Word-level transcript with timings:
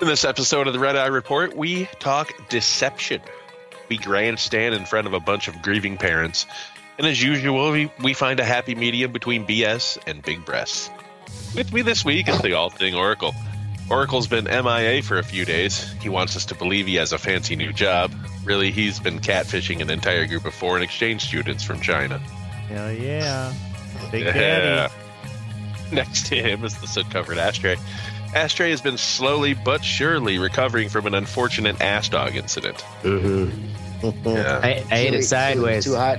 In 0.00 0.06
this 0.08 0.24
episode 0.24 0.66
of 0.66 0.72
the 0.74 0.78
Red 0.78 0.96
Eye 0.96 1.06
Report, 1.06 1.56
we 1.56 1.86
talk 2.00 2.30
deception. 2.50 3.22
We 3.88 3.96
grandstand 3.96 4.74
in 4.74 4.84
front 4.84 5.06
of 5.06 5.14
a 5.14 5.20
bunch 5.20 5.48
of 5.48 5.62
grieving 5.62 5.96
parents. 5.96 6.44
And 6.98 7.06
as 7.06 7.22
usual, 7.22 7.70
we, 7.70 7.90
we 8.02 8.12
find 8.12 8.38
a 8.38 8.44
happy 8.44 8.74
medium 8.74 9.12
between 9.12 9.46
BS 9.46 9.98
and 10.06 10.22
big 10.22 10.44
breasts. 10.44 10.90
With 11.54 11.72
me 11.72 11.80
this 11.82 12.04
week 12.04 12.28
is 12.28 12.38
the 12.42 12.52
All 12.52 12.68
Thing 12.68 12.94
Oracle. 12.94 13.34
Oracle's 13.88 14.26
been 14.26 14.44
MIA 14.44 15.02
for 15.02 15.18
a 15.18 15.22
few 15.22 15.44
days. 15.44 15.90
He 16.02 16.08
wants 16.08 16.36
us 16.36 16.44
to 16.46 16.54
believe 16.54 16.86
he 16.86 16.96
has 16.96 17.12
a 17.12 17.18
fancy 17.18 17.56
new 17.56 17.72
job. 17.72 18.12
Really, 18.44 18.70
he's 18.72 18.98
been 19.00 19.20
catfishing 19.20 19.80
an 19.80 19.88
entire 19.90 20.26
group 20.26 20.44
of 20.44 20.54
foreign 20.54 20.82
exchange 20.82 21.22
students 21.24 21.62
from 21.64 21.80
China. 21.80 22.18
Hell 22.68 22.92
yeah. 22.92 23.54
Big 24.10 24.24
Yeah. 24.24 24.32
Daddy. 24.32 24.94
Next 25.92 26.26
to 26.26 26.36
him 26.36 26.64
is 26.64 26.76
the 26.78 26.86
soot 26.88 27.08
covered 27.10 27.38
ashtray. 27.38 27.76
Ashtray 28.36 28.68
has 28.70 28.82
been 28.82 28.98
slowly 28.98 29.54
but 29.54 29.82
surely 29.82 30.38
recovering 30.38 30.90
from 30.90 31.06
an 31.06 31.14
unfortunate 31.14 31.80
ass 31.80 32.08
dog 32.10 32.36
incident. 32.36 32.76
Mm-hmm. 33.02 34.28
Yeah, 34.28 34.60
I, 34.62 34.84
I 34.90 34.96
ate 34.98 35.14
it 35.14 35.22
sideways. 35.24 35.84
Too 35.84 35.94
hot. 35.94 36.18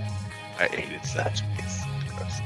I 0.59 0.66
hated 0.67 1.02
that. 1.16 1.41
Gross. 2.17 2.39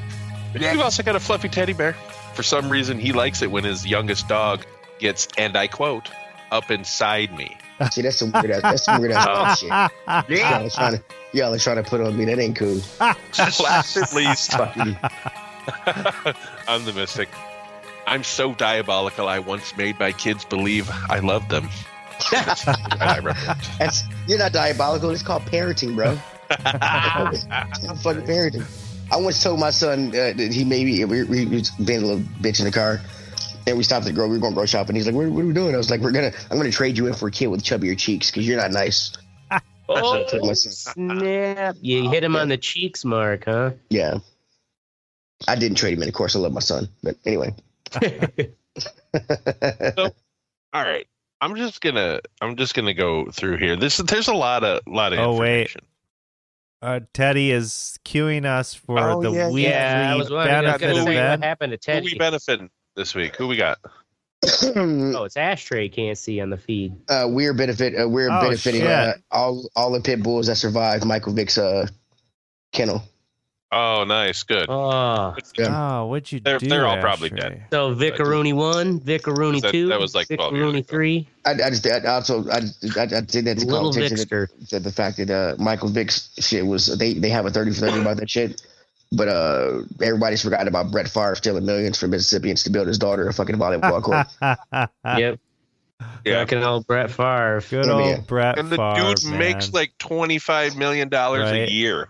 But 0.52 0.62
You've 0.62 0.82
also 0.82 1.04
got 1.04 1.16
a 1.16 1.22
fluffy 1.22 1.48
teddy 1.48 1.72
bear. 1.72 1.94
For 2.34 2.44
some 2.44 2.70
reason, 2.70 3.00
he 3.00 3.14
likes 3.14 3.42
it 3.42 3.50
when 3.50 3.64
his 3.64 3.88
youngest 3.88 4.28
dog 4.28 4.66
gets, 5.00 5.30
and 5.38 5.56
I 5.56 5.68
quote, 5.68 6.10
up 6.52 6.70
inside 6.70 7.34
me. 7.38 7.58
See, 7.92 8.02
that's 8.02 8.18
some 8.18 8.32
weird 8.34 8.52
ass. 8.52 8.62
That's 8.62 8.84
some 8.84 9.00
weird 9.00 9.14
ass 9.14 9.60
shit. 9.60 9.70
Y'all 9.70 9.90
Yeah. 10.28 10.66
are 10.66 10.70
trying 10.70 10.98
to, 10.98 11.04
y'all 11.32 11.54
are 11.54 11.58
trying 11.60 11.78
to 11.82 11.90
put 11.90 12.02
on 12.02 12.18
me. 12.18 12.26
That 12.26 12.40
ain't 12.40 12.58
cool. 12.58 12.82
Last 13.00 13.96
at 13.96 14.14
least, 14.14 14.54
I'm 16.68 16.84
the 16.84 16.92
mystic. 16.94 17.30
I'm 18.08 18.24
so 18.24 18.54
diabolical. 18.54 19.28
I 19.28 19.40
once 19.40 19.76
made 19.78 20.00
my 20.00 20.12
kids 20.12 20.46
believe 20.46 20.90
I 21.10 21.20
loved 21.20 21.50
them. 21.50 21.70
I 22.32 23.20
report. 23.24 23.58
that's 23.80 24.04
you're 24.28 24.38
not 24.38 24.54
diabolical. 24.54 25.10
It's 25.10 25.24
called 25.24 25.44
parenting, 25.44 25.96
bro. 25.96 26.18
It's 26.50 27.84
not 27.84 27.98
fucking 27.98 28.24
parenting. 28.24 28.66
I 29.12 29.18
once 29.18 29.42
told 29.44 29.60
my 29.60 29.72
son 29.72 30.10
uh, 30.10 30.34
that 30.34 30.52
he 30.54 30.64
maybe 30.64 31.04
we, 31.06 31.24
we, 31.24 31.46
we 31.46 31.58
was 31.58 31.70
being 31.72 32.04
a 32.04 32.06
little 32.06 32.24
bitch 32.42 32.60
in 32.60 32.66
the 32.66 32.72
car, 32.72 33.02
and 33.68 33.78
we 33.78 33.84
stopped 33.84 34.08
at 34.08 34.16
grow. 34.16 34.28
We 34.28 34.36
were 34.36 34.42
going 34.42 34.54
grocery 34.54 34.68
shopping. 34.68 34.96
He's 34.96 35.06
like, 35.06 35.16
"What, 35.16 35.28
what 35.30 35.44
are 35.44 35.48
we 35.48 35.54
doing?" 35.54 35.74
I 35.74 35.78
was 35.78 35.90
like, 35.90 36.02
"We're 36.02 36.12
gonna. 36.12 36.32
I'm 36.50 36.58
gonna 36.58 36.72
trade 36.72 36.98
you 36.98 37.08
in 37.08 37.14
for 37.14 37.28
a 37.28 37.32
kid 37.32 37.48
with 37.48 37.64
chubbier 37.64 37.98
cheeks 37.98 38.32
because 38.32 38.48
you're 38.48 38.58
not 38.58 38.72
nice." 38.72 39.12
Oh, 39.94 40.24
told 40.24 40.48
my 40.48 40.54
son. 40.54 40.72
snap. 40.72 41.76
You 41.82 42.10
hit 42.10 42.24
him 42.24 42.38
on 42.38 42.48
the 42.48 42.56
cheeks, 42.56 43.04
Mark, 43.04 43.44
huh? 43.44 43.72
Yeah. 43.90 44.20
I 45.50 45.56
didn't 45.56 45.76
trade 45.78 45.96
him 45.96 46.04
in. 46.04 46.08
Of 46.08 46.14
course, 46.14 46.34
I 46.34 46.40
love 46.40 46.54
my 46.54 46.62
son, 46.62 46.88
but 47.04 47.18
anyway. 47.26 47.54
All 50.74 50.84
right. 50.84 51.08
I'm 51.42 51.56
just 51.56 51.82
gonna 51.82 52.22
I'm 52.40 52.56
just 52.56 52.76
gonna 52.76 52.94
go 52.94 53.26
through 53.32 53.58
here. 53.58 53.76
This 53.76 53.98
there's 53.98 54.28
a 54.28 54.34
lot 54.34 54.64
of 54.64 54.82
lot 54.88 55.14
of 55.14 55.20
Oh, 55.20 55.38
wait. 55.38 55.62
information. 55.62 55.82
Uh, 56.84 57.00
Teddy 57.14 57.52
is 57.52 58.00
queuing 58.06 58.46
us 58.46 58.74
for 58.74 58.98
Oh, 59.00 59.22
the 59.22 59.32
yeah, 59.32 59.48
weekly 59.48 59.64
yeah, 59.70 60.10
I 60.12 60.16
was 60.16 60.32
wondering 60.32 60.64
benefit 60.64 61.06
gonna 61.06 61.30
what 61.30 61.44
happened 61.44 61.80
to 61.80 61.92
Who 61.94 62.00
we 62.00 62.08
Teddy. 62.10 62.18
benefiting 62.18 62.70
this 62.96 63.14
week? 63.14 63.36
Who 63.36 63.48
we 63.48 63.56
got? 63.58 63.78
Oh, 64.76 65.24
it's 65.26 65.38
Ashtray 65.38 65.88
can't 65.90 66.18
see 66.18 66.40
on 66.42 66.50
the 66.50 66.58
feed. 66.58 66.96
uh, 67.10 67.28
we're 67.30 67.54
benefit. 67.54 67.94
Uh, 68.00 68.10
we're 68.10 68.32
Oh, 68.32 68.42
benefiting 68.42 68.82
uh, 68.84 69.14
all 69.30 69.70
all 69.76 69.92
the 69.92 70.02
pit 70.02 70.24
bulls 70.24 70.48
that 70.48 70.56
survived 70.56 71.06
Michael 71.06 71.34
Vick's 71.34 71.60
uh, 71.60 71.86
kennel. 72.74 73.04
Oh, 73.74 74.04
nice, 74.04 74.44
good. 74.44 74.66
Oh, 74.70 75.34
Yeah. 75.58 76.00
Oh, 76.02 76.08
what'd 76.08 76.30
you 76.32 76.42
They're- 76.42 76.60
do? 76.60 76.68
they're 76.68 76.86
all 76.86 76.98
probably 77.00 77.30
dead. 77.30 77.64
so 77.72 77.94
Vicaroni 77.96 78.52
one, 78.52 79.00
Vicaroni 79.00 79.62
That- 79.62 79.72
two, 79.72 79.88
that 79.88 80.00
was 80.00 80.14
like 80.14 80.28
12 80.28 80.54
Vicaroni 80.54 80.82
three, 80.86 81.28
I, 81.46 81.52
I 81.52 81.70
just 81.70 81.88
I 81.88 82.00
also 82.06 82.44
I, 82.50 82.58
I, 82.98 83.04
I 83.04 83.22
did 83.22 83.46
that 83.46 83.60
to 83.60 83.66
call 83.66 83.90
attention 83.90 84.18
to, 84.28 84.48
to 84.70 84.80
the 84.80 84.92
fact 84.92 85.18
that 85.18 85.30
uh, 85.30 85.56
Michael 85.62 85.88
Vick's 85.90 86.32
shit 86.40 86.66
was 86.66 86.88
they 86.98 87.14
they 87.14 87.30
have 87.30 87.46
a 87.46 87.50
thirty 87.50 87.72
for 87.72 87.80
thirty 87.80 88.02
about 88.02 88.18
that 88.18 88.30
shit. 88.30 88.62
But 89.14 89.28
uh, 89.28 89.82
everybody's 90.02 90.42
forgotten 90.42 90.68
about 90.70 90.92
Brett 90.92 91.08
Favre 91.10 91.36
stealing 91.36 91.66
millions 91.66 91.98
from 92.00 92.12
Mississippians 92.12 92.64
to 92.64 92.70
build 92.70 92.88
his 92.88 92.98
daughter 92.98 93.28
a 93.28 93.34
fucking 93.34 93.56
volleyball 93.56 94.02
court. 94.02 94.28
Yep, 95.20 95.40
Yeah. 96.26 96.40
fucking 96.44 96.64
old 96.64 96.88
Brett 96.88 97.10
Favre. 97.12 97.62
Good 97.70 97.86
Yeah, 97.86 97.92
old 97.92 98.06
yeah. 98.10 98.20
Brett 98.28 98.58
And 98.60 98.70
the 98.70 98.78
Favre, 98.78 99.14
dude 99.16 99.34
makes 99.40 99.72
like 99.74 99.98
twenty 99.98 100.40
five 100.40 100.76
million 100.78 101.08
dollars 101.10 101.50
Right. 101.52 101.68
a 101.68 101.72
year. 101.72 102.10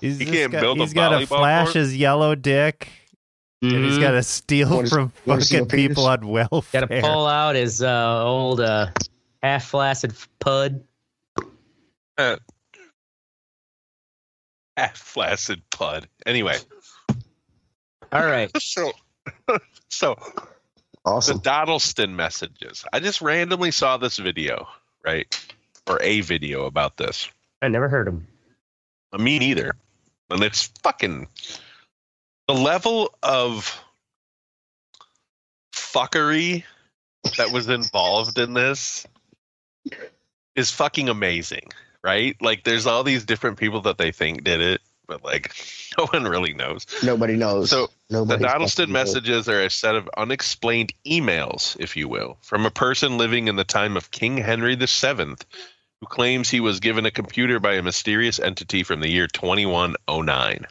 He's 0.00 0.18
he 0.18 0.24
just 0.24 0.36
can't 0.36 0.52
got, 0.52 0.60
build 0.60 0.78
a 0.78 0.82
He's 0.84 0.94
got 0.94 1.10
to 1.10 1.16
volleyball 1.26 1.38
flash 1.38 1.64
court? 1.66 1.74
his 1.76 1.96
yellow 1.96 2.34
dick, 2.34 2.88
and 3.62 3.84
he's 3.84 3.98
got 3.98 4.12
to 4.12 4.22
steal 4.22 4.70
Wanna- 4.70 4.88
from 4.88 5.08
fucking 5.26 5.60
a 5.60 5.66
penis? 5.66 5.88
people 5.88 6.06
on 6.06 6.26
welfare. 6.28 6.80
Got 6.82 6.88
to 6.90 7.00
pull 7.00 7.26
out 7.26 7.54
his 7.56 7.82
uh, 7.82 8.22
old 8.24 8.60
uh, 8.60 8.88
half 9.42 9.64
flaccid 9.66 10.12
pud. 10.40 10.82
Half 14.76 14.96
flaccid 14.96 15.62
pud. 15.70 16.08
Anyway, 16.26 16.56
All 18.12 18.24
right. 18.24 18.50
so 18.62 18.92
so 19.88 20.12
awesome. 20.12 20.32
the 20.34 20.40
Awesome. 21.04 21.38
Dodleston 21.38 22.16
messages. 22.16 22.84
I 22.92 23.00
just 23.00 23.20
randomly 23.20 23.70
saw 23.70 23.96
this 23.96 24.18
video, 24.18 24.68
right? 25.04 25.26
Or 25.88 25.98
a 26.02 26.20
video 26.20 26.66
about 26.66 26.96
this. 26.96 27.28
I 27.62 27.68
never 27.68 27.88
heard 27.88 28.06
him. 28.06 28.26
Me 29.18 29.38
neither. 29.38 29.72
And 30.30 30.42
it's 30.42 30.70
fucking 30.82 31.28
the 32.48 32.54
level 32.54 33.14
of 33.22 33.82
fuckery 35.74 36.64
that 37.36 37.52
was 37.52 37.68
involved 37.68 38.38
in 38.38 38.54
this 38.54 39.06
is 40.56 40.70
fucking 40.70 41.08
amazing, 41.08 41.68
right? 42.02 42.36
Like 42.40 42.64
there's 42.64 42.86
all 42.86 43.04
these 43.04 43.24
different 43.24 43.58
people 43.58 43.82
that 43.82 43.98
they 43.98 44.12
think 44.12 44.44
did 44.44 44.60
it, 44.60 44.80
but 45.06 45.24
like 45.24 45.54
no 45.98 46.06
one 46.06 46.24
really 46.24 46.54
knows. 46.54 46.86
Nobody 47.02 47.36
knows. 47.36 47.70
So 47.70 47.88
the 48.08 48.18
Nobody 48.18 48.44
Dodleston 48.44 48.90
messages 48.90 49.48
are 49.48 49.62
a 49.62 49.70
set 49.70 49.94
of 49.94 50.08
unexplained 50.16 50.92
emails, 51.06 51.76
if 51.78 51.96
you 51.96 52.08
will, 52.08 52.38
from 52.42 52.66
a 52.66 52.70
person 52.70 53.18
living 53.18 53.48
in 53.48 53.56
the 53.56 53.64
time 53.64 53.96
of 53.96 54.10
King 54.10 54.36
Henry 54.38 54.74
VII, 54.74 55.36
who 56.00 56.06
claims 56.06 56.48
he 56.48 56.60
was 56.60 56.80
given 56.80 57.06
a 57.06 57.10
computer 57.10 57.58
by 57.58 57.74
a 57.74 57.82
mysterious 57.82 58.38
entity 58.38 58.82
from 58.82 59.00
the 59.00 59.10
year 59.10 59.26
2109. 59.26 60.66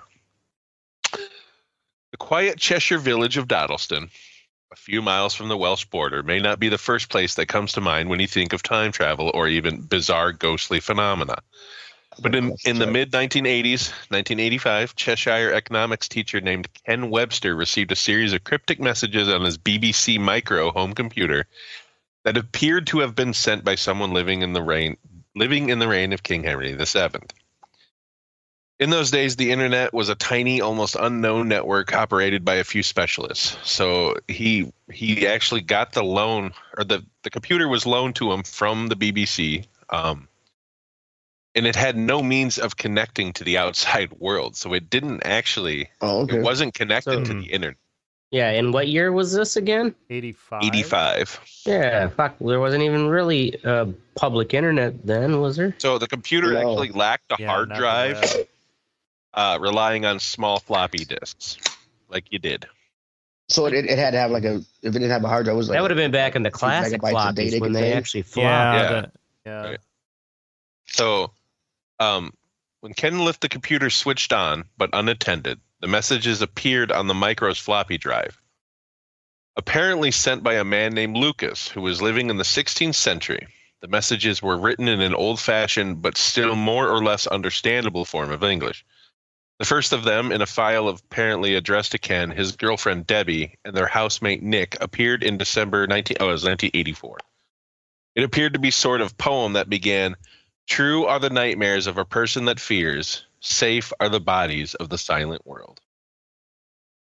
The 2.12 2.18
quiet 2.18 2.58
Cheshire 2.58 2.98
village 2.98 3.38
of 3.38 3.48
Dodleston, 3.48 4.10
a 4.72 4.76
few 4.76 5.02
miles 5.02 5.34
from 5.34 5.50
the 5.50 5.58
Welsh 5.58 5.86
border, 5.86 6.24
may 6.24 6.40
not 6.40 6.60
be 6.60 6.70
the 6.70 6.78
first 6.78 7.10
place 7.10 7.36
that 7.36 7.48
comes 7.48 7.74
to 7.74 7.82
mind 7.82 8.10
when 8.10 8.20
you 8.20 8.28
think 8.28 8.54
of 8.54 8.64
time 8.64 8.92
travel 8.92 9.32
or 9.34 9.48
even 9.48 9.82
bizarre 9.82 10.32
ghostly 10.32 10.80
phenomena. 10.80 11.36
But 12.20 12.34
in, 12.34 12.56
in 12.66 12.80
the 12.80 12.88
mid 12.88 13.12
1980s, 13.12 13.92
1985, 14.10 14.96
Cheshire 14.96 15.54
economics 15.54 16.08
teacher 16.08 16.42
named 16.42 16.70
Ken 16.86 17.10
Webster 17.10 17.56
received 17.56 17.92
a 17.92 17.96
series 17.96 18.34
of 18.34 18.44
cryptic 18.44 18.80
messages 18.80 19.30
on 19.30 19.44
his 19.44 19.58
BBC 19.58 20.20
Micro 20.20 20.72
home 20.72 20.94
computer 20.94 21.46
that 22.24 22.38
appeared 22.38 22.88
to 22.88 23.00
have 23.00 23.14
been 23.14 23.34
sent 23.34 23.64
by 23.64 23.76
someone 23.76 24.14
living 24.14 24.42
in 24.42 24.54
the 24.54 24.62
reign 24.64 24.98
living 25.38 25.70
in 25.70 25.80
the 25.80 25.88
reign 25.88 26.14
of 26.14 26.24
King 26.24 26.44
Henry 26.44 26.74
VII. 26.74 27.20
In 28.80 28.92
those 28.92 29.10
days, 29.10 29.36
the 29.36 29.52
internet 29.52 29.92
was 29.92 30.10
a 30.10 30.16
tiny, 30.16 30.62
almost 30.62 30.96
unknown 31.00 31.48
network 31.48 31.94
operated 31.94 32.46
by 32.46 32.56
a 32.56 32.64
few 32.64 32.84
specialists. 32.84 33.58
So 33.64 34.18
he 34.28 34.72
he 34.92 35.26
actually 35.28 35.62
got 35.62 35.94
the 35.94 36.04
loan, 36.04 36.54
or 36.78 36.84
the 36.84 37.04
the 37.24 37.32
computer 37.32 37.68
was 37.68 37.88
loaned 37.88 38.16
to 38.18 38.32
him 38.32 38.44
from 38.44 38.88
the 38.88 38.96
BBC. 38.96 39.66
Um, 39.90 40.28
and 41.56 41.66
it 41.66 41.76
had 41.76 41.98
no 41.98 42.22
means 42.22 42.60
of 42.60 42.78
connecting 42.78 43.34
to 43.34 43.44
the 43.44 43.58
outside 43.58 44.12
world. 44.20 44.56
So 44.56 44.74
it 44.74 44.92
didn't 44.92 45.26
actually, 45.26 45.90
Oh, 46.02 46.22
okay. 46.22 46.38
it 46.38 46.44
wasn't 46.44 46.76
connected 46.76 47.26
to 47.26 47.34
the 47.34 47.48
internet. 47.52 47.78
Yeah, 48.32 48.50
and 48.50 48.74
what 48.74 48.88
year 48.90 49.12
was 49.12 49.32
this 49.34 49.56
again? 49.56 49.96
85. 50.10 50.64
85. 50.64 51.40
Yeah, 51.66 52.08
fuck. 52.10 52.36
There 52.40 52.60
wasn't 52.60 52.84
even 52.84 53.08
really 53.08 53.64
uh, 53.64 53.86
public 54.16 54.54
internet 54.54 55.06
then, 55.06 55.40
was 55.40 55.56
there? 55.56 55.74
So 55.78 55.98
the 55.98 56.08
computer 56.08 56.52
No. 56.52 56.60
actually 56.60 56.90
lacked 56.92 57.32
a 57.32 57.38
Yeah, 57.40 57.48
hard 57.48 57.72
drive, 57.74 58.22
uh, 59.34 59.58
relying 59.62 60.06
on 60.06 60.20
small 60.20 60.60
floppy 60.60 61.06
disks, 61.06 61.58
like 62.10 62.26
you 62.32 62.40
did. 62.40 62.66
So 63.50 63.66
it, 63.66 63.74
it 63.74 63.98
had 63.98 64.12
to 64.12 64.18
have 64.18 64.32
like 64.32 64.44
a 64.44 64.56
if 64.56 64.66
it 64.84 64.92
didn't 64.92 65.10
have 65.10 65.24
a 65.24 65.30
hard 65.30 65.46
drive, 65.46 65.56
it 65.56 65.58
was 65.58 65.70
like 65.70 65.78
that 65.78 65.82
would 65.82 65.92
have 65.92 65.98
been 65.98 66.12
back 66.12 66.36
in 66.36 66.44
the 66.44 66.50
few 66.50 66.58
classic 66.60 67.02
megabytes 67.02 67.34
floppies 67.34 67.62
when 67.62 67.72
they 67.72 67.94
actually 67.94 68.24
flopped. 68.24 68.44
Yeah. 68.46 68.74
Yeah. 68.74 68.90
the- 69.02 69.12
yeah. 69.46 69.70
Right. 69.70 69.80
So, 70.88 71.32
um, 72.02 72.34
when 72.82 72.94
Ken 72.94 73.20
left 73.20 73.40
the 73.40 73.48
computer 73.48 73.90
switched 73.90 74.34
on 74.34 74.66
but 74.78 74.90
unattended, 74.92 75.62
the 75.80 75.88
messages 75.88 76.42
appeared 76.42 76.92
on 76.92 77.08
the 77.08 77.14
micro's 77.14 77.60
floppy 77.60 77.98
drive. 77.98 78.42
Apparently 79.56 80.12
sent 80.12 80.44
by 80.44 80.56
a 80.56 80.64
man 80.64 80.94
named 80.94 81.18
Lucas, 81.18 81.68
who 81.68 81.82
was 81.82 82.02
living 82.02 82.30
in 82.30 82.38
the 82.38 82.44
16th 82.44 82.96
century. 82.96 83.48
The 83.82 83.88
messages 83.88 84.42
were 84.42 84.58
written 84.58 84.88
in 84.88 85.02
an 85.02 85.14
old 85.14 85.40
fashioned 85.40 86.02
but 86.02 86.18
still 86.18 86.56
more 86.56 86.90
or 86.90 87.04
less 87.04 87.28
understandable 87.28 88.06
form 88.06 88.32
of 88.32 88.44
English. 88.44 88.84
The 89.60 89.66
first 89.66 89.94
of 89.94 90.04
them, 90.04 90.32
in 90.32 90.42
a 90.42 90.48
file 90.48 90.88
apparently 90.88 91.54
addressed 91.54 91.92
to 91.92 92.00
Ken, 92.00 92.32
his 92.32 92.56
girlfriend 92.56 93.06
Debbie, 93.06 93.58
and 93.64 93.76
their 93.76 93.88
housemate 93.88 94.42
Nick, 94.42 94.78
appeared 94.82 95.24
in 95.24 95.38
December 95.38 95.86
19, 95.86 96.18
oh, 96.20 96.30
it 96.30 96.32
was 96.32 96.44
1984. 96.44 97.18
It 98.16 98.24
appeared 98.24 98.54
to 98.54 98.60
be 98.60 98.72
sort 98.72 99.02
of 99.02 99.18
poem 99.18 99.54
that 99.54 99.70
began, 99.70 100.16
"True 100.68 101.06
are 101.06 101.20
the 101.20 101.30
nightmares 101.30 101.86
of 101.86 102.00
a 102.00 102.06
person 102.06 102.46
that 102.46 102.60
fears, 102.60 103.27
safe 103.40 103.94
are 104.00 104.10
the 104.10 104.20
bodies 104.20 104.76
of 104.76 104.90
the 104.90 104.98
silent 104.98 105.46
world." 105.46 105.80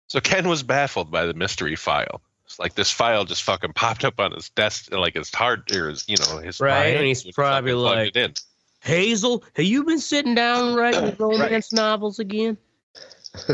So 0.09 0.21
Ken 0.21 0.49
was 0.49 0.63
baffled 0.63 1.11
by 1.11 1.27
the 1.27 1.35
mystery 1.35 1.77
file. 1.77 2.21
It's 2.45 2.59
like 2.59 2.75
this 2.75 2.91
file 2.91 3.25
just 3.25 3.43
fucking 3.43 3.73
popped 3.73 4.05
up 4.05 4.21
on 4.21 4.33
his 4.33 4.51
desk, 4.51 4.93
like 4.93 5.15
his 5.15 5.33
hard, 5.35 5.71
or 5.73 5.89
his, 5.89 6.05
you 6.07 6.17
know, 6.19 6.39
his 6.39 6.61
Right, 6.61 6.97
and 6.97 7.07
he's 7.07 7.23
probably 7.23 7.73
like- 7.73 8.09
it 8.09 8.17
in. 8.17 8.35
Hazel, 8.81 9.43
have 9.55 9.65
you 9.65 9.83
been 9.85 9.99
sitting 9.99 10.35
down 10.35 10.75
writing 10.75 11.17
romance 11.19 11.73
novels 11.73 12.19
again? 12.19 12.59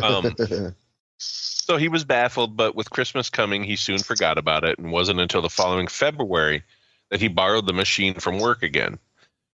Um, 0.02 0.34
So 1.18 1.76
he 1.76 1.88
was 1.88 2.04
baffled, 2.04 2.56
but 2.56 2.74
with 2.74 2.90
Christmas 2.90 3.30
coming, 3.30 3.62
he 3.62 3.76
soon 3.76 3.98
forgot 3.98 4.38
about 4.38 4.64
it, 4.64 4.78
and 4.78 4.90
wasn't 4.90 5.20
until 5.20 5.40
the 5.40 5.48
following 5.48 5.86
February 5.86 6.64
that 7.10 7.20
he 7.20 7.28
borrowed 7.28 7.66
the 7.66 7.72
machine 7.72 8.14
from 8.14 8.40
work 8.40 8.64
again. 8.64 8.98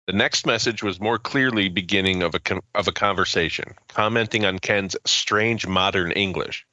The 0.06 0.14
next 0.14 0.46
message 0.46 0.84
was 0.84 1.00
more 1.00 1.18
clearly 1.18 1.70
beginning 1.70 2.24
of 2.24 2.36
a 2.36 2.40
con- 2.40 2.62
of 2.76 2.90
a 2.90 2.92
conversation, 2.92 3.76
commenting 3.88 4.46
on 4.46 4.60
Ken's 4.60 4.98
strange 5.06 5.66
modern 5.66 6.12
English. 6.12 6.66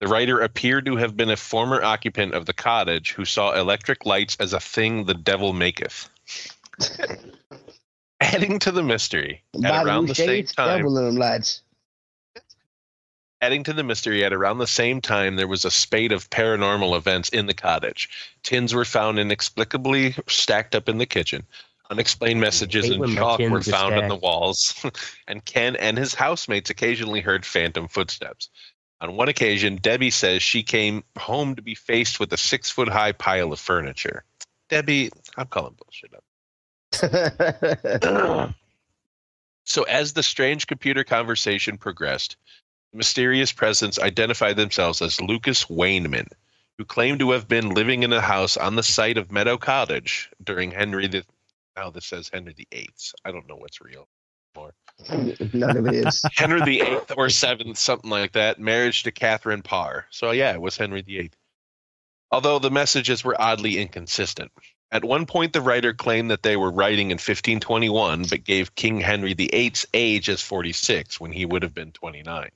The 0.00 0.08
writer 0.08 0.40
appeared 0.40 0.86
to 0.86 0.96
have 0.96 1.16
been 1.16 1.30
a 1.30 1.36
former 1.36 1.82
occupant 1.82 2.34
of 2.34 2.46
the 2.46 2.54
cottage 2.54 3.12
who 3.12 3.24
saw 3.24 3.52
electric 3.52 4.06
lights 4.06 4.36
as 4.40 4.52
a 4.54 4.60
thing 4.60 5.04
the 5.04 5.14
devil 5.14 5.52
maketh. 5.52 6.08
Adding 8.20 8.58
to 8.60 8.72
the 8.72 8.82
mystery, 8.82 9.42
at 9.62 9.84
around 9.84 10.08
the 10.08 10.14
same 10.14 10.46
time, 10.46 10.78
devil 10.78 10.98
in 10.98 11.04
them 11.04 11.16
lights. 11.16 11.60
Adding 13.42 13.64
to 13.64 13.74
the 13.74 13.84
mystery, 13.84 14.24
at 14.24 14.32
around 14.32 14.56
the 14.56 14.66
same 14.66 15.02
time, 15.02 15.36
there 15.36 15.46
was 15.46 15.66
a 15.66 15.70
spate 15.70 16.12
of 16.12 16.30
paranormal 16.30 16.96
events 16.96 17.28
in 17.28 17.44
the 17.44 17.52
cottage. 17.52 18.08
Tins 18.42 18.72
were 18.74 18.86
found 18.86 19.18
inexplicably 19.18 20.14
stacked 20.26 20.74
up 20.74 20.88
in 20.88 20.96
the 20.96 21.04
kitchen. 21.04 21.46
Unexplained 21.90 22.40
messages 22.40 22.86
hate 22.86 23.00
and 23.00 23.14
chalk 23.14 23.38
tins 23.38 23.52
were 23.52 23.62
found 23.62 23.94
on 23.94 24.08
the 24.08 24.16
walls, 24.16 24.74
and 25.28 25.44
Ken 25.44 25.76
and 25.76 25.98
his 25.98 26.14
housemates 26.14 26.70
occasionally 26.70 27.20
heard 27.20 27.44
phantom 27.44 27.88
footsteps. 27.88 28.48
On 29.00 29.16
one 29.16 29.28
occasion, 29.28 29.76
Debbie 29.76 30.10
says 30.10 30.42
she 30.42 30.62
came 30.62 31.04
home 31.18 31.56
to 31.56 31.62
be 31.62 31.74
faced 31.74 32.18
with 32.18 32.32
a 32.32 32.38
six 32.38 32.70
foot 32.70 32.88
high 32.88 33.12
pile 33.12 33.52
of 33.52 33.60
furniture. 33.60 34.24
Debbie, 34.70 35.10
I'm 35.36 35.46
calling 35.46 35.76
bullshit 35.76 36.14
up. 36.14 36.24
So, 39.64 39.84
as 39.84 40.12
the 40.12 40.22
strange 40.22 40.66
computer 40.66 41.04
conversation 41.04 41.78
progressed, 41.78 42.36
the 42.92 42.98
mysterious 42.98 43.50
presence 43.50 43.98
identified 43.98 44.56
themselves 44.56 45.00
as 45.00 45.20
Lucas 45.20 45.64
Wayneman, 45.64 46.28
who 46.76 46.84
claimed 46.84 47.20
to 47.20 47.30
have 47.30 47.48
been 47.48 47.70
living 47.70 48.02
in 48.02 48.12
a 48.12 48.20
house 48.20 48.58
on 48.58 48.76
the 48.76 48.82
site 48.82 49.16
of 49.16 49.32
Meadow 49.32 49.56
Cottage 49.56 50.30
during 50.42 50.70
Henry 50.70 51.08
the. 51.08 51.24
Now 51.76 51.90
this 51.90 52.06
says 52.06 52.30
Henry 52.32 52.54
the 52.56 52.68
Eighth. 52.72 53.12
I 53.24 53.32
don't 53.32 53.48
know 53.48 53.56
what's 53.56 53.80
real. 53.80 54.06
None 55.52 55.76
of 55.76 55.86
it 55.86 56.06
is. 56.06 56.24
Henry 56.34 56.62
the 56.64 56.80
Eighth 56.80 57.12
or 57.16 57.28
Seventh, 57.28 57.76
something 57.78 58.10
like 58.10 58.32
that. 58.32 58.60
Marriage 58.60 59.02
to 59.02 59.12
Catherine 59.12 59.62
Parr. 59.62 60.06
So 60.10 60.30
yeah, 60.30 60.52
it 60.52 60.60
was 60.60 60.76
Henry 60.76 61.02
the 61.02 61.18
Eighth. 61.18 61.36
Although 62.30 62.58
the 62.58 62.70
messages 62.70 63.24
were 63.24 63.40
oddly 63.40 63.78
inconsistent. 63.78 64.52
At 64.90 65.04
one 65.04 65.26
point, 65.26 65.52
the 65.52 65.60
writer 65.60 65.92
claimed 65.92 66.30
that 66.30 66.44
they 66.44 66.56
were 66.56 66.70
writing 66.70 67.10
in 67.10 67.16
1521, 67.16 68.26
but 68.30 68.44
gave 68.44 68.76
King 68.76 69.00
Henry 69.00 69.34
VIII's 69.34 69.86
age 69.92 70.28
as 70.28 70.40
46 70.40 71.18
when 71.18 71.32
he 71.32 71.44
would 71.44 71.62
have 71.64 71.74
been 71.74 71.90
29. 71.90 72.50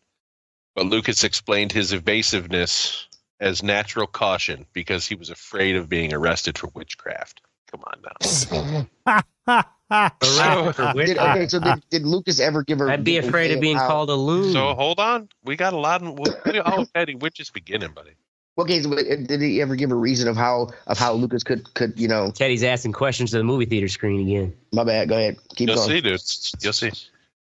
But 0.76 0.86
Lucas 0.86 1.24
explained 1.24 1.72
his 1.72 1.92
evasiveness 1.92 3.08
as 3.40 3.62
natural 3.64 4.06
caution 4.06 4.66
because 4.72 5.06
he 5.06 5.16
was 5.16 5.30
afraid 5.30 5.74
of 5.74 5.88
being 5.88 6.14
arrested 6.14 6.58
for 6.58 6.70
witchcraft. 6.74 7.40
Come 7.70 7.82
on 7.84 8.86
now. 9.06 9.62
Did, 10.94 11.16
okay, 11.18 11.48
so 11.48 11.60
did, 11.60 11.82
did 11.88 12.02
Lucas 12.04 12.40
ever 12.40 12.62
give 12.62 12.78
her? 12.78 12.90
I'd 12.90 13.04
be 13.04 13.16
afraid 13.16 13.52
of 13.52 13.60
being 13.60 13.76
how- 13.76 13.86
called 13.88 14.10
a 14.10 14.14
loon. 14.14 14.52
So 14.52 14.74
hold 14.74 15.00
on, 15.00 15.30
we 15.44 15.56
got 15.56 15.72
a 15.72 15.78
lot. 15.78 16.02
Of, 16.02 16.18
we, 16.18 16.60
oh, 16.60 16.86
Eddie, 16.94 17.14
we're 17.14 17.30
just 17.30 17.54
beginning, 17.54 17.92
buddy. 17.92 18.10
Okay, 18.58 18.82
so 18.82 18.94
did 18.94 19.40
he 19.40 19.62
ever 19.62 19.76
give 19.76 19.90
a 19.90 19.94
reason 19.94 20.28
of 20.28 20.36
how 20.36 20.68
of 20.88 20.98
how 20.98 21.14
Lucas 21.14 21.42
could 21.42 21.72
could 21.74 21.98
you 21.98 22.08
know? 22.08 22.30
Teddy's 22.30 22.64
asking 22.64 22.92
questions 22.92 23.30
to 23.30 23.38
the 23.38 23.44
movie 23.44 23.64
theater 23.64 23.88
screen 23.88 24.28
again. 24.28 24.54
My 24.72 24.84
bad. 24.84 25.08
Go 25.08 25.16
ahead. 25.16 25.38
Keep 25.54 25.68
You'll 25.68 25.76
going. 25.76 25.88
see, 25.88 26.00
dude. 26.00 26.20
You'll 26.62 26.72
see. 26.72 26.90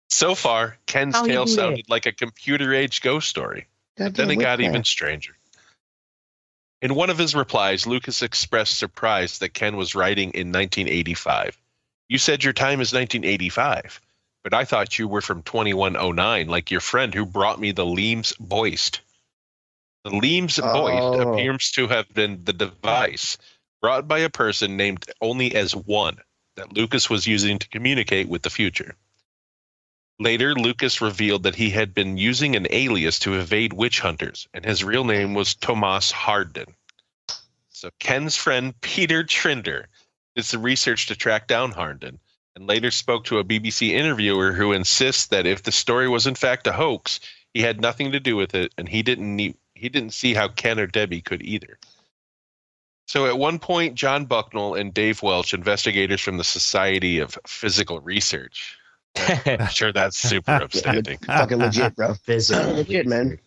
So 0.10 0.36
far, 0.36 0.78
Ken's 0.88 1.16
How 1.16 1.26
tale 1.26 1.46
do 1.46 1.52
that? 1.52 1.56
sounded 1.56 1.90
like 1.90 2.06
a 2.06 2.12
computer 2.12 2.74
age 2.74 3.02
ghost 3.02 3.30
story. 3.30 3.68
Then 3.98 4.10
it 4.10 4.16
got 4.16 4.28
witchcraft. 4.28 4.62
even 4.62 4.84
stranger. 4.84 5.38
In 6.86 6.94
one 6.94 7.10
of 7.10 7.18
his 7.18 7.34
replies, 7.34 7.88
Lucas 7.88 8.22
expressed 8.22 8.78
surprise 8.78 9.40
that 9.40 9.56
Ken 9.56 9.76
was 9.76 9.96
writing 9.96 10.30
in 10.36 10.52
1985. 10.52 11.58
You 12.10 12.20
said 12.20 12.44
your 12.44 12.54
time 12.54 12.80
is 12.80 12.94
1985, 12.94 14.00
but 14.44 14.54
I 14.54 14.66
thought 14.66 15.00
you 15.00 15.08
were 15.08 15.22
from 15.22 15.42
2109, 15.42 16.48
like 16.48 16.70
your 16.70 16.82
friend 16.82 17.12
who 17.12 17.26
brought 17.26 17.60
me 17.60 17.72
the 17.72 17.88
Leames 17.88 18.34
Boist. 18.34 19.00
The 20.04 20.12
Boist 20.12 20.62
Oh. 20.62 21.34
appears 21.34 21.72
to 21.72 21.88
have 21.88 22.14
been 22.14 22.44
the 22.44 22.54
device 22.54 23.40
brought 23.82 24.08
by 24.08 24.20
a 24.20 24.30
person 24.30 24.78
named 24.78 25.08
only 25.22 25.56
as 25.56 25.76
one 25.76 26.20
that 26.56 26.74
Lucas 26.74 27.10
was 27.10 27.26
using 27.26 27.58
to 27.58 27.70
communicate 27.70 28.30
with 28.30 28.44
the 28.44 28.52
future. 28.52 28.96
Later, 30.20 30.56
Lucas 30.56 31.02
revealed 31.02 31.44
that 31.44 31.56
he 31.56 31.70
had 31.70 31.94
been 31.94 32.18
using 32.18 32.56
an 32.56 32.68
alias 32.70 33.20
to 33.20 33.34
evade 33.34 33.74
witch 33.74 34.00
hunters, 34.00 34.48
and 34.54 34.64
his 34.64 34.84
real 34.84 35.04
name 35.04 35.34
was 35.34 35.56
Tomas 35.56 36.10
Harden. 36.10 36.74
So 37.70 37.90
Ken's 38.00 38.38
friend 38.38 38.80
Peter 38.80 39.26
Trinder 39.26 39.90
did 40.36 40.46
some 40.46 40.62
research 40.62 41.08
to 41.08 41.16
track 41.16 41.48
down 41.48 41.72
Harden, 41.72 42.20
and 42.56 42.66
later 42.66 42.92
spoke 42.92 43.26
to 43.26 43.40
a 43.40 43.44
BBC 43.44 43.90
interviewer 43.90 44.54
who 44.54 44.72
insists 44.72 45.28
that 45.28 45.46
if 45.46 45.64
the 45.64 45.74
story 45.74 46.08
was 46.08 46.28
in 46.28 46.36
fact 46.36 46.66
a 46.68 46.72
hoax, 46.72 47.20
he 47.54 47.62
had 47.62 47.82
nothing 47.82 48.14
to 48.14 48.20
do 48.22 48.38
with 48.38 48.56
it, 48.56 48.74
and 48.78 48.88
he 48.88 49.04
didn't 49.04 49.36
need, 49.36 49.58
he 49.74 49.90
didn't 49.90 50.14
see 50.14 50.34
how 50.34 50.48
Ken 50.48 50.80
or 50.80 50.88
Debbie 50.88 51.22
could 51.22 51.42
either. 51.42 51.78
So 53.08 53.28
at 53.28 53.38
one 53.38 53.60
point, 53.60 53.96
John 53.96 54.26
Bucknell 54.26 54.76
and 54.76 54.94
Dave 54.94 55.22
Welch, 55.22 55.54
investigators 55.54 56.22
from 56.22 56.38
the 56.38 56.44
Society 56.46 57.20
of 57.20 57.38
Physical 57.46 58.00
Research, 58.00 58.78
sure 59.72 59.92
that's 59.94 60.18
super 60.18 60.52
upstanding. 60.64 61.18
Fucking 61.20 61.58
legit, 61.60 61.96
bro. 61.96 62.14
Visit. 62.26 62.76
Legit, 62.76 63.08
man. 63.08 63.38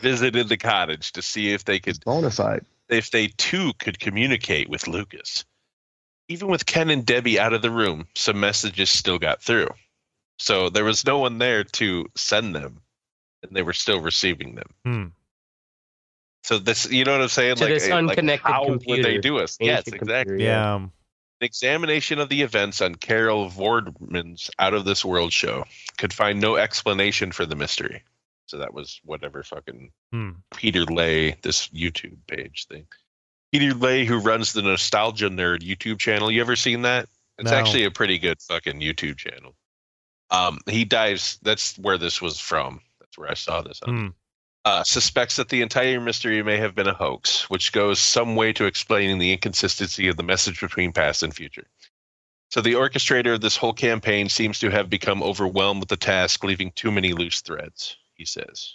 visited 0.00 0.48
the 0.48 0.56
cottage 0.56 1.12
to 1.12 1.22
see 1.22 1.52
if 1.52 1.64
they 1.64 1.78
could 1.78 2.02
Bona 2.04 2.30
fide. 2.30 2.64
if 2.88 3.10
they 3.10 3.28
too 3.38 3.72
could 3.78 3.98
communicate 3.98 4.68
with 4.68 4.86
Lucas. 4.88 5.44
Even 6.28 6.48
with 6.48 6.66
Ken 6.66 6.90
and 6.90 7.06
Debbie 7.06 7.38
out 7.38 7.52
of 7.52 7.62
the 7.62 7.70
room, 7.70 8.06
some 8.16 8.40
messages 8.40 8.90
still 8.90 9.18
got 9.18 9.40
through. 9.42 9.68
So 10.38 10.68
there 10.68 10.84
was 10.84 11.06
no 11.06 11.18
one 11.18 11.38
there 11.38 11.62
to 11.64 12.06
send 12.16 12.54
them, 12.54 12.80
and 13.42 13.56
they 13.56 13.62
were 13.62 13.72
still 13.72 14.00
receiving 14.00 14.54
them. 14.56 14.68
Hmm. 14.84 15.04
So 16.42 16.58
this, 16.58 16.90
you 16.90 17.04
know 17.04 17.12
what 17.12 17.22
I'm 17.22 17.28
saying? 17.28 17.56
To 17.56 17.64
like, 17.64 17.72
this 17.74 17.86
eh, 17.88 17.94
like, 17.94 18.10
unconnected 18.10 18.52
how 18.52 18.66
would 18.68 19.02
they 19.04 19.18
do 19.18 19.38
us? 19.38 19.56
Yes, 19.60 19.86
exactly. 19.86 19.98
computer, 19.98 20.36
Yeah. 20.36 20.74
um, 20.74 20.82
An 20.84 20.90
examination 21.46 22.18
of 22.18 22.28
the 22.28 22.42
events 22.42 22.82
on 22.82 22.94
Carol 22.96 23.48
Vorderman's 23.50 24.50
Out 24.58 24.74
of 24.74 24.84
This 24.84 25.04
World 25.04 25.32
show 25.32 25.64
could 25.96 26.12
find 26.12 26.40
no 26.40 26.56
explanation 26.56 27.32
for 27.32 27.46
the 27.46 27.56
mystery. 27.56 28.02
So 28.46 28.58
that 28.58 28.74
was 28.74 29.00
whatever 29.04 29.42
fucking 29.42 29.90
Hmm. 30.12 30.30
Peter 30.54 30.84
Leigh, 30.84 31.32
this 31.42 31.68
YouTube 31.68 32.18
page 32.28 32.66
thing. 32.68 32.86
Peter 33.52 33.72
Leigh, 33.74 34.04
who 34.04 34.18
runs 34.18 34.52
the 34.52 34.62
Nostalgia 34.62 35.30
Nerd 35.30 35.60
YouTube 35.60 35.98
channel. 35.98 36.30
You 36.30 36.42
ever 36.42 36.56
seen 36.56 36.82
that? 36.82 37.08
It's 37.38 37.50
No. 37.50 37.56
actually 37.56 37.84
a 37.84 37.90
pretty 37.90 38.18
good 38.18 38.40
fucking 38.42 38.80
YouTube 38.80 39.16
channel. 39.16 39.56
Um, 40.30 40.58
he 40.68 40.84
dives. 40.84 41.38
That's 41.42 41.76
where 41.78 41.98
this 41.98 42.20
was 42.20 42.38
from. 42.38 42.80
That's 43.00 43.16
where 43.16 43.30
I 43.30 43.34
saw 43.34 43.62
this. 43.62 43.80
On. 43.82 43.96
Hmm. 43.96 44.08
Uh, 44.66 44.82
suspects 44.82 45.36
that 45.36 45.48
the 45.48 45.62
entire 45.62 46.00
mystery 46.00 46.42
may 46.42 46.56
have 46.56 46.74
been 46.74 46.88
a 46.88 46.92
hoax, 46.92 47.48
which 47.48 47.70
goes 47.70 48.00
some 48.00 48.34
way 48.34 48.52
to 48.52 48.64
explaining 48.64 49.16
the 49.18 49.32
inconsistency 49.32 50.08
of 50.08 50.16
the 50.16 50.24
message 50.24 50.60
between 50.60 50.90
past 50.92 51.22
and 51.22 51.32
future. 51.32 51.68
So 52.50 52.60
the 52.60 52.72
orchestrator 52.72 53.32
of 53.34 53.40
this 53.40 53.56
whole 53.56 53.72
campaign 53.72 54.28
seems 54.28 54.58
to 54.58 54.70
have 54.70 54.90
become 54.90 55.22
overwhelmed 55.22 55.78
with 55.78 55.88
the 55.88 55.96
task, 55.96 56.42
leaving 56.42 56.72
too 56.72 56.90
many 56.90 57.12
loose 57.12 57.42
threads. 57.42 57.96
He 58.14 58.24
says. 58.24 58.74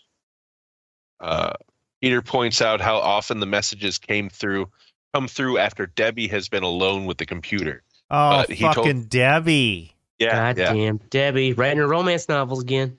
Uh, 1.19 1.53
Peter 2.01 2.21
points 2.21 2.61
out 2.61 2.79
how 2.79 2.95
often 2.99 3.41
the 3.41 3.45
messages 3.45 3.97
came 3.97 4.29
through 4.29 4.69
come 5.13 5.27
through 5.27 5.57
after 5.57 5.87
Debbie 5.87 6.29
has 6.29 6.47
been 6.47 6.63
alone 6.63 7.05
with 7.05 7.17
the 7.17 7.25
computer. 7.25 7.83
Oh, 8.09 8.37
But 8.37 8.49
he 8.49 8.63
told- 8.63 8.75
fucking 8.77 9.03
Debbie. 9.07 9.93
Yeah, 10.19 10.53
God 10.53 10.57
yeah. 10.57 10.71
damn, 10.73 10.97
Debbie 11.09 11.51
writing 11.51 11.79
her 11.79 11.87
romance 11.87 12.29
novels 12.29 12.61
again. 12.61 12.97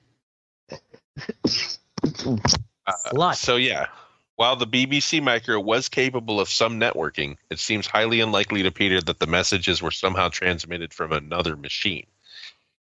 Uh, 2.87 2.93
Slut. 3.07 3.35
so 3.35 3.55
yeah, 3.55 3.87
while 4.35 4.55
the 4.55 4.67
BBC 4.67 5.21
Micro 5.21 5.59
was 5.59 5.87
capable 5.89 6.39
of 6.39 6.49
some 6.49 6.79
networking, 6.79 7.37
it 7.49 7.59
seems 7.59 7.87
highly 7.87 8.19
unlikely 8.19 8.63
to 8.63 8.71
Peter 8.71 8.99
that 9.01 9.19
the 9.19 9.27
messages 9.27 9.81
were 9.81 9.91
somehow 9.91 10.27
transmitted 10.29 10.93
from 10.93 11.11
another 11.11 11.55
machine. 11.55 12.05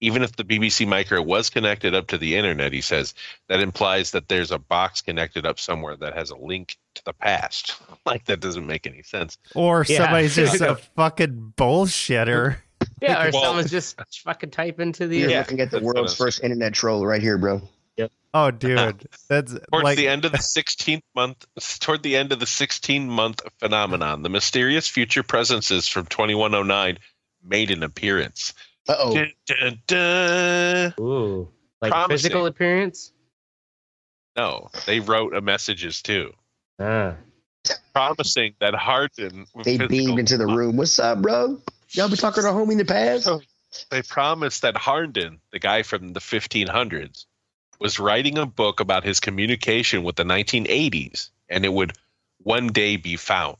Even 0.02 0.22
if 0.22 0.36
the 0.36 0.44
BBC 0.44 0.86
Micro 0.86 1.22
was 1.22 1.48
connected 1.48 1.94
up 1.94 2.08
to 2.08 2.18
the 2.18 2.36
internet, 2.36 2.70
he 2.74 2.82
says 2.82 3.14
that 3.48 3.60
implies 3.60 4.10
that 4.10 4.28
there's 4.28 4.50
a 4.50 4.58
box 4.58 5.00
connected 5.00 5.46
up 5.46 5.58
somewhere 5.58 5.96
that 5.96 6.12
has 6.14 6.28
a 6.28 6.36
link 6.36 6.76
to 6.94 7.04
the 7.04 7.14
past. 7.14 7.76
Like 8.04 8.26
that 8.26 8.38
doesn't 8.40 8.66
make 8.66 8.86
any 8.86 9.02
sense. 9.02 9.36
Or 9.56 9.84
Yeah. 9.88 10.04
somebody's 10.04 10.34
just 10.36 10.60
a 10.60 10.76
fucking 10.94 11.54
bullshitter. 11.56 12.56
Yeah, 13.02 13.26
or 13.26 13.30
Well- 13.32 13.42
someone's 13.42 13.70
just 13.70 13.98
fucking 14.22 14.50
type 14.50 14.78
into 14.80 15.06
the. 15.08 15.18
You're 15.18 15.30
Yeah, 15.30 15.38
looking 15.40 15.60
at 15.60 15.70
the 15.72 15.80
world's 15.80 16.14
first 16.14 16.42
internet 16.44 16.72
troll 16.74 17.04
right 17.06 17.20
here, 17.22 17.36
bro. 17.38 17.62
Oh, 18.34 18.50
dude, 18.50 19.08
that's 19.30 19.52
Towards 19.52 19.84
like 19.84 19.96
the 19.96 20.08
end 20.08 20.26
of 20.26 20.32
the 20.32 20.38
16th 20.38 21.00
month, 21.14 21.46
toward 21.80 22.02
the 22.02 22.16
end 22.16 22.32
of 22.32 22.40
the 22.40 22.46
16 22.46 23.08
month 23.08 23.40
phenomenon, 23.60 24.22
the 24.22 24.28
mysterious 24.28 24.86
future 24.86 25.22
presences 25.22 25.88
from 25.88 26.04
2109 26.06 26.98
made 27.42 27.70
an 27.70 27.82
appearance. 27.82 28.52
Uh 28.88 28.94
oh. 28.98 29.26
Ooh, 31.00 31.48
like 31.80 31.92
Promising. 31.92 32.08
physical 32.14 32.46
appearance. 32.46 33.12
No, 34.36 34.68
they 34.84 35.00
wrote 35.00 35.34
a 35.34 35.40
messages 35.40 36.02
too, 36.02 36.32
Ah, 36.78 37.14
promising 37.94 38.54
that 38.60 38.74
Harden. 38.74 39.46
with 39.54 39.64
They 39.64 39.78
beamed 39.78 40.18
into 40.18 40.36
the 40.36 40.46
room. 40.46 40.76
What's 40.76 40.98
up, 40.98 41.22
bro? 41.22 41.58
Y'all 41.92 42.08
been 42.08 42.18
talking 42.18 42.42
to 42.42 42.50
homie 42.50 42.72
in 42.72 42.78
the 42.78 42.84
past? 42.84 43.28
They 43.90 44.02
promised 44.02 44.62
that 44.62 44.76
Harden, 44.76 45.40
the 45.52 45.58
guy 45.58 45.82
from 45.82 46.12
the 46.12 46.20
1500s, 46.20 47.24
was 47.78 47.98
writing 47.98 48.38
a 48.38 48.46
book 48.46 48.80
about 48.80 49.04
his 49.04 49.20
communication 49.20 50.02
with 50.02 50.16
the 50.16 50.24
1980s, 50.24 51.30
and 51.48 51.64
it 51.64 51.72
would 51.72 51.92
one 52.42 52.68
day 52.68 52.96
be 52.96 53.16
found. 53.16 53.56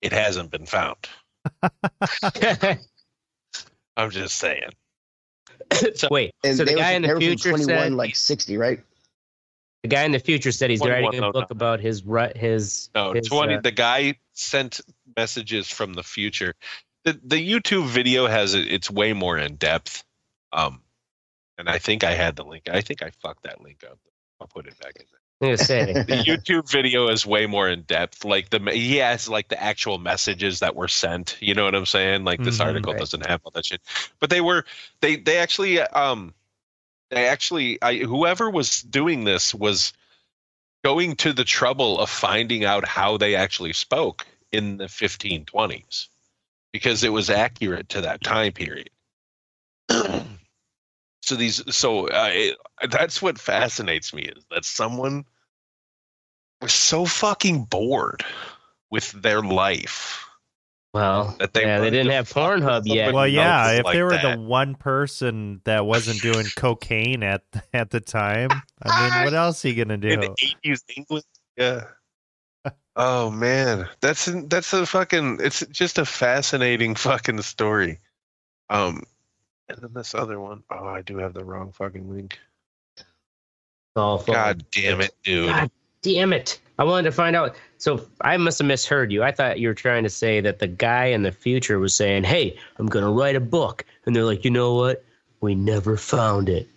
It 0.00 0.12
hasn't 0.12 0.50
been 0.50 0.66
found. 0.66 0.96
I'm 3.96 4.10
just 4.10 4.36
saying. 4.36 4.70
wait. 6.10 6.32
And 6.42 6.56
so 6.56 6.64
the 6.64 6.74
guy 6.74 6.92
in 6.92 7.02
the 7.02 7.16
future 7.16 7.56
said 7.58 7.92
like 7.92 8.16
60, 8.16 8.56
right? 8.56 8.80
the 9.82 9.88
guy 9.88 10.04
in 10.04 10.12
the 10.12 10.18
future 10.18 10.52
said 10.52 10.70
he's 10.70 10.80
writing 10.80 11.08
a 11.08 11.32
2109. 11.32 11.32
book 11.32 11.50
about 11.50 11.80
his 11.80 12.04
ru- 12.04 12.32
his. 12.36 12.90
No, 12.94 13.12
his, 13.12 13.28
20. 13.28 13.54
uh, 13.54 13.60
the 13.60 13.70
guy 13.70 14.14
sent 14.34 14.80
messages 15.16 15.68
from 15.68 15.94
the 15.94 16.02
future. 16.02 16.54
The 17.04 17.18
the 17.24 17.36
YouTube 17.36 17.86
video 17.86 18.26
has 18.26 18.54
it. 18.54 18.70
It's 18.70 18.90
way 18.90 19.12
more 19.12 19.38
in 19.38 19.56
depth. 19.56 20.04
Um, 20.52 20.82
and 21.60 21.70
I 21.70 21.78
think 21.78 22.04
I 22.04 22.14
had 22.14 22.36
the 22.36 22.44
link. 22.44 22.68
I 22.70 22.82
think 22.82 23.02
I 23.02 23.10
fucked 23.22 23.44
that 23.44 23.62
link 23.62 23.84
up. 23.88 23.98
I'll 24.40 24.48
put 24.48 24.66
it 24.66 24.78
back 24.80 24.96
in 24.98 25.06
there. 25.10 25.20
The 26.06 26.14
YouTube 26.24 26.70
video 26.70 27.08
is 27.08 27.26
way 27.26 27.46
more 27.46 27.68
in 27.68 27.82
depth. 27.82 28.24
Like 28.24 28.50
the 28.50 28.60
he 28.72 28.96
has 28.96 29.28
like 29.28 29.48
the 29.48 29.62
actual 29.62 29.98
messages 29.98 30.60
that 30.60 30.76
were 30.76 30.88
sent. 30.88 31.38
You 31.40 31.54
know 31.54 31.64
what 31.64 31.76
I'm 31.76 31.86
saying? 31.86 32.24
Like 32.24 32.42
this 32.42 32.58
Mhm. 32.58 32.64
article 32.66 32.94
Right. 32.94 33.00
doesn't 33.00 33.26
have 33.26 33.40
all 33.44 33.52
that 33.52 33.66
shit, 33.66 33.82
but 34.20 34.30
they 34.30 34.40
were 34.40 34.64
they 35.00 35.16
they 35.16 35.38
actually 35.38 35.80
um 35.80 36.34
they 37.10 37.26
actually 37.28 37.80
I 37.82 37.98
whoever 37.98 38.50
was 38.50 38.82
doing 38.82 39.24
this 39.24 39.54
was 39.54 39.92
going 40.84 41.16
to 41.16 41.32
the 41.32 41.44
trouble 41.44 42.00
of 42.00 42.10
finding 42.10 42.64
out 42.64 42.86
how 42.86 43.16
they 43.18 43.36
actually 43.36 43.74
spoke 43.74 44.26
in 44.52 44.78
the 44.78 44.86
1520s 44.86 46.08
because 46.72 47.04
it 47.04 47.12
was 47.12 47.30
accurate 47.30 47.90
to 47.90 48.02
that 48.02 48.22
time 48.22 48.52
period. 48.52 48.90
so 51.30 51.36
these 51.36 51.62
so 51.74 52.08
it, 52.10 52.56
that's 52.90 53.22
what 53.22 53.38
fascinates 53.38 54.12
me 54.12 54.22
is 54.22 54.44
that 54.50 54.64
someone 54.64 55.24
was 56.60 56.72
so 56.72 57.06
fucking 57.06 57.64
bored 57.64 58.24
with 58.90 59.10
their 59.12 59.40
life 59.42 60.26
Well, 60.92 61.36
that 61.38 61.54
they 61.54 61.62
yeah, 61.62 61.78
they 61.78 61.90
didn't 61.90 62.12
have 62.12 62.28
Pornhub 62.28 62.82
yet. 62.84 63.14
well, 63.14 63.28
yeah. 63.28 63.70
If 63.72 63.84
like 63.84 63.94
they 63.94 64.02
were 64.02 64.10
that. 64.10 64.36
the 64.36 64.42
one 64.42 64.74
person 64.74 65.60
that 65.64 65.86
wasn't 65.86 66.20
doing 66.20 66.46
cocaine 66.56 67.22
at 67.22 67.44
at 67.72 67.90
the 67.90 68.00
time, 68.00 68.50
I 68.82 69.10
mean, 69.10 69.24
what 69.24 69.34
else 69.34 69.64
are 69.64 69.68
you 69.68 69.84
gonna 69.84 69.94
in 69.94 70.00
do? 70.00 70.16
the 70.20 70.54
80s 70.64 70.82
England. 70.96 71.24
Yeah. 71.56 71.84
Oh 72.96 73.30
man, 73.30 73.88
that's 74.00 74.26
that's 74.46 74.72
a 74.72 74.84
fucking. 74.84 75.38
It's 75.40 75.64
just 75.70 75.98
a 75.98 76.04
fascinating 76.04 76.96
fucking 76.96 77.40
story. 77.42 78.00
Um, 78.68 79.04
and 79.72 79.82
then 79.82 79.92
this 79.94 80.14
other 80.14 80.40
one. 80.40 80.62
Oh, 80.70 80.86
I 80.86 81.02
do 81.02 81.18
have 81.18 81.34
the 81.34 81.44
wrong 81.44 81.72
fucking 81.72 82.08
link. 82.10 82.38
All 83.96 84.18
full- 84.18 84.34
God 84.34 84.64
damn 84.70 85.00
it, 85.00 85.12
dude. 85.24 85.48
God 85.48 85.70
damn 86.02 86.32
it! 86.32 86.60
I 86.78 86.84
wanted 86.84 87.04
to 87.04 87.12
find 87.12 87.34
out. 87.36 87.56
So 87.78 88.06
I 88.20 88.36
must 88.36 88.58
have 88.58 88.66
misheard 88.68 89.10
you. 89.12 89.22
I 89.22 89.32
thought 89.32 89.58
you 89.58 89.68
were 89.68 89.74
trying 89.74 90.04
to 90.04 90.10
say 90.10 90.40
that 90.40 90.58
the 90.58 90.66
guy 90.68 91.06
in 91.06 91.22
the 91.22 91.32
future 91.32 91.78
was 91.78 91.94
saying, 91.94 92.24
"Hey, 92.24 92.56
I'm 92.78 92.86
gonna 92.86 93.10
write 93.10 93.36
a 93.36 93.40
book," 93.40 93.84
and 94.06 94.14
they're 94.14 94.24
like, 94.24 94.44
"You 94.44 94.50
know 94.50 94.74
what? 94.74 95.04
We 95.40 95.54
never 95.54 95.96
found 95.96 96.48
it." 96.48 96.68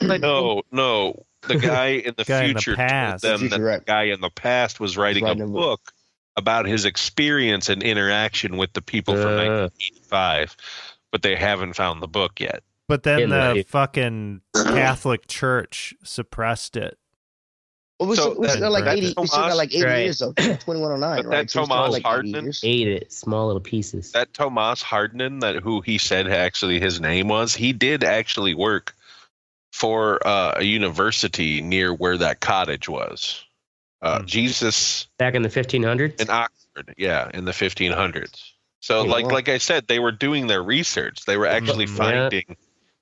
Like, 0.00 0.20
No, 0.20 0.62
no. 0.72 1.24
The 1.42 1.56
guy 1.58 1.86
in 1.88 2.14
the 2.16 2.24
Guy 2.24 2.44
in 2.44 2.54
the 2.54 2.60
future 2.60 2.76
past. 2.76 3.22
told 3.22 3.34
them 3.34 3.40
Future, 3.40 3.58
that 3.58 3.62
right. 3.64 3.78
the 3.80 3.84
guy 3.84 4.02
in 4.04 4.20
the 4.20 4.30
past 4.30 4.80
was 4.80 4.96
writing 4.96 5.24
a 5.24 5.28
Writing 5.28 5.42
a 5.42 5.46
book. 5.46 5.84
book 5.84 5.92
about 6.36 6.66
his 6.66 6.84
experience 6.84 7.68
and 7.68 7.82
interaction 7.82 8.56
with 8.56 8.72
the 8.72 8.82
people 8.82 9.14
from 9.14 9.26
Uh. 9.26 9.68
1985, 9.68 10.56
but 11.12 11.22
they 11.22 11.36
haven't 11.36 11.74
found 11.74 12.02
the 12.02 12.08
book 12.08 12.40
yet. 12.40 12.62
But 12.88 13.02
then 13.02 13.20
In 13.22 13.30
the 13.30 13.54
the- 13.56 13.62
fucking 13.64 14.40
Catholic 14.54 15.26
Church 15.26 15.94
suppressed 16.02 16.76
it. 16.76 16.98
Well, 18.00 18.08
we 18.08 18.16
So 18.16 18.22
still, 18.30 18.40
we 18.40 18.48
still 18.48 18.60
got 18.60 18.72
like 18.72 18.84
that 18.84 18.96
80, 18.98 19.14
we 19.18 19.26
still 19.26 19.40
got 19.42 19.56
like 19.56 19.74
80 19.74 19.84
Right. 19.84 19.98
years 20.04 20.22
of 20.22 20.34
2109, 20.36 21.16
But 21.16 21.26
right? 21.26 21.38
that 21.38 21.50
So 21.50 21.62
we 21.62 21.66
Tomas 21.66 21.90
like 21.92 22.00
80 22.00 22.02
Hardman- 22.08 22.44
years. 22.44 22.60
ate 22.62 22.88
it, 22.88 23.12
small 23.12 23.46
little 23.48 23.60
pieces. 23.60 24.12
That 24.12 24.32
Tomas 24.32 24.82
Hardman, 24.82 25.40
that 25.40 25.56
who 25.56 25.80
he 25.80 25.98
said 25.98 26.28
actually 26.28 26.78
his 26.80 27.00
name 27.00 27.26
was, 27.28 27.54
he 27.54 27.72
did 27.72 28.04
actually 28.04 28.54
work 28.54 28.94
for 29.72 30.24
uh, 30.26 30.54
a 30.56 30.62
university 30.64 31.60
near 31.60 31.92
where 31.92 32.16
that 32.18 32.40
cottage 32.40 32.88
was. 32.88 33.44
Uh, 34.00 34.20
Hmm. 34.20 34.26
Jesus 34.26 35.08
Back 35.18 35.34
in 35.34 35.42
the 35.42 35.48
1500s. 35.48 36.20
in 36.20 36.30
Oxford, 36.30 36.94
yeah, 36.96 37.28
in 37.34 37.44
the 37.44 37.52
1500s. 37.52 38.52
So, 38.80 39.04
Yeah. 39.04 39.10
like, 39.10 39.26
like 39.26 39.48
I 39.48 39.58
said, 39.58 39.86
they 39.88 39.98
were 39.98 40.12
doing 40.12 40.46
their 40.46 40.62
research. 40.62 41.24
They 41.26 41.36
were 41.36 41.46
actually. 41.46 41.86
Yeah. 41.86 41.94
finding. 41.96 42.56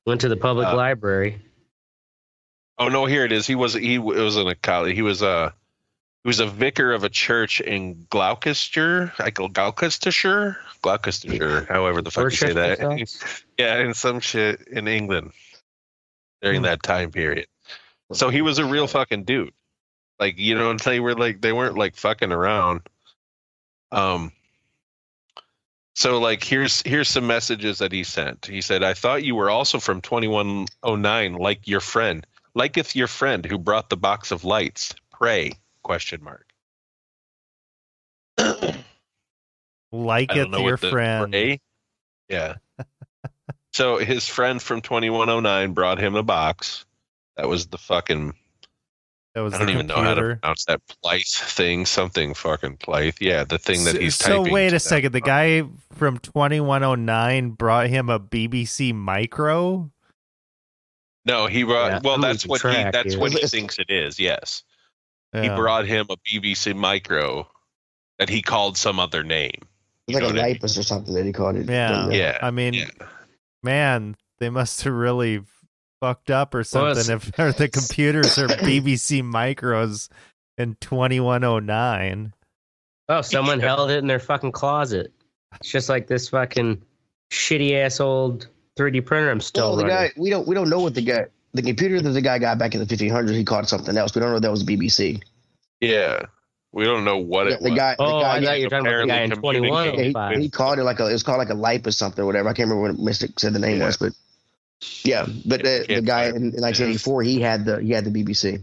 Went 0.07 0.21
to 0.23 0.29
the 0.29 0.37
public 0.37 0.69
Uh, 0.69 0.77
library. 0.77 1.41
Oh 2.79 2.89
no, 2.89 3.07
here 3.07 3.25
it 3.25 3.33
is. 3.33 3.47
He 3.47 3.55
was 3.55 3.75
he 3.75 3.99
was 3.99 4.37
in 4.37 4.47
a 4.47 4.55
college. 4.55 4.95
He 4.95 5.03
was 5.03 5.23
a 5.23 5.55
he 6.23 6.29
was 6.29 6.41
a 6.41 6.47
vicar 6.47 6.93
of 6.93 7.05
a 7.05 7.09
church 7.09 7.61
in 7.61 8.07
Gloucester, 8.11 9.13
like 9.19 9.35
Gloucestershire, 9.35 10.59
Gloucestershire, 10.83 11.65
however 11.69 12.03
the 12.03 12.11
fuck 12.11 12.25
you 12.25 12.31
say 12.37 12.53
that. 12.53 12.79
Yeah, 13.59 13.79
in 13.79 13.95
some 13.95 14.21
shit 14.21 14.69
in 14.69 14.87
England 14.89 15.33
during 16.43 16.61
Hmm. 16.61 16.65
that 16.67 16.83
time 16.83 17.11
period. 17.13 17.47
So 18.13 18.29
he 18.29 18.43
was 18.43 18.59
a 18.59 18.65
real 18.67 18.87
fucking 18.87 19.25
dude. 19.25 19.53
Like, 20.21 20.39
you 20.39 20.55
know, 20.55 20.73
they 20.75 21.01
were 21.01 21.15
like 21.15 21.41
they 21.41 21.53
weren't 21.53 21.79
like 21.79 21.97
fucking 21.97 22.31
around. 22.33 22.83
Um 23.91 24.33
so 25.97 26.19
like 26.21 26.45
here's 26.45 26.83
here's 26.83 27.09
some 27.09 27.27
messages 27.27 27.79
that 27.79 27.91
he 27.91 28.05
sent. 28.05 28.45
He 28.47 28.61
said, 28.61 28.83
I 28.83 28.93
thought 28.93 29.25
you 29.25 29.35
were 29.35 29.49
also 29.51 29.81
from 29.81 30.03
twenty 30.03 30.29
one 30.29 30.67
oh 30.83 30.95
nine, 30.95 31.33
like 31.35 31.67
your 31.67 31.81
friend. 31.81 32.25
Liketh 32.55 32.95
your 32.95 33.07
friend 33.09 33.45
who 33.45 33.59
brought 33.59 33.89
the 33.91 33.97
box 33.97 34.31
of 34.31 34.45
lights. 34.45 34.95
Pray 35.11 35.53
question 35.83 36.23
mark. 36.23 36.47
Like 39.93 40.35
it, 40.35 40.49
your 40.51 40.77
friend. 40.77 41.33
pray- 41.33 41.61
Yeah. 42.29 42.57
so 43.73 43.97
his 43.99 44.29
friend 44.29 44.61
from 44.61 44.81
2109 44.83 45.73
brought 45.73 45.99
him 45.99 46.15
a 46.17 46.23
box. 46.23 46.85
That 47.37 47.49
was 47.49 47.67
the 47.69 47.79
fucking 47.79 48.35
That 49.37 49.43
was 49.43 49.53
I 49.53 49.59
don't 49.59 49.69
even 49.69 49.87
know 49.87 49.97
how 49.97 50.15
to 50.15 50.39
pronounce 50.41 50.65
that 50.65 50.81
Plythe 51.03 51.21
thing, 51.21 51.85
something 51.85 52.33
fucking 52.33 52.79
Plythe. 52.79 53.17
Yeah, 53.21 53.45
the 53.45 53.59
thing 53.59 53.85
that 53.85 53.97
So- 53.97 54.01
he's 54.01 54.15
so 54.15 54.29
typing. 54.29 54.47
So 54.47 54.51
wait 54.51 54.63
to 54.63 54.67
a 54.69 54.71
that 54.71 54.81
second. 54.81 55.13
The 55.13 55.21
guy 55.21 55.63
from 55.93 56.17
2109 56.21 57.51
brought 57.51 57.89
him 57.89 58.09
a 58.09 58.19
BBC 58.19 58.95
Micro. 58.95 59.91
No, 61.27 61.49
he 61.49 61.65
brought. 61.65 61.91
Yeah, 61.91 62.01
well, 62.03 62.17
that's 62.17 62.47
what 62.47 62.63
he. 62.63 62.69
That's 62.69 63.13
here. 63.13 63.21
what 63.21 63.33
he 63.33 63.47
thinks 63.47 63.79
it 63.79 63.91
is. 63.91 64.19
Yes, 64.19 64.63
he 65.35 65.51
brought 65.51 65.87
him 65.87 66.07
a 66.09 66.17
BBC 66.27 66.75
Micro 66.75 67.47
that 68.19 68.31
he 68.31 68.41
called 68.41 68.79
some 68.79 68.99
other 68.99 69.23
name. 69.23 69.61
It's 70.09 70.15
like 70.15 70.23
a 70.23 70.29
know 70.29 70.33
what 70.33 70.45
I 70.45 70.53
mean? 70.55 70.59
Or 70.63 70.69
something 70.69 71.13
that 71.13 71.27
he 71.27 71.33
called 71.35 71.57
it. 71.57 71.69
Yeah. 71.69 72.09
Yeah, 72.09 72.39
I 72.41 72.51
mean, 72.51 72.73
yeah. 72.73 72.87
man, 73.63 74.17
they 74.39 74.49
must 74.49 74.83
have 74.85 74.95
really 74.95 75.43
fucked 76.01 76.31
up 76.31 76.55
or 76.55 76.65
something 76.65 76.99
it's- 77.03 77.09
if 77.29 77.39
or 77.39 77.53
the 77.53 77.69
computers 77.69 78.39
are 78.39 78.47
BBC 78.49 79.23
Micros 79.23 80.09
in 80.59 80.77
2109. 80.81 82.33
Oh, 83.09 83.21
someone 83.23 83.61
held 83.61 83.91
it 83.91 83.99
in 83.99 84.07
their 84.07 84.19
fucking 84.19 84.53
closet. 84.53 85.13
It's 85.61 85.71
just 85.71 85.89
like 85.89 86.07
this 86.07 86.29
fucking 86.29 86.83
shitty 87.33 87.75
ass 87.75 88.01
old 88.01 88.49
3D 88.79 89.05
printer 89.07 89.31
I'm 89.31 89.41
still 89.41 89.71
Well, 89.71 89.77
the 89.77 89.85
running. 89.85 90.09
guy 90.09 90.13
we 90.17 90.29
don't 90.31 90.47
we 90.47 90.55
don't 90.55 90.69
know 90.69 90.81
what 90.81 90.95
the 90.95 91.03
guy 91.03 91.27
the 91.55 91.63
computer 91.63 92.01
that 92.01 92.11
the 92.11 92.21
guy 92.21 92.39
got 92.39 92.59
back 92.59 92.75
in 92.75 92.81
the 92.81 92.87
1500s 92.87 93.31
he 93.35 93.45
caught 93.45 93.69
something 93.69 93.97
else. 93.97 94.15
We 94.15 94.21
don't 94.21 94.31
know 94.31 94.37
if 94.37 94.43
that 94.43 94.51
was 94.51 94.65
BBC. 94.65 95.23
Yeah. 95.81 96.21
We 96.73 96.85
don't 96.85 97.05
know 97.05 97.17
what 97.17 97.45
The, 97.45 97.55
it 97.55 97.63
the 97.63 97.71
was. 97.71 97.79
guy, 97.79 97.95
the 97.97 98.03
Oh, 98.05 98.21
guy, 98.21 98.37
I 98.37 98.45
thought 98.45 98.59
you 98.59 98.67
were 98.67 98.71
talking 98.71 98.87
about 98.87 99.01
the 99.01 99.07
guy 99.07 99.21
in 99.23 99.31
21 99.31 99.85
yeah, 100.13 100.33
he, 100.37 100.43
he 100.43 100.51
called 100.51 100.79
it 100.79 100.83
like 100.85 101.01
a, 101.01 101.07
it 101.09 101.13
was 101.13 101.23
called 101.23 101.39
like 101.39 101.49
a 101.49 101.55
lipe 101.55 101.87
or 101.87 101.93
something 101.93 102.23
or 102.23 102.27
whatever. 102.27 102.49
I 102.51 102.53
can't 102.53 102.69
remember 102.69 102.93
what 102.93 103.01
Mystic 103.03 103.41
said 103.41 103.55
the 103.55 103.59
name 103.59 103.79
Yeah. 103.79 103.87
was, 103.87 103.97
but 103.97 104.13
yeah, 105.05 105.27
but 105.45 105.63
the, 105.63 105.85
the 105.89 106.03
guy 106.03 106.25
find 106.31 106.37
in, 106.37 106.43
in 106.55 106.61
1984, 106.63 107.23
he 107.23 107.41
had 107.41 107.65
the 107.65 107.81
he 107.81 107.91
had 107.91 108.05
the 108.05 108.11
BBC. 108.11 108.63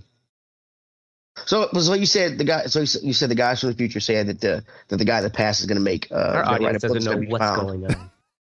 So, 1.46 1.67
so 1.72 1.93
you 1.96 2.05
said 2.05 2.38
the 2.38 2.43
guy. 2.43 2.65
So 2.67 2.82
you 2.82 3.13
said- 3.13 3.29
the 3.29 3.36
guys 3.36 3.60
from 3.60 3.70
the 3.70 3.75
future 3.75 4.00
said 4.00 4.27
that 4.27 4.39
the 4.41 4.63
that 4.89 4.98
the 4.98 5.05
guy 5.05 5.17
in 5.17 5.24
the 5.24 5.29
past 5.32 5.62
is 5.62 5.65
going 5.65 5.77
to 5.77 5.84
make 5.84 6.12
uh, 6.12 6.15
Our 6.15 6.43
gonna 6.43 6.43
write 6.43 6.62
a 6.62 6.65
audience 6.65 6.84
doesn't 6.84 7.03
know 7.03 7.27
what's 7.29 7.43
found. 7.43 7.62
going 7.62 7.86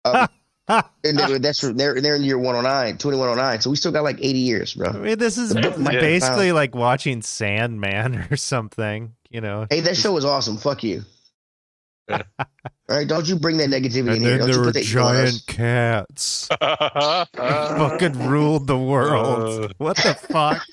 on. 0.06 0.30
And 1.04 1.18
they, 1.18 1.38
that's 1.40 1.62
for, 1.62 1.74
they're 1.74 2.00
they're 2.00 2.16
in 2.16 2.24
year 2.24 2.38
109, 2.38 2.98
2109. 3.00 3.62
So 3.62 3.72
we 3.72 3.76
still 3.76 3.92
got 3.92 4.04
like 4.04 4.18
80 4.20 4.38
years, 4.38 4.76
I 4.80 4.92
bro. 4.92 5.02
mean, 5.02 5.18
this 5.18 5.40
is 5.40 5.50
The 5.50 5.62
book 5.62 5.80
might 5.80 6.00
basically 6.00 6.52
like 6.52 6.76
watching 6.76 7.24
Sandman 7.24 8.28
or 8.32 8.38
something. 8.38 9.14
You 9.32 9.42
know, 9.42 9.66
Hey, 9.68 9.80
that 9.82 9.98
show 9.98 10.12
was 10.14 10.26
awesome. 10.26 10.58
Fuck 10.58 10.84
you. 10.84 11.06
Yeah. 12.90 12.94
All 12.94 12.98
right, 13.00 13.08
don't 13.08 13.28
you 13.28 13.36
bring 13.38 13.58
that 13.58 13.70
negativity 13.70 14.00
in 14.00 14.08
and 14.10 14.22
here. 14.22 14.38
then 14.38 14.40
Don't 14.40 14.48
there 14.48 14.56
you 14.56 14.60
were 14.62 14.66
put 14.66 14.74
that 14.74 14.84
evil 14.86 15.04
on 15.04 15.16
us. 15.16 15.42
giant 15.42 15.48
cats. 15.48 16.48
Fucking 17.38 18.28
ruled 18.28 18.68
the 18.68 18.78
world. 18.78 19.66
Uh. 19.66 19.74
what 19.78 19.98
the 19.98 20.14
fuck? 20.16 20.64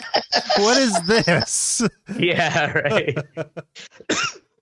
what 0.59 0.77
is 0.79 0.99
this? 1.07 1.83
yeah, 2.19 2.73
right. 2.73 3.19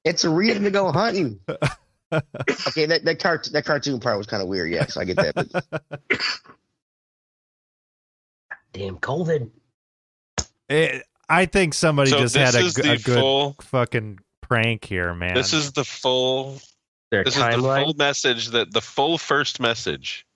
It's 0.05 0.23
a 0.25 0.29
reason 0.29 0.65
to 0.65 0.71
go 0.71 0.93
hunting. 0.93 1.41
okay, 1.49 2.85
that 2.85 3.01
that, 3.07 3.19
cart- 3.21 3.49
that 3.55 3.65
cartoon 3.65 4.01
part 4.01 4.19
was 4.19 4.27
kind 4.27 4.43
of 4.43 4.49
weird. 4.51 4.71
Yes, 4.71 4.99
I 4.99 5.05
get 5.05 5.17
that. 5.17 5.35
But 5.35 6.21
Damn 8.75 8.99
COVID. 8.99 9.51
It, 10.69 11.05
I 11.29 11.47
think 11.47 11.73
somebody 11.73 12.11
so 12.11 12.19
just 12.19 12.37
had 12.37 12.55
a, 12.55 12.59
is 12.59 12.75
g- 12.75 12.83
the 12.83 12.93
a 12.93 12.99
good 12.99 13.19
full. 13.19 13.57
fucking 13.63 14.19
prank 14.43 14.85
here, 14.85 15.15
man. 15.15 15.33
This 15.35 15.55
is 15.55 15.73
the 15.73 15.85
full. 15.85 16.61
Their 17.15 17.23
This 17.23 17.37
is 17.37 17.43
the 17.43 17.63
full 17.63 17.95
message 17.95 18.49
that 18.49 18.73
the 18.73 18.81
full 18.81 19.19
first 19.19 19.61
message 19.61 20.27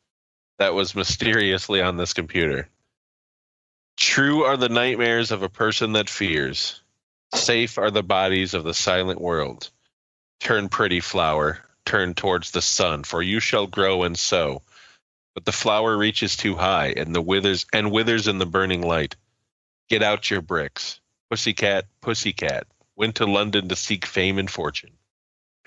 that 0.61 0.75
was 0.75 0.95
mysteriously 0.95 1.83
on 1.83 1.97
this 1.97 2.13
computer. 2.13 2.69
True 3.97 4.45
are 4.45 4.57
the 4.57 4.69
nightmares 4.69 5.33
of 5.33 5.43
a 5.43 5.49
person 5.49 5.95
that 5.95 6.09
fears. 6.09 6.81
Safe 7.35 7.79
are 7.79 7.91
the 7.91 8.05
bodies 8.05 8.55
of 8.55 8.63
the 8.63 8.75
silent 8.75 9.21
world. 9.21 9.71
Turn 10.39 10.69
pretty 10.69 11.01
flower, 11.01 11.59
turn 11.85 12.15
towards 12.15 12.53
the 12.53 12.63
sun, 12.63 13.03
for 13.03 13.21
you 13.23 13.41
shall 13.41 13.67
grow 13.67 14.05
and 14.05 14.17
sow. 14.17 14.63
But 15.35 15.45
the 15.45 15.53
flower 15.53 15.97
reaches 15.97 16.37
too 16.37 16.55
high, 16.55 16.95
and 16.97 17.13
the 17.13 17.21
withers 17.21 17.67
and 17.73 17.91
withers 17.91 18.29
in 18.29 18.39
the 18.39 18.47
burning 18.47 18.83
light. 18.83 19.17
Get 19.89 20.05
out 20.05 20.31
your 20.31 20.43
bricks, 20.43 21.01
pussycat, 21.29 21.87
pussycat. 22.01 22.69
Went 22.95 23.17
to 23.17 23.27
London 23.27 23.69
to 23.69 23.75
seek 23.75 24.07
fame 24.07 24.39
and 24.39 24.49
fortune. 24.49 24.98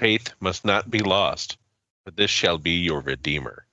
Faith 0.01 0.33
must 0.39 0.65
not 0.65 0.89
be 0.89 0.99
lost, 0.99 1.57
but 2.05 2.17
this 2.17 2.31
shall 2.31 2.57
be 2.57 2.71
your 2.71 3.01
redeemer. 3.01 3.67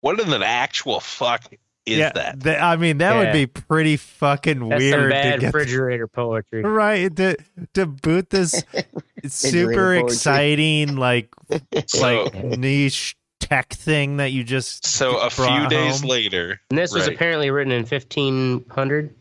What 0.00 0.18
in 0.18 0.28
the 0.30 0.44
actual 0.44 0.98
fuck 0.98 1.44
is 1.86 1.98
yeah, 1.98 2.10
that? 2.10 2.42
th- 2.42 2.58
I 2.60 2.74
mean, 2.74 2.98
that 2.98 3.16
would 3.16 3.32
be 3.32 3.46
pretty 3.46 3.96
fucking 3.96 4.58
That's 4.68 4.82
some 4.82 4.98
weird 4.98 5.04
to 5.04 5.08
bad 5.10 5.40
get 5.40 5.46
refrigerator 5.54 6.08
poetry. 6.08 6.62
right 6.62 7.14
to 7.16 7.36
to 7.74 7.86
boot 7.86 8.30
this 8.30 8.64
super 9.28 9.94
exciting 9.94 10.96
like 10.96 11.28
like 12.00 12.34
niche 12.34 13.16
tech 13.38 13.68
thing 13.72 14.16
that 14.16 14.32
you 14.32 14.42
just 14.42 14.84
So 14.86 15.18
a 15.18 15.30
few 15.30 15.68
days 15.68 16.00
home. 16.00 16.10
later, 16.10 16.60
And 16.70 16.78
this 16.78 16.92
was 16.92 17.06
apparently 17.06 17.50
written 17.52 17.72
in 17.72 17.82
1500. 17.84 19.14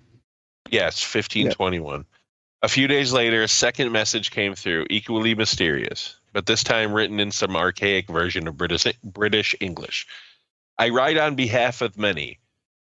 yes, 0.71 1.03
1521. 1.03 2.05
A 2.61 2.67
few 2.67 2.89
days 2.89 3.13
later, 3.13 3.41
a 3.41 3.47
second 3.47 3.93
message 3.93 4.31
came 4.31 4.53
through, 4.53 4.87
equally 4.89 5.33
mysterious, 5.33 6.19
but 6.33 6.45
this 6.45 6.61
time 6.61 6.91
written 6.91 7.21
in 7.21 7.31
some 7.31 7.55
archaic 7.55 8.09
version 8.09 8.49
of 8.49 8.57
British 8.57 8.85
British 9.01 9.55
English. 9.61 10.07
I 10.77 10.89
write 10.89 11.15
on 11.15 11.35
behalf 11.35 11.81
of 11.81 11.97
many. 11.97 12.39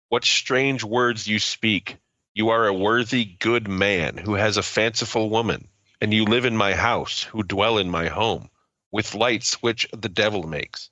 What 0.09 0.25
strange 0.25 0.85
words 0.85 1.27
you 1.27 1.41
speak. 1.41 1.97
You 2.33 2.51
are 2.51 2.69
a 2.69 2.73
worthy, 2.73 3.25
good 3.25 3.67
man 3.67 4.19
who 4.19 4.35
has 4.35 4.57
a 4.57 4.63
fanciful 4.63 5.31
woman, 5.31 5.67
and 6.01 6.15
you 6.15 6.27
live 6.27 6.45
in 6.45 6.57
my 6.57 6.75
house, 6.75 7.25
who 7.25 7.43
dwell 7.43 7.79
in 7.79 7.91
my 7.91 8.07
home, 8.07 8.51
with 8.93 9.17
lights 9.17 9.55
which 9.63 9.89
the 9.93 10.09
devil 10.09 10.45
makes. 10.47 10.91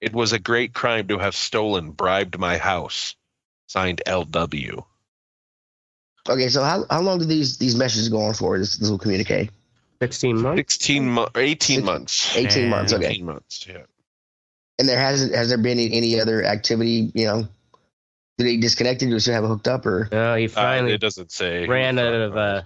It 0.00 0.12
was 0.12 0.32
a 0.32 0.40
great 0.40 0.74
crime 0.74 1.06
to 1.08 1.18
have 1.18 1.36
stolen, 1.36 1.92
bribed 1.92 2.40
my 2.40 2.58
house. 2.58 3.14
Signed 3.68 4.02
L.W. 4.04 4.84
okay, 6.28 6.48
so 6.48 6.62
how, 6.62 6.84
how 6.90 7.00
long 7.00 7.18
do 7.18 7.24
these 7.24 7.58
these 7.58 7.76
messages 7.76 8.08
go 8.08 8.20
on 8.22 8.34
for? 8.34 8.58
This, 8.58 8.72
this 8.76 8.82
little 8.82 8.98
communique, 8.98 9.50
16 10.02 10.40
months. 10.42 10.58
16 10.74 11.08
mo- 11.08 11.28
18 11.34 11.76
Six- 11.76 11.84
months. 11.86 12.36
18 12.36 12.68
months. 12.68 12.92
Okay, 12.92 13.06
18 13.08 13.24
months, 13.26 13.66
yeah. 13.68 13.78
and 14.78 14.88
there 14.88 14.98
hasn't 14.98 15.34
has 15.34 15.48
there 15.48 15.58
been 15.58 15.78
any, 15.78 15.92
any 15.92 16.20
other 16.20 16.44
activity? 16.44 17.10
You 17.14 17.24
know, 17.26 17.48
did 18.38 18.46
they 18.46 18.56
disconnect 18.58 19.02
it? 19.02 19.06
Do 19.06 19.12
they 19.12 19.18
still 19.18 19.34
have 19.34 19.44
it 19.44 19.48
hooked 19.48 19.68
up 19.68 19.86
or? 19.86 20.08
No, 20.12 20.34
he 20.36 20.46
Uh, 20.46 20.48
finally 20.48 20.92
it 20.94 21.00
doesn't 21.00 21.32
say. 21.32 21.66
ran 21.66 21.98
out 21.98 22.14
of 22.14 22.36
uh, 22.36 22.62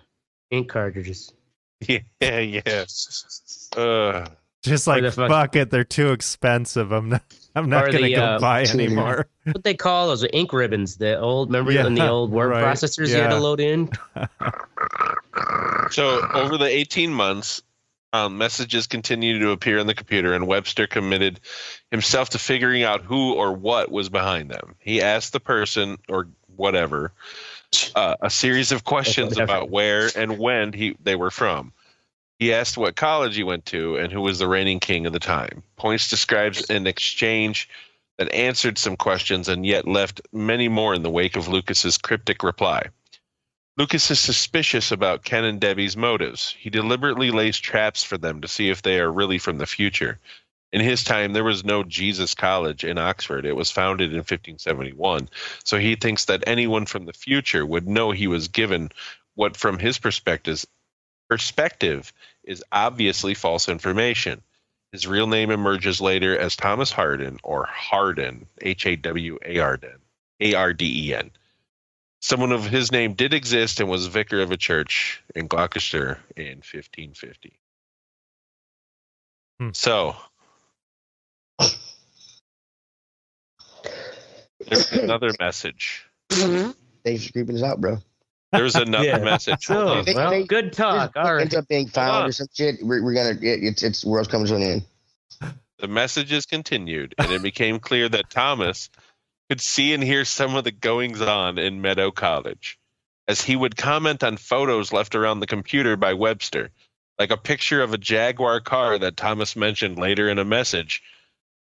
ink 0.51 0.69
cartridges. 0.69 1.33
Yeah, 1.89 2.01
yeah. 2.41 2.85
Uh, 3.77 4.27
just 4.65 4.87
like 4.89 5.05
fuck- 5.15 5.29
fuck 5.31 5.57
it, 5.57 5.71
they're 5.71 5.85
too 5.85 6.11
expensive. 6.11 6.91
I'm 6.93 7.09
not 7.09 7.23
I'm 7.55 7.69
not 7.69 7.89
Or 7.89 7.93
gonna 7.93 8.11
go 8.11 8.23
uh, 8.23 8.39
buy 8.39 8.63
anymore. 8.63 9.27
What 9.45 9.65
they 9.65 9.75
call 9.75 10.09
those 10.09 10.25
ink 10.33 10.53
ribbons? 10.53 10.97
The 10.97 11.19
old, 11.19 11.49
remember 11.49 11.73
Yeah, 11.73 11.87
in 11.87 11.95
the 11.95 12.09
old 12.09 12.31
word 12.31 12.49
right, 12.49 12.65
processors 12.65 13.09
you 13.09 13.15
had 13.15 13.31
yeah. 13.31 13.37
to 13.37 13.39
load 13.39 13.59
in? 13.59 13.91
so 15.91 16.21
over 16.33 16.57
the 16.57 16.69
18 16.69 17.13
months, 17.13 17.63
um, 18.13 18.39
messages 18.39 18.87
continued 18.87 19.41
to 19.41 19.51
appear 19.51 19.81
on 19.81 19.87
the 19.87 19.95
computer, 19.95 20.35
and 20.35 20.47
Webster 20.47 20.87
committed 20.87 21.41
himself 21.91 22.31
to 22.31 22.39
figuring 22.39 22.83
out 22.83 23.03
who 23.03 23.35
or 23.35 23.53
what 23.53 23.91
was 23.91 24.09
behind 24.09 24.51
them. 24.51 24.75
He 24.79 25.03
asked 25.03 25.33
the 25.33 25.41
person 25.41 25.99
or 26.09 26.29
whatever 26.57 27.13
uh, 27.95 28.17
a 28.21 28.31
series 28.31 28.73
of 28.73 28.85
questions 28.85 29.39
about 29.39 29.71
where 29.71 30.11
and 30.15 30.39
when 30.39 30.73
he 30.73 30.97
they 31.03 31.17
were 31.17 31.31
from. 31.31 31.73
He 32.41 32.55
asked 32.55 32.79
what 32.79 32.97
college 32.97 33.37
he 33.37 33.45
went 33.45 33.67
to 33.67 33.97
and 33.97 34.11
who 34.11 34.23
was 34.23 34.39
the 34.39 34.49
reigning 34.49 34.81
king 34.81 35.05
of 35.05 35.13
the 35.13 35.19
time. 35.19 35.63
Points 35.77 36.09
describes 36.09 36.71
an 36.71 36.87
exchange 36.87 37.69
that 38.17 38.33
answered 38.33 38.79
some 38.79 38.97
questions 38.97 39.47
and 39.47 39.67
yet 39.67 39.87
left 39.87 40.23
many 40.33 40.67
more 40.67 40.95
in 40.95 41.03
the 41.03 41.11
wake 41.11 41.37
of 41.37 41.49
Lucas's 41.49 41.99
cryptic 41.99 42.43
reply. 42.43 42.87
Lucas 43.77 44.11
is 44.11 44.21
suspicious 44.21 44.91
about 44.91 45.23
Ken 45.23 45.45
and 45.45 45.61
Debbie's 45.61 45.99
motives. 45.99 46.57
He 46.59 46.71
deliberately 46.71 47.31
lays 47.31 47.59
traps 47.59 48.03
for 48.03 48.17
them 48.17 48.41
to 48.41 48.49
see 48.49 48.71
if 48.71 48.81
they 48.81 49.01
are 49.01 49.13
really 49.13 49.39
from 49.39 49.59
the 49.59 49.67
future. 49.67 50.19
In 50.73 50.81
his 50.81 51.05
time, 51.05 51.35
there 51.35 51.45
was 51.45 51.63
no 51.63 51.83
Jesus 51.83 52.33
College 52.33 52.85
in 52.85 52.97
Oxford. 52.97 53.45
It 53.45 53.57
was 53.57 53.71
founded 53.71 54.13
in 54.13 54.19
1571. 54.19 55.29
So 55.63 55.79
he 55.79 55.95
thinks 55.95 56.25
that 56.25 56.45
anyone 56.47 56.87
from 56.87 57.05
the 57.05 57.13
future 57.13 57.67
would 57.67 57.87
know 57.87 58.13
he 58.13 58.29
was 58.29 58.49
given 58.49 58.93
what, 59.35 59.59
from 59.59 59.79
his 59.79 59.99
perspective, 59.99 60.65
perspective 61.29 62.13
is 62.45 62.65
obviously 62.73 63.35
false 63.35 63.69
information. 63.69 64.43
His 64.93 65.07
real 65.07 65.27
name 65.27 65.51
emerges 65.51 66.01
later 66.01 66.37
as 66.37 66.57
Thomas 66.57 66.91
Harden 66.91 67.39
or 67.45 67.65
Harden, 67.67 68.47
H 68.61 68.87
A 68.87 68.97
W 68.97 69.39
A 69.45 69.59
R 69.59 69.77
D 69.77 69.87
N, 69.87 69.99
A 70.41 70.55
R 70.55 70.73
D 70.73 71.09
E 71.09 71.15
N. 71.15 71.31
Someone 72.21 72.53
of 72.53 72.67
his 72.67 72.93
name 72.93 73.15
did 73.15 73.33
exist 73.33 73.81
and 73.81 73.89
was 73.89 74.07
vicar 74.07 74.41
of 74.41 74.51
a 74.51 74.57
church 74.57 75.23
in 75.35 75.47
Gloucester 75.47 76.19
in 76.37 76.59
1550. 76.59 77.53
Hmm. 79.59 79.71
So, 79.73 80.17
there's 84.67 84.93
another 84.93 85.31
message. 85.39 86.05
Thanks 86.31 87.27
for 87.27 87.33
creeping 87.33 87.57
us 87.57 87.63
out, 87.63 87.81
bro. 87.81 87.99
There's 88.53 88.75
another 88.75 89.05
Yeah. 89.05 89.19
message. 89.19 89.65
So. 89.67 90.03
They- 90.03 90.15
well, 90.15 90.31
they- 90.31 90.45
good 90.45 90.73
talk. 90.73 91.15
This 91.15 91.25
All 91.25 91.39
ends 91.39 91.55
up 91.55 91.69
being 91.69 91.87
found 91.89 92.29
or 92.29 92.33
some 92.33 92.49
shit. 92.53 92.77
We're, 92.83 93.03
we're 93.03 93.15
gonna 93.15 93.31
it, 93.41 93.63
it's 93.63 93.83
it's 93.83 94.05
world's 94.05 94.29
coming 94.29 94.47
to 94.49 94.57
an 94.57 94.63
end. 94.63 94.83
The 95.79 95.89
messages 95.89 96.45
continued, 96.47 97.15
and 97.19 97.31
it 97.33 97.43
became 97.43 97.79
clear 97.79 98.09
that 98.09 98.29
Thomas 98.29 98.91
could 99.49 99.61
see 99.61 99.95
and 99.95 100.03
hear 100.03 100.25
some 100.25 100.55
of 100.55 100.65
the 100.65 100.71
goings 100.73 101.21
on 101.23 101.59
in 101.59 101.81
Meadow 101.81 102.11
College, 102.11 102.79
as 103.27 103.41
he 103.41 103.57
would 103.57 103.77
comment 103.77 104.23
on 104.23 104.37
photos 104.37 104.93
left 104.93 105.15
around 105.15 105.41
the 105.41 105.47
computer 105.47 105.97
by 105.97 106.13
Webster, 106.15 106.71
like 107.19 107.31
a 107.31 107.37
picture 107.37 107.83
of 107.83 107.95
a 107.95 107.99
Jaguar 107.99 108.61
car 108.61 108.99
that 108.99 109.17
Thomas 109.17 109.57
mentioned 109.57 109.99
later 109.99 110.29
in 110.29 110.39
a 110.39 110.45
message. 110.45 111.03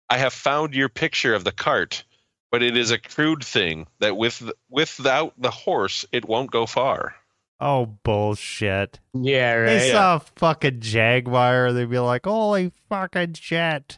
I 0.09 0.17
have 0.17 0.33
found 0.33 0.73
your 0.73 0.89
picture 0.89 1.35
of 1.35 1.43
the 1.43 1.51
cart, 1.51 2.03
but 2.51 2.63
it 2.63 2.75
is 2.77 2.91
a 2.91 2.97
crude 2.97 3.43
thing 3.43 3.87
that 3.99 4.15
with 4.17 4.49
without 4.69 5.33
the 5.37 5.51
horse 5.51 6.05
it 6.11 6.25
won't 6.25 6.51
go 6.51 6.65
far. 6.65 7.15
Oh 7.59 7.87
bullshit. 8.03 8.99
Yeah, 9.13 9.65
They 9.65 9.75
right. 9.77 9.91
saw 9.91 10.15
a 10.17 10.19
fucking 10.35 10.79
Jaguar, 10.81 11.73
they'd 11.73 11.89
be 11.89 11.97
like, 11.99 12.25
Holy 12.25 12.71
fucking 12.89 13.33
shit. 13.33 13.97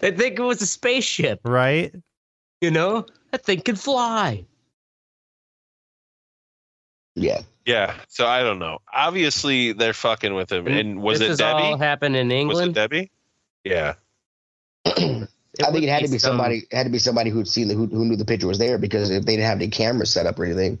They 0.00 0.10
think 0.10 0.38
it 0.38 0.42
was 0.42 0.60
a 0.60 0.66
spaceship, 0.66 1.40
Right? 1.44 1.94
you 2.60 2.70
know? 2.70 3.06
That 3.30 3.44
thing 3.44 3.60
can 3.60 3.76
fly. 3.76 4.44
Yeah. 7.14 7.42
Yeah. 7.64 7.94
So 8.08 8.26
I 8.26 8.42
don't 8.42 8.58
know. 8.58 8.78
Obviously, 8.92 9.72
they're 9.72 9.92
fucking 9.92 10.34
with 10.34 10.52
him. 10.52 10.66
And 10.66 11.00
was 11.00 11.18
this 11.18 11.34
it 11.34 11.42
Debbie? 11.42 11.62
all 11.62 11.78
happened 11.78 12.16
in 12.16 12.30
England. 12.30 12.58
Was 12.58 12.68
it 12.68 12.74
Debbie? 12.74 13.10
Yeah. 13.64 13.94
I 15.64 15.70
think 15.72 15.84
it 15.84 15.88
had 15.88 16.04
to 16.04 16.10
be 16.10 16.18
some- 16.18 16.30
somebody. 16.32 16.66
It 16.70 16.76
had 16.76 16.84
to 16.84 16.90
be 16.90 16.98
somebody 16.98 17.30
who'd 17.30 17.48
seen 17.48 17.68
the, 17.68 17.74
who, 17.74 17.86
who 17.86 18.04
knew 18.04 18.16
the 18.16 18.24
picture 18.24 18.46
was 18.46 18.58
there 18.58 18.78
because 18.78 19.10
if 19.10 19.24
they 19.24 19.32
didn't 19.36 19.46
have 19.48 19.58
any 19.58 19.68
cameras 19.68 20.12
set 20.12 20.26
up 20.26 20.38
or 20.38 20.44
anything, 20.44 20.78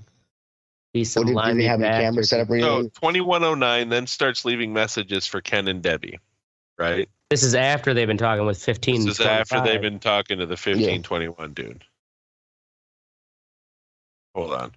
Be 0.92 1.02
or 1.02 1.04
some 1.04 1.22
did, 1.24 1.28
did 1.30 1.36
limey 1.36 1.62
they 1.62 1.68
have 1.68 1.80
any 1.80 1.88
bastard. 1.88 2.02
cameras 2.02 2.28
set 2.30 2.40
up 2.40 2.50
or 2.50 2.60
So 2.60 2.74
anything? 2.74 2.90
2109 2.90 3.88
then 3.88 4.06
starts 4.06 4.44
leaving 4.44 4.72
messages 4.72 5.26
for 5.26 5.40
Ken 5.40 5.68
and 5.68 5.82
Debbie, 5.82 6.18
right? 6.78 7.08
This 7.30 7.42
is 7.42 7.54
after 7.54 7.92
they've 7.94 8.06
been 8.06 8.18
talking 8.18 8.46
with 8.46 8.62
15. 8.62 9.04
This 9.06 9.18
is 9.20 9.26
after 9.26 9.60
they've 9.60 9.80
been 9.80 9.98
talking 9.98 10.38
to 10.38 10.46
the 10.46 10.52
1521 10.52 11.54
dude. 11.54 11.84
Hold 14.34 14.52
on. 14.52 14.72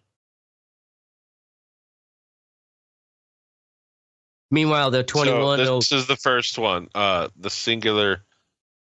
Meanwhile, 4.51 4.89
the 4.91 5.03
21 5.03 5.59
So 5.59 5.75
oh- 5.75 5.79
this 5.79 5.91
is 5.91 6.07
the 6.07 6.15
first 6.15 6.57
one. 6.57 6.89
Uh, 6.95 7.27
the 7.37 7.49
singular. 7.49 8.23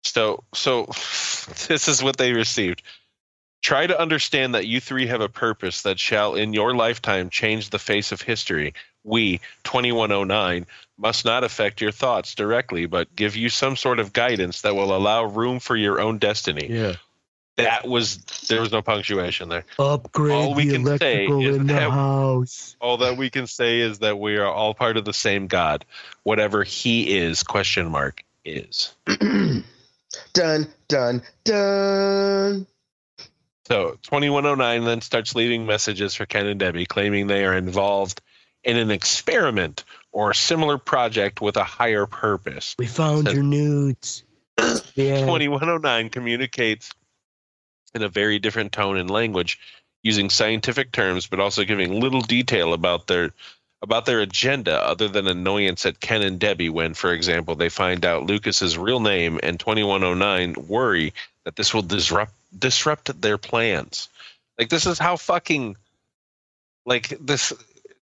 So 0.03 0.43
so 0.53 0.85
this 1.67 1.87
is 1.87 2.01
what 2.03 2.17
they 2.17 2.33
received. 2.33 2.81
Try 3.61 3.87
to 3.87 3.99
understand 3.99 4.55
that 4.55 4.67
you 4.67 4.79
three 4.79 5.07
have 5.07 5.19
a 5.19 5.27
purpose 5.27 5.81
that 5.81 5.99
shall, 5.99 6.35
in 6.35 6.53
your 6.53 6.73
lifetime, 6.73 7.29
change 7.29 7.69
the 7.69 7.79
face 7.79 8.13
of 8.13 8.21
history. 8.21 8.73
We, 9.03 9.39
2109, 9.65 10.65
must 10.97 11.25
not 11.25 11.43
affect 11.43 11.81
your 11.81 11.91
thoughts 11.91 12.35
directly, 12.35 12.85
but 12.85 13.13
give 13.17 13.35
you 13.35 13.49
some 13.49 13.75
sort 13.75 13.99
of 13.99 14.13
guidance 14.13 14.61
that 14.61 14.75
will 14.75 14.95
allow 14.95 15.25
room 15.25 15.59
for 15.59 15.75
your 15.75 15.99
own 15.99 16.19
destiny. 16.19 16.67
yeah. 16.69 16.93
That 17.57 17.85
was 17.85 18.19
there 18.47 18.61
was 18.61 18.71
no 18.71 18.81
punctuation 18.81 19.49
there. 19.49 19.65
Upgrade 19.77 20.31
All 20.31 20.53
we 20.55 20.63
the 20.65 20.75
can 20.75 20.85
say 20.97 21.25
electrical 21.25 21.45
is 21.45 21.57
in 21.57 21.67
the 21.67 21.73
that- 21.73 21.91
house. 21.91 22.77
All 22.79 22.95
that 22.97 23.17
we 23.17 23.29
can 23.29 23.47
say 23.47 23.81
is 23.81 23.99
that 23.99 24.17
we 24.17 24.37
are 24.37 24.45
all 24.47 24.73
part 24.73 24.95
of 24.95 25.03
the 25.03 25.11
same 25.13 25.47
God. 25.47 25.83
Whatever 26.23 26.63
he 26.63 27.17
is, 27.17 27.43
question 27.43 27.91
mark, 27.91 28.23
is. 28.45 28.93
dun 30.33 30.67
dun 30.87 31.21
dun. 31.43 32.67
So 33.67 33.91
2109 34.03 34.83
then 34.85 35.01
starts 35.01 35.35
leaving 35.35 35.65
messages 35.65 36.15
for 36.15 36.25
Ken 36.25 36.47
and 36.47 36.59
Debbie 36.59 36.85
claiming 36.85 37.27
they 37.27 37.45
are 37.45 37.55
involved 37.55 38.21
in 38.63 38.77
an 38.77 38.89
experiment 38.91 39.83
or 40.11 40.31
a 40.31 40.35
similar 40.35 40.77
project 40.77 41.39
with 41.39 41.55
a 41.55 41.63
higher 41.63 42.05
purpose. 42.07 42.75
We 42.79 42.87
found 42.87 43.27
Said- 43.27 43.35
your 43.35 43.43
nudes. 43.43 44.23
Yeah. 44.95 45.21
2109 45.21 46.09
communicates 46.09 46.91
in 47.95 48.01
a 48.03 48.09
very 48.09 48.39
different 48.39 48.73
tone 48.73 48.97
and 48.97 49.09
language 49.09 49.57
using 50.03 50.29
scientific 50.29 50.91
terms 50.91 51.27
but 51.27 51.39
also 51.39 51.63
giving 51.63 51.99
little 52.01 52.21
detail 52.21 52.73
about 52.73 53.07
their 53.07 53.31
about 53.81 54.05
their 54.05 54.19
agenda 54.19 54.75
other 54.85 55.07
than 55.07 55.27
annoyance 55.27 55.85
at 55.85 55.99
Ken 56.01 56.21
and 56.21 56.37
Debbie 56.39 56.69
when 56.69 56.93
for 56.93 57.13
example 57.13 57.55
they 57.55 57.69
find 57.69 58.03
out 58.05 58.25
Lucas's 58.25 58.77
real 58.77 58.99
name 58.99 59.39
and 59.41 59.59
2109 59.59 60.55
worry 60.67 61.13
that 61.45 61.55
this 61.55 61.73
will 61.73 61.81
disrupt 61.81 62.33
disrupt 62.57 63.21
their 63.21 63.37
plans. 63.37 64.09
Like 64.57 64.69
this 64.69 64.85
is 64.85 64.99
how 64.99 65.15
fucking 65.15 65.77
like 66.85 67.09
this 67.21 67.53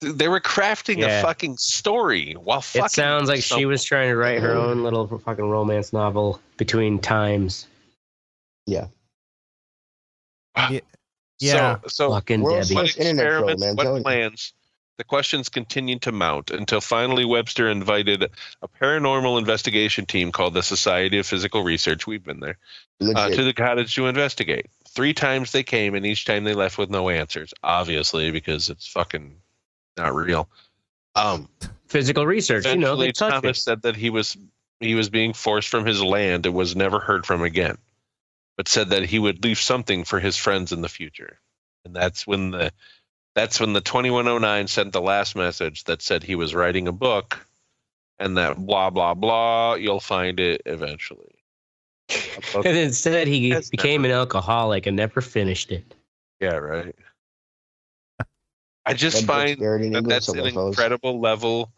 they 0.00 0.28
were 0.28 0.40
crafting 0.40 0.98
Yeah. 0.98 1.20
a 1.20 1.22
fucking 1.22 1.56
story 1.56 2.34
while 2.34 2.60
fucking 2.60 2.84
It 2.84 2.90
sounds 2.90 3.28
like 3.28 3.42
she 3.42 3.64
was 3.64 3.82
trying 3.84 4.10
to 4.10 4.16
write 4.16 4.40
her 4.40 4.52
own 4.52 4.82
little 4.82 5.06
fucking 5.18 5.48
romance 5.48 5.94
novel 5.94 6.40
between 6.58 6.98
times. 6.98 7.66
Yeah. 8.66 8.88
So, 11.40 11.80
so 11.88 12.10
Fucking 12.10 12.40
World's 12.42 12.68
Debbie. 12.68 12.76
what 12.76 12.86
First 12.86 12.98
internet 12.98 13.26
experiments, 13.26 13.60
man, 13.62 13.76
what 13.76 13.82
telling 13.84 13.98
you. 13.98 14.04
plans? 14.04 14.52
The 14.96 15.04
questions 15.04 15.48
continued 15.48 16.02
to 16.02 16.12
mount 16.12 16.52
until 16.52 16.80
finally 16.80 17.24
Webster 17.24 17.68
invited 17.68 18.30
a 18.62 18.68
paranormal 18.68 19.38
investigation 19.40 20.06
team 20.06 20.30
called 20.30 20.54
the 20.54 20.62
Society 20.62 21.18
of 21.18 21.26
Physical 21.26 21.64
Research. 21.64 22.06
We've 22.06 22.22
been 22.22 22.38
there 22.38 22.58
uh, 23.00 23.28
to 23.28 23.42
the 23.42 23.52
cottage 23.52 23.94
to 23.96 24.06
investigate. 24.06 24.66
Three 24.88 25.12
times 25.12 25.50
they 25.50 25.64
came, 25.64 25.96
and 25.96 26.06
each 26.06 26.24
time 26.24 26.44
they 26.44 26.54
left 26.54 26.78
with 26.78 26.90
no 26.90 27.08
answers. 27.08 27.52
Obviously, 27.64 28.30
because 28.30 28.70
it's 28.70 28.86
fucking 28.86 29.34
not 29.96 30.14
real. 30.14 30.48
Um, 31.16 31.48
Physical 31.86 32.26
research, 32.26 32.66
you 32.66 32.76
know, 32.76 32.94
they 32.94 33.10
Thomas 33.10 33.58
it. 33.58 33.62
said 33.62 33.82
that 33.82 33.96
he 33.96 34.10
was 34.10 34.36
he 34.80 34.94
was 34.94 35.08
being 35.08 35.32
forced 35.32 35.68
from 35.68 35.86
his 35.86 36.02
land 36.02 36.46
and 36.46 36.54
was 36.54 36.76
never 36.76 37.00
heard 37.00 37.26
from 37.26 37.42
again, 37.42 37.78
but 38.56 38.68
said 38.68 38.90
that 38.90 39.04
he 39.04 39.18
would 39.18 39.42
leave 39.44 39.58
something 39.58 40.04
for 40.04 40.20
his 40.20 40.36
friends 40.36 40.72
in 40.72 40.82
the 40.82 40.88
future. 40.88 41.38
And 41.84 41.94
that's 41.94 42.26
when 42.26 42.50
the 42.50 42.72
that's 43.34 43.60
when 43.60 43.72
the 43.72 43.80
2109 43.80 44.68
sent 44.68 44.92
the 44.92 45.00
last 45.00 45.34
message 45.36 45.84
that 45.84 46.02
said 46.02 46.22
he 46.22 46.34
was 46.34 46.54
writing 46.54 46.88
a 46.88 46.92
book 46.92 47.44
and 48.18 48.36
that 48.36 48.56
blah 48.56 48.90
blah 48.90 49.14
blah 49.14 49.74
you'll 49.74 50.00
find 50.00 50.38
it 50.40 50.62
eventually. 50.66 51.34
A 52.10 52.40
book- 52.52 52.66
And 52.66 52.76
instead, 52.76 53.26
he 53.26 53.50
That's 53.50 53.70
became 53.70 54.04
an 54.04 54.10
alcoholic 54.10 54.86
and 54.86 54.96
never 54.96 55.20
finished 55.20 55.72
it. 55.72 55.94
yeah, 56.40 56.54
right. 56.56 56.94
I 58.86 58.92
just 58.94 59.22
That 59.22 59.26
find 59.26 59.60
that 59.60 59.82
England 59.82 60.06
that's 60.10 60.28
an 60.28 60.46
incredible 60.46 61.18
level 61.20 61.72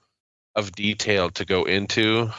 of 0.56 0.72
detail 0.72 1.30
to 1.30 1.44
go 1.44 1.64
into 1.64 2.30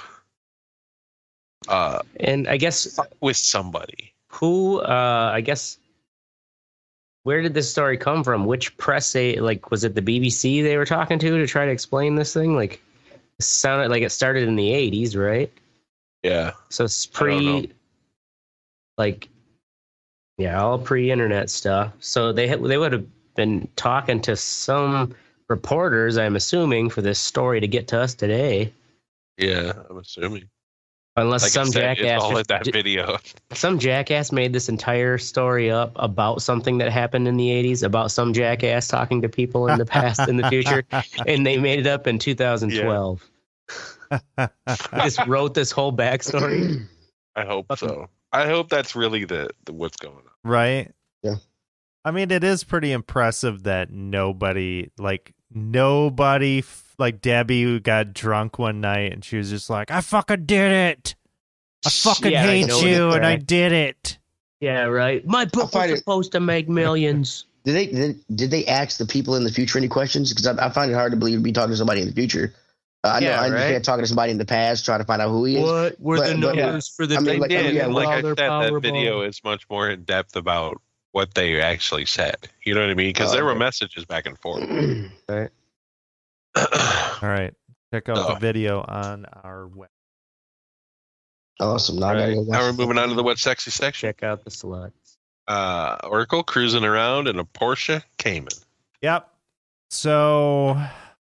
uh 1.70 2.02
And 2.20 2.48
I 2.48 2.58
guess 2.58 3.00
with 3.22 3.38
somebody. 3.38 4.14
who, 4.28 4.80
uh, 4.80 5.32
I 5.34 5.42
guess, 5.42 5.80
where 7.28 7.42
did 7.42 7.54
this 7.54 7.70
story 7.70 7.98
come 7.98 8.24
from? 8.24 8.46
Which 8.46 8.78
press, 8.78 9.14
a- 9.14 9.42
like, 9.42 9.70
was 9.70 9.84
it 9.84 9.94
the 9.94 10.02
BBC 10.02 10.64
they 10.64 10.78
were 10.78 10.86
talking 10.86 11.20
to 11.20 11.38
to 11.38 11.46
try 11.46 11.66
to 11.66 11.72
explain 11.74 12.16
this 12.16 12.34
thing? 12.34 12.56
Like, 12.56 12.82
it 13.38 13.44
sounded 13.44 13.92
like 13.92 14.02
it 14.02 14.14
started 14.14 14.48
in 14.48 14.56
the 14.56 14.72
80s, 14.72 15.18
right? 15.18 15.52
Yeah. 16.24 16.54
So 16.70 16.86
it's 16.86 17.06
I 17.14 17.20
don't 17.20 17.46
know. 17.46 17.60
pre, 17.64 17.74
like, 18.98 19.28
yeah, 20.38 20.64
all 20.64 20.80
pre-internet 20.80 21.50
stuff. 21.50 21.92
So 22.00 22.32
they 22.32 22.48
had, 22.48 22.64
they 22.64 22.78
would 22.78 22.94
have 22.94 23.06
been 23.36 23.68
talking 23.76 24.22
to 24.22 24.38
some 24.38 25.14
reporters, 25.50 26.18
I'm 26.18 26.38
assuming, 26.38 26.90
for 26.90 27.02
this 27.02 27.20
story 27.20 27.60
to 27.60 27.68
get 27.68 27.90
to 27.90 28.00
us 28.00 28.14
today. 28.14 28.72
Yeah, 29.38 29.74
I'm 29.90 29.98
assuming. 29.98 30.48
Unless 31.18 31.42
Like 31.44 31.52
some 31.52 31.68
said, 31.68 31.98
jackass, 31.98 32.16
it's 32.18 32.24
all 32.24 32.30
in 32.30 32.36
just 32.38 32.48
that 32.50 32.64
di- 32.64 32.72
video. 32.72 33.18
some 33.54 33.80
jackass 33.80 34.32
made 34.32 34.54
this 34.54 34.70
entire 34.70 35.18
story 35.18 35.72
up 35.72 35.92
about 35.96 36.42
something 36.44 36.78
that 36.78 36.92
happened 36.92 37.28
in 37.28 37.38
the 37.38 37.50
80s, 37.50 37.82
about 37.84 38.12
some 38.12 38.34
jackass 38.34 38.88
talking 38.88 39.22
to 39.24 39.30
people 39.30 39.68
in 39.68 39.80
the 39.80 39.86
past, 39.86 40.30
in 40.30 40.38
the 40.38 40.48
future, 40.48 40.84
and 41.26 41.46
they 41.46 41.58
made 41.58 41.80
it 41.80 41.88
up 41.88 42.06
in 42.08 42.20
2012. 42.20 43.24
Just 44.96 45.26
wrote 45.28 45.54
this 45.54 45.72
whole 45.72 45.92
backstory. 45.92 46.86
I 47.36 47.46
hope 47.46 47.68
Fucking- 47.70 47.88
so. 47.90 48.10
I 48.32 48.46
hope 48.48 48.70
that's 48.70 48.96
really 48.96 49.26
the, 49.26 49.50
the 49.66 49.74
what's 49.74 49.98
going 49.98 50.16
on. 50.18 50.24
right? 50.44 50.92
Yeah. 51.24 51.36
I 52.06 52.12
mean, 52.12 52.30
it 52.30 52.44
is 52.44 52.64
pretty 52.64 52.92
impressive 52.92 53.64
that 53.64 53.90
nobody, 53.90 54.92
like, 54.98 55.34
nobody, 55.50 56.60
f- 56.60 56.87
like 57.00 57.22
Debbie, 57.22 57.64
who 57.64 57.80
got 57.80 58.14
drunk 58.14 58.58
one 58.60 58.82
night 58.82 59.14
and 59.14 59.24
she 59.24 59.38
was 59.38 59.50
just 59.50 59.70
like, 59.70 59.92
I 59.92 60.02
fucking 60.02 60.46
did 60.46 60.72
it. 60.72 61.16
I 61.86 61.90
fucking 61.90 62.32
Yeah, 62.32 62.44
hate 62.44 62.68
know 62.68 62.80
you 62.82 63.12
and 63.12 63.26
I 63.26 63.36
did 63.36 63.72
it. 63.72 64.18
Yeah, 64.60 64.84
right. 64.86 65.26
My 65.26 65.46
book 65.46 65.72
find 65.72 65.92
was 65.92 66.00
it- 66.00 66.04
supposed 66.04 66.32
to 66.34 66.40
make 66.40 66.68
millions. 66.68 67.46
Did 67.66 67.76
they 67.76 67.86
did, 67.88 68.20
did 68.36 68.50
they 68.52 68.66
ask 68.66 68.98
the 68.98 69.06
people 69.06 69.36
in 69.36 69.44
the 69.44 69.52
future 69.52 69.78
any 69.78 69.88
questions? 69.90 70.34
Because 70.34 70.48
I, 70.48 70.68
I 70.68 70.70
find 70.70 70.90
it 70.90 70.94
hard 70.96 71.12
to 71.12 71.18
believe 71.18 71.38
to 71.40 71.44
be 71.44 71.52
talking 71.52 71.72
to 71.72 71.78
somebody 71.78 72.02
in 72.02 72.08
the 72.08 72.14
future. 72.14 72.54
Uh, 73.04 73.10
I 73.10 73.20
know 73.20 73.28
Yeah, 73.28 73.42
I 73.42 73.46
understand 73.46 73.74
right. 73.74 73.84
talking 73.84 74.04
to 74.04 74.08
somebody 74.08 74.32
in 74.32 74.38
the 74.38 74.46
past, 74.46 74.86
trying 74.86 75.00
to 75.00 75.06
find 75.06 75.22
out 75.22 75.30
who 75.30 75.44
he 75.46 75.58
is. 75.58 75.64
What 75.64 76.00
were 76.00 76.18
But- 76.18 76.28
the 76.28 76.42
but- 76.42 76.56
numbers 76.56 76.88
for 76.88 77.06
the 77.06 77.16
I 77.16 77.20
mean, 77.20 77.26
thing 77.26 77.42
like, 77.42 77.52
Yeah, 77.52 77.60
oh, 77.60 77.70
yeah, 77.70 77.86
like 77.88 78.08
I 78.08 78.22
said, 78.22 78.38
that 78.38 78.50
Powerball? 78.50 78.82
video 78.82 79.22
is 79.22 79.44
much 79.44 79.70
more 79.70 79.90
in 79.90 80.04
depth 80.04 80.36
about 80.38 80.82
what 81.12 81.36
they 81.36 81.60
actually 81.62 82.06
said. 82.06 82.38
You 82.64 82.74
know 82.74 82.82
what 82.82 82.90
I 82.90 82.94
mean? 82.96 83.10
Because 83.10 83.32
Oh, 83.32 83.36
there 83.36 83.46
were 83.46 83.56
messages 83.56 84.06
back 84.06 84.26
and 84.26 84.38
forth. 84.40 84.64
All 87.22 87.30
right. 87.30 87.54
Check 87.94 88.10
out 88.10 88.16
the 88.28 88.36
Oh. 88.36 88.40
video 88.40 88.82
on 88.82 89.26
our 89.44 89.68
web. 89.68 89.90
awesome. 91.60 91.98
Now, 92.00 92.08
Right. 92.14 92.20
gotta 92.20 92.34
go 92.36 92.42
watch 92.42 92.48
Now 92.50 92.60
we're 92.62 92.74
moving 92.74 92.98
on 92.98 93.10
to 93.10 93.16
the 93.16 93.24
wet 93.24 93.38
sexy 93.40 93.72
section. 93.72 94.08
Check 94.10 94.24
out 94.24 94.44
the 94.44 94.52
sluts. 94.52 95.18
Uh, 95.48 95.98
Oracle 96.04 96.44
cruising 96.44 96.84
around 96.84 97.28
in 97.28 97.40
a 97.40 97.46
Porsche 97.46 98.04
Cayman. 98.18 98.52
Yep. 99.02 99.28
So 99.90 100.80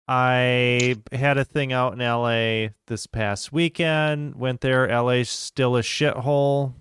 I 0.08 0.96
had 1.12 1.38
a 1.38 1.46
thing 1.46 1.72
out 1.72 1.94
in 1.94 2.00
LA 2.02 2.70
this 2.88 3.06
past 3.08 3.54
weekend. 3.54 4.36
Went 4.36 4.62
there. 4.62 4.88
LA's 4.90 5.30
still 5.30 5.78
a 5.78 5.82
shithole. 5.82 6.74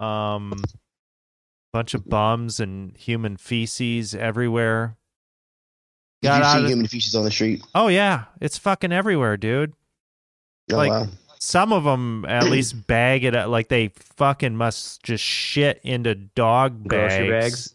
Um, 0.00 0.54
bunch 1.72 1.94
of 1.94 2.08
bums 2.08 2.60
and 2.60 2.96
human 2.96 3.36
feces 3.36 4.14
everywhere. 4.14 4.96
Did 6.24 6.28
Got 6.30 6.38
you 6.38 6.44
out 6.44 6.56
see 6.58 6.62
of- 6.64 6.68
human 6.70 6.86
feces 6.86 7.14
on 7.14 7.24
the 7.24 7.30
street? 7.30 7.62
Oh 7.74 7.88
yeah, 7.88 8.24
it's 8.40 8.56
fucking 8.58 8.92
everywhere, 8.92 9.36
dude. 9.36 9.72
Oh, 10.72 10.76
Like- 10.76 10.90
wow. 10.90 11.06
Some 11.38 11.74
of 11.74 11.84
them 11.84 12.24
at 12.26 12.44
least 12.44 12.86
bag 12.86 13.22
it 13.24 13.36
up, 13.36 13.48
like 13.48 13.68
they 13.68 13.88
fucking 14.16 14.56
must 14.56 15.02
just 15.02 15.22
shit 15.22 15.78
into 15.82 16.14
dog 16.14 16.88
bags, 16.88 17.14
Grocery 17.16 17.30
bags. 17.30 17.74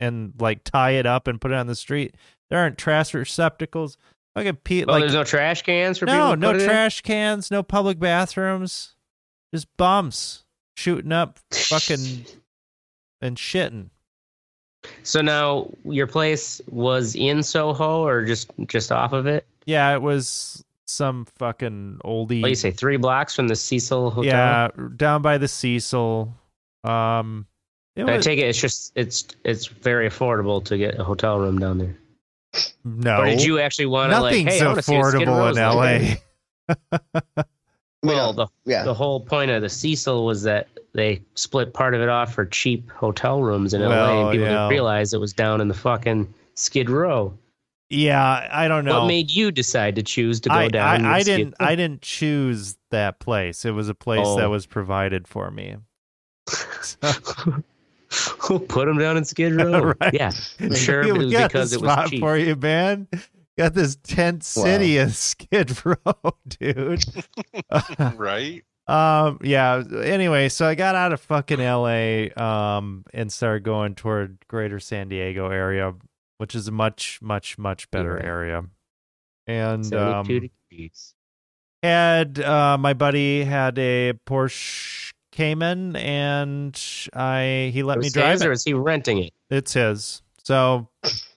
and 0.00 0.32
like 0.38 0.64
tie 0.64 0.92
it 0.92 1.04
up 1.04 1.28
and 1.28 1.38
put 1.38 1.50
it 1.50 1.54
on 1.58 1.66
the 1.66 1.74
street. 1.74 2.14
There 2.48 2.58
aren't 2.58 2.78
trash 2.78 3.12
receptacles. 3.12 3.98
Fucking 4.34 4.56
Pete, 4.64 4.86
Oh, 4.88 4.92
like 4.92 5.00
there's 5.02 5.12
no 5.12 5.24
trash 5.24 5.60
cans 5.60 5.98
for 5.98 6.06
people. 6.06 6.18
no, 6.18 6.34
no 6.34 6.46
put 6.52 6.56
it 6.56 6.62
in? 6.62 6.68
trash 6.70 7.02
cans, 7.02 7.50
no 7.50 7.62
public 7.62 7.98
bathrooms, 7.98 8.94
just 9.52 9.66
bums 9.76 10.44
shooting 10.74 11.12
up, 11.12 11.38
fucking 11.50 12.24
and 13.20 13.36
shitting. 13.36 13.90
So 15.02 15.20
now 15.20 15.70
your 15.84 16.06
place 16.06 16.60
was 16.68 17.14
in 17.14 17.42
Soho 17.42 18.04
or 18.04 18.24
just 18.24 18.50
just 18.66 18.92
off 18.92 19.12
of 19.12 19.26
it? 19.26 19.46
Yeah, 19.66 19.94
it 19.94 20.02
was 20.02 20.64
some 20.86 21.26
fucking 21.36 22.00
oldie. 22.04 22.40
What 22.40 22.46
do 22.46 22.48
you 22.48 22.54
say? 22.54 22.70
Three 22.70 22.96
blocks 22.96 23.34
from 23.34 23.48
the 23.48 23.56
Cecil 23.56 24.10
Hotel. 24.10 24.24
yeah, 24.24 24.68
down 24.96 25.22
by 25.22 25.38
the 25.38 25.48
Cecil. 25.48 26.34
Um, 26.84 27.46
it 27.94 28.08
I 28.08 28.18
take 28.18 28.38
it 28.38 28.48
it's 28.48 28.60
just 28.60 28.92
it's 28.94 29.26
it's 29.44 29.66
very 29.66 30.08
affordable 30.08 30.64
to 30.64 30.78
get 30.78 30.98
a 30.98 31.04
hotel 31.04 31.38
room 31.38 31.58
down 31.58 31.78
there. 31.78 31.96
no. 32.84 33.20
Or 33.20 33.26
did 33.26 33.42
you 33.42 33.58
actually 33.58 33.86
want 33.86 34.12
to 34.12 34.20
like? 34.20 34.44
Nothing's 34.44 34.52
Hey, 34.52 34.60
I 34.60 34.66
want 34.66 34.76
to 34.78 34.82
see 34.82 34.96
a 34.96 35.04
Skid 35.04 35.28
affordable 35.28 36.16
in. 36.16 36.16
LA. 37.38 37.42
Well, 38.02 38.32
the 38.32 38.46
yeah. 38.64 38.82
the 38.82 38.94
whole 38.94 39.20
point 39.20 39.50
of 39.50 39.62
the 39.62 39.68
Cecil 39.68 40.24
was 40.24 40.42
that 40.42 40.68
they 40.92 41.22
split 41.34 41.72
part 41.72 41.94
of 41.94 42.00
it 42.00 42.08
off 42.08 42.34
for 42.34 42.44
cheap 42.46 42.90
hotel 42.90 43.42
rooms 43.42 43.72
in 43.74 43.80
LA, 43.80 43.88
Well, 43.88 44.20
and 44.28 44.32
people 44.32 44.46
yeah. 44.46 44.52
didn't 44.54 44.68
realize 44.70 45.14
it 45.14 45.20
was 45.20 45.32
down 45.32 45.60
in 45.60 45.68
the 45.68 45.74
fucking 45.74 46.32
Skid 46.54 46.90
Row. 46.90 47.32
Yeah, 47.90 48.48
I 48.50 48.68
don't 48.68 48.84
know. 48.84 49.00
What 49.00 49.06
made 49.08 49.30
you 49.30 49.50
decide 49.52 49.96
to 49.96 50.02
choose 50.02 50.40
to 50.40 50.48
go 50.48 50.54
I, 50.54 50.68
down? 50.68 51.04
I, 51.04 51.16
I 51.16 51.22
Skid 51.22 51.36
didn't. 51.36 51.54
Row? 51.60 51.66
I 51.66 51.74
didn't 51.76 52.02
choose 52.02 52.76
that 52.90 53.20
place. 53.20 53.64
It 53.64 53.72
was 53.72 53.88
a 53.88 53.94
place 53.94 54.26
that 54.36 54.46
Oh. 54.46 54.50
was 54.50 54.66
provided 54.66 55.28
for 55.28 55.50
me. 55.50 55.76
Put 58.68 58.86
them 58.86 58.98
down 58.98 59.16
in 59.16 59.24
Skid 59.24 59.54
Row? 59.54 59.94
Right. 60.00 60.12
Yeah, 60.14 60.30
sure 60.74 61.02
it 61.06 61.16
was 61.16 61.32
because 61.32 61.72
it 61.72 61.80
was 61.80 62.10
cheap. 62.10 62.20
for 62.20 62.36
you, 62.36 62.56
man. 62.56 63.08
Got 63.62 63.74
this 63.74 63.96
tent 64.02 64.42
city 64.42 64.98
in 64.98 65.10
Skid 65.10 65.86
Row, 65.86 65.96
dude. 66.48 67.04
right? 68.16 68.64
Um, 68.88 69.38
yeah. 69.40 69.80
Anyway, 70.02 70.48
so 70.48 70.66
I 70.66 70.74
got 70.74 70.96
out 70.96 71.12
of 71.12 71.20
fucking 71.20 71.60
LA, 71.60 72.26
um, 72.36 73.04
and 73.14 73.32
started 73.32 73.62
going 73.62 73.94
toward 73.94 74.38
Greater 74.48 74.80
San 74.80 75.08
Diego 75.08 75.48
area, 75.48 75.94
which 76.38 76.56
is 76.56 76.66
a 76.66 76.72
much, 76.72 77.20
much, 77.22 77.56
much 77.56 77.88
better 77.92 78.18
Yeah. 78.20 78.26
area. 78.28 78.64
And 79.46 79.86
72 79.86 80.00
um, 80.00 80.50
degrees. 80.70 81.14
had 81.84 82.40
uh, 82.40 82.76
my 82.78 82.94
buddy 82.94 83.44
had 83.44 83.78
a 83.78 84.14
Porsche 84.26 85.12
Cayman, 85.30 85.94
and 85.94 86.76
I 87.14 87.70
he 87.72 87.84
let 87.84 87.98
me 87.98 88.06
his 88.06 88.12
drive 88.12 88.40
or 88.42 88.46
it. 88.46 88.48
was 88.48 88.64
he 88.64 88.74
renting 88.74 89.18
it? 89.18 89.32
It's 89.50 89.72
his. 89.74 90.22
So 90.42 90.88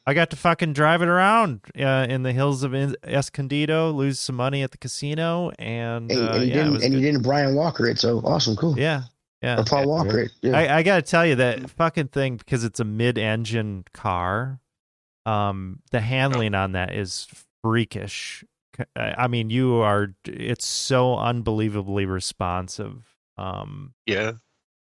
I 0.07 0.13
got 0.13 0.29
to 0.29 0.35
fucking 0.35 0.73
drive 0.73 1.01
it 1.01 1.07
around 1.07 1.61
uh, 1.79 2.05
in 2.07 2.21
the 2.23 2.31
hills 2.31 2.61
of 2.63 2.75
Escondido, 2.75 3.91
lose 3.91 4.19
some 4.19 4.35
money 4.35 4.61
at 4.61 4.71
the 4.71 4.77
casino, 4.77 5.51
and, 5.57 6.11
And, 6.11 6.19
uh, 6.19 6.31
and, 6.33 6.43
you 6.43 6.47
yeah, 6.49 6.53
didn't, 6.53 6.73
was 6.73 6.83
and 6.83 6.93
you 6.93 7.01
didn't 7.01 7.23
Brian 7.23 7.55
Walker 7.55 7.87
it, 7.87 7.97
so 7.97 8.19
awesome, 8.19 8.55
cool. 8.55 8.77
yeah, 8.77 9.03
yeah. 9.41 9.59
Or 9.59 9.63
Paul 9.63 9.87
Walker 9.87 10.19
it. 10.19 10.31
Yeah. 10.41 10.57
I, 10.57 10.77
I 10.77 10.83
got 10.83 10.97
to 10.97 11.01
tell 11.01 11.25
you 11.25 11.35
that 11.35 11.69
fucking 11.71 12.09
thing 12.09 12.37
because 12.37 12.63
it's 12.63 12.79
a 12.79 12.85
mid-engine 12.85 13.85
car. 13.93 14.59
Um, 15.25 15.79
the 15.89 16.01
handling 16.01 16.53
on 16.53 16.73
that 16.73 16.93
is 16.93 17.27
freakish. 17.63 18.43
I 18.95 19.15
I 19.17 19.27
mean, 19.27 19.49
you 19.49 19.77
are. 19.77 20.13
It's 20.25 20.67
so 20.67 21.17
unbelievably 21.17 22.05
responsive. 22.05 23.03
Um, 23.37 23.93
Yeah. 24.05 24.33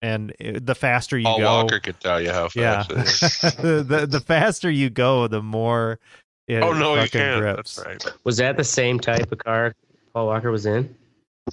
And 0.06 0.34
it, 0.40 0.66
the 0.66 0.76
faster 0.76 1.18
you 1.18 1.26
Paul 1.26 1.40
go, 1.40 1.46
Walker 1.46 1.80
could 1.80 2.00
tell 2.00 2.22
you 2.22 2.32
how 2.32 2.50
yeah, 2.56 2.84
fast 2.84 2.92
it 2.92 2.98
is. 2.98 3.56
the, 3.58 3.84
the 3.84 4.06
the 4.06 4.20
faster 4.20 4.70
you 4.70 4.92
go, 4.92 5.28
the 5.28 5.42
more 5.42 6.00
it 6.48 6.62
oh 6.62 6.74
no, 6.74 7.02
you 7.02 7.10
can't. 7.10 7.42
grips. 7.42 7.78
That's 7.78 7.88
right. 7.88 8.14
Was 8.24 8.38
that 8.38 8.56
the 8.56 8.64
same 8.64 9.00
type 9.00 9.32
of 9.32 9.40
car 9.40 9.74
Paul 10.14 10.28
Walker 10.28 10.52
was 10.52 10.68
in? 10.68 10.96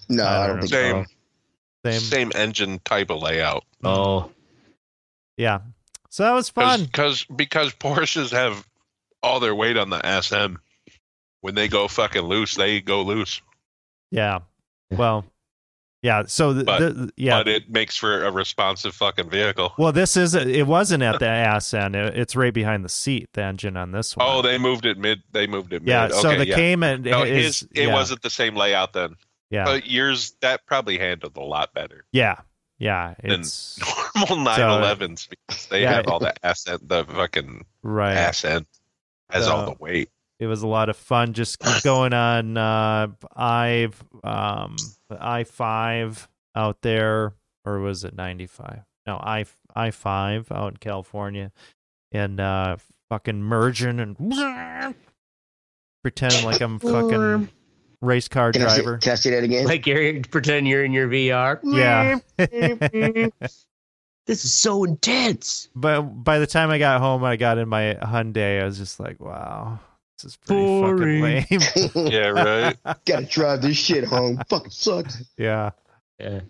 no, 0.09 0.25
I 0.25 0.45
I 0.45 0.47
don't 0.47 0.57
don't 0.61 0.69
think 0.69 0.73
Same, 0.73 1.05
so. 1.05 1.91
Same, 1.91 2.01
same 2.01 2.33
engine 2.35 2.79
type 2.85 3.11
of 3.11 3.21
layout. 3.21 3.65
Oh, 3.83 4.31
yeah. 5.37 5.61
So 6.11 6.23
that 6.23 6.33
was 6.33 6.49
fun. 6.49 6.85
Because 6.85 7.25
because 7.25 7.73
Porsches 7.73 8.31
have 8.33 8.65
all 9.23 9.41
their 9.41 9.55
weight 9.55 9.79
on 9.79 9.89
the 9.91 10.21
SM. 10.21 10.57
When 11.41 11.57
they 11.57 11.67
go 11.67 11.89
fucking 11.89 12.23
loose, 12.23 12.55
they 12.55 12.81
go 12.81 13.03
loose. 13.03 13.41
Yeah. 14.13 14.41
Well, 14.93 15.25
yeah. 16.03 16.25
So 16.27 16.53
the, 16.53 16.65
But- 16.65 16.79
the 16.97 17.11
yeah. 17.17 17.39
But 17.39 17.49
it 17.49 17.71
makes 17.71 17.97
for 17.97 18.25
a 18.25 18.31
responsive 18.31 18.95
fucking 18.95 19.31
vehicle. 19.31 19.73
Well, 19.79 19.93
this 19.93 20.17
is 20.17 20.35
it 20.35 20.67
wasn't 20.67 21.03
at 21.03 21.19
the 21.21 21.27
ass 21.29 21.73
end. 21.73 21.97
It- 21.97 22.17
It's 22.19 22.37
right 22.37 22.53
behind 22.53 22.85
the 22.85 22.89
seat. 22.89 23.31
The 23.33 23.43
engine 23.43 23.77
on 23.77 23.93
this 23.93 24.17
one. 24.17 24.27
Oh, 24.29 24.43
they 24.43 24.59
moved 24.59 24.85
it 24.87 24.99
mid. 24.99 25.23
They 25.33 25.47
moved 25.47 25.73
it 25.73 25.83
mid. 25.83 25.89
yeah. 25.89 26.09
so 26.09 26.29
Okay, 26.31 26.39
the 26.39 26.49
yeah. 26.49 26.55
Cayman 26.57 27.03
No, 27.03 27.23
is 27.23 27.61
his 27.61 27.63
it 27.75 27.87
yeah, 27.89 27.93
wasn't 27.95 28.23
the 28.23 28.31
same 28.31 28.55
layout 28.57 28.93
then. 28.93 29.15
yeah 29.51 29.65
But 29.65 29.87
yours 29.87 30.35
that 30.41 30.67
probably 30.67 30.99
handled 30.99 31.37
a 31.37 31.41
lot 31.43 31.73
better. 31.75 32.05
yeah 32.13 32.41
yeah. 32.79 33.15
It's 33.23 33.79
Normal 34.29 34.45
911s 34.45 35.29
because 35.29 35.67
they 35.67 35.83
Yeah. 35.83 35.93
have 35.95 36.09
all 36.09 36.19
the 36.19 36.35
ass 36.45 36.67
end, 36.67 36.81
the 36.83 37.05
fucking 37.05 37.65
right. 37.85 38.15
ass 38.17 38.45
end 38.45 38.67
has 39.31 39.45
So- 39.45 39.53
all 39.55 39.65
the 39.67 39.77
weight. 39.79 40.11
It 40.43 40.47
was 40.47 40.63
a 40.63 40.67
lot 40.67 40.89
of 40.89 40.97
fun 40.97 41.35
just 41.35 41.61
going 41.85 42.13
on 42.13 42.57
uh, 42.57 43.07
I 43.37 43.89
um 44.25 44.75
I 45.09 45.45
five 45.45 46.29
out 46.57 46.83
there, 46.83 47.35
or 47.65 47.79
was 47.79 48.03
it 48.03 48.17
ninety 48.17 48.47
five? 48.49 48.81
No, 49.07 49.19
I 49.19 49.45
I 49.77 49.93
five 49.93 50.51
out 50.51 50.73
in 50.73 50.77
California, 50.79 51.53
and 52.11 52.41
uh, 52.41 52.77
fucking 53.09 53.41
merging 53.41 54.01
and 54.01 54.17
pretending 56.03 56.45
like 56.45 56.61
I'm 56.61 56.81
fucking 56.81 57.49
race 58.01 58.27
car 58.27 58.51
Can 58.51 58.63
I, 58.63 58.69
say, 58.69 58.83
driver. 58.83 58.99
can 58.99 59.13
I 59.13 59.15
say 59.15 59.31
that 59.31 59.45
again? 59.45 59.65
like 59.65 59.87
you're 59.87 60.23
pretend 60.23 60.67
you're 60.67 60.85
in 60.85 60.93
your 60.93 61.07
VR. 61.09 61.61
Yeah. 61.65 62.19
This 64.27 64.45
is 64.45 64.53
so 64.53 64.83
intense. 64.85 65.69
but 65.77 66.03
by 66.03 66.39
the 66.41 66.47
time 66.49 66.71
I 66.71 66.79
got 66.79 67.01
home, 67.01 67.23
I 67.25 67.37
got 67.37 67.59
in 67.59 67.69
my 67.69 67.95
Hyundai. 68.03 68.61
I 68.61 68.65
was 68.65 68.79
just 68.79 68.99
like, 69.01 69.21
wow, 69.21 69.81
this 70.23 70.33
is 70.33 70.37
pretty 70.37 70.63
Boring. 70.63 71.43
fucking 71.43 71.91
lame. 72.05 72.11
Yeah, 72.13 72.29
right. 72.29 72.77
Gotta 73.07 73.27
drive 73.27 73.63
this 73.63 73.77
shit 73.77 74.05
home. 74.05 74.41
Fucking 74.49 74.71
sucks. 74.71 75.23
yeah. 75.37 75.71
Yeah. 76.19 76.41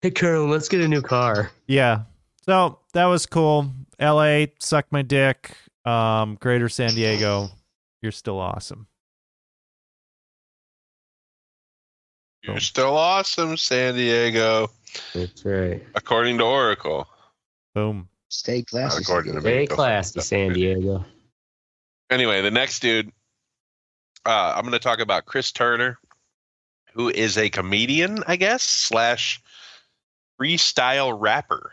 Hey, 0.00 0.10
Carolyn, 0.10 0.50
let's 0.50 0.68
get 0.68 0.80
a 0.80 0.88
new 0.88 1.02
car. 1.02 1.50
Yeah. 1.66 2.02
So 2.44 2.78
that 2.94 3.04
was 3.06 3.26
cool. 3.26 3.70
LA, 4.00 4.46
suck 4.58 4.86
my 4.90 5.02
dick. 5.02 5.52
Um, 5.84 6.36
Greater 6.40 6.68
San 6.68 6.90
Diego, 6.94 7.48
you're 8.00 8.10
still 8.12 8.38
awesome. 8.40 8.86
You're 12.42 12.58
still 12.60 12.96
awesome, 12.96 13.56
San 13.56 13.94
Diego, 13.94 14.68
That's 15.14 15.44
right. 15.44 15.80
according 15.94 16.38
to 16.38 16.44
Oracle. 16.44 17.06
Boom. 17.74 18.08
Stay 18.28 18.58
Not 18.58 18.66
classy. 18.66 19.02
according 19.02 19.34
to 19.34 19.38
me. 19.40 19.42
Very 19.44 19.66
Go 19.66 19.76
classy, 19.76 20.20
San 20.20 20.48
yourself. 20.48 20.54
Diego. 20.54 21.04
Anyway, 22.12 22.42
the 22.42 22.50
next 22.50 22.80
dude, 22.80 23.10
uh, 24.26 24.52
I'm 24.54 24.62
going 24.62 24.72
to 24.72 24.78
talk 24.78 25.00
about 25.00 25.24
Chris 25.24 25.50
Turner, 25.50 25.98
who 26.92 27.08
is 27.08 27.38
a 27.38 27.48
comedian, 27.48 28.22
I 28.26 28.36
guess, 28.36 28.62
slash 28.62 29.40
freestyle 30.38 31.18
rapper. 31.18 31.72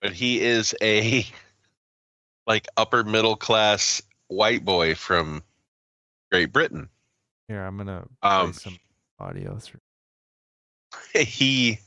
But 0.00 0.12
he 0.12 0.40
is 0.40 0.74
a 0.82 1.26
like 2.46 2.66
upper 2.78 3.04
middle 3.04 3.36
class 3.36 4.00
white 4.28 4.64
boy 4.64 4.94
from 4.94 5.42
Great 6.32 6.50
Britain. 6.50 6.88
Here, 7.48 7.62
I'm 7.62 7.76
gonna 7.76 8.06
Um, 8.22 8.54
some 8.54 8.78
audio 9.18 9.58
through. 9.58 9.80
he 11.14 11.78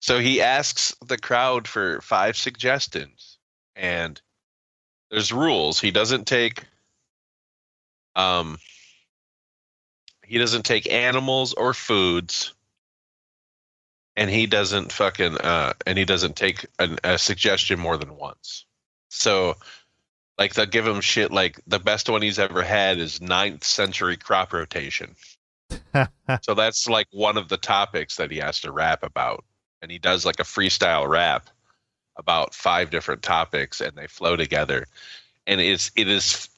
so 0.00 0.18
he 0.18 0.42
asks 0.42 0.94
the 1.06 1.16
crowd 1.16 1.66
for 1.66 2.02
five 2.02 2.36
suggestions 2.36 3.38
and 3.74 4.20
there's 5.10 5.32
rules. 5.32 5.80
He 5.80 5.90
doesn't 5.90 6.26
take 6.26 6.64
um 8.14 8.58
he 10.24 10.38
doesn't 10.38 10.64
take 10.64 10.90
animals 10.90 11.52
or 11.54 11.74
foods. 11.74 12.52
And 14.16 14.30
he 14.30 14.46
doesn't 14.46 14.92
fucking 14.92 15.36
uh 15.38 15.74
and 15.86 15.98
he 15.98 16.04
doesn't 16.04 16.36
take 16.36 16.66
an, 16.78 16.98
a 17.04 17.18
suggestion 17.18 17.78
more 17.78 17.96
than 17.96 18.16
once. 18.16 18.64
So 19.10 19.56
like 20.38 20.54
they'll 20.54 20.66
give 20.66 20.86
him 20.86 21.00
shit 21.00 21.30
like 21.32 21.60
the 21.66 21.78
best 21.78 22.08
one 22.08 22.22
he's 22.22 22.38
ever 22.38 22.62
had 22.62 22.98
is 22.98 23.20
ninth 23.20 23.64
century 23.64 24.16
crop 24.16 24.52
rotation. 24.52 25.14
So 26.42 26.54
that's 26.54 26.86
like 26.88 27.06
one 27.10 27.38
of 27.38 27.48
the 27.48 27.56
topics 27.56 28.16
that 28.16 28.30
he 28.30 28.38
has 28.38 28.60
to 28.60 28.72
rap 28.72 29.02
about. 29.02 29.44
And 29.80 29.90
he 29.90 29.98
does 29.98 30.26
like 30.26 30.40
a 30.40 30.44
freestyle 30.44 31.08
rap 31.08 31.48
about 32.16 32.54
five 32.54 32.90
different 32.90 33.22
topics 33.22 33.80
and 33.80 33.96
they 33.96 34.06
flow 34.06 34.36
together. 34.36 34.86
And 35.46 35.60
it's 35.60 35.90
it 35.96 36.08
is 36.08 36.48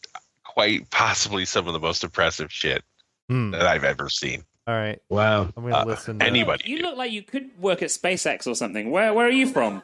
quite 0.44 0.88
possibly 0.90 1.44
some 1.44 1.66
of 1.66 1.72
the 1.72 1.80
most 1.80 2.02
impressive 2.04 2.52
shit 2.52 2.82
Hmm. 3.28 3.50
that 3.50 3.66
I've 3.66 3.84
ever 3.84 4.08
seen. 4.08 4.44
All 4.66 4.74
right, 4.74 5.00
Wow. 5.08 5.50
I'm 5.56 5.62
gonna 5.64 5.76
Uh, 5.76 5.84
listen. 5.84 6.18
To 6.18 6.26
anybody. 6.26 6.64
You 6.70 6.78
look 6.78 6.96
like 6.96 7.10
you 7.12 7.22
could 7.22 7.50
work 7.58 7.82
at 7.82 7.88
SpaceX 7.88 8.46
or 8.46 8.54
something. 8.54 8.90
Where 8.90 9.12
where 9.14 9.26
are 9.26 9.30
you 9.30 9.46
from? 9.48 9.82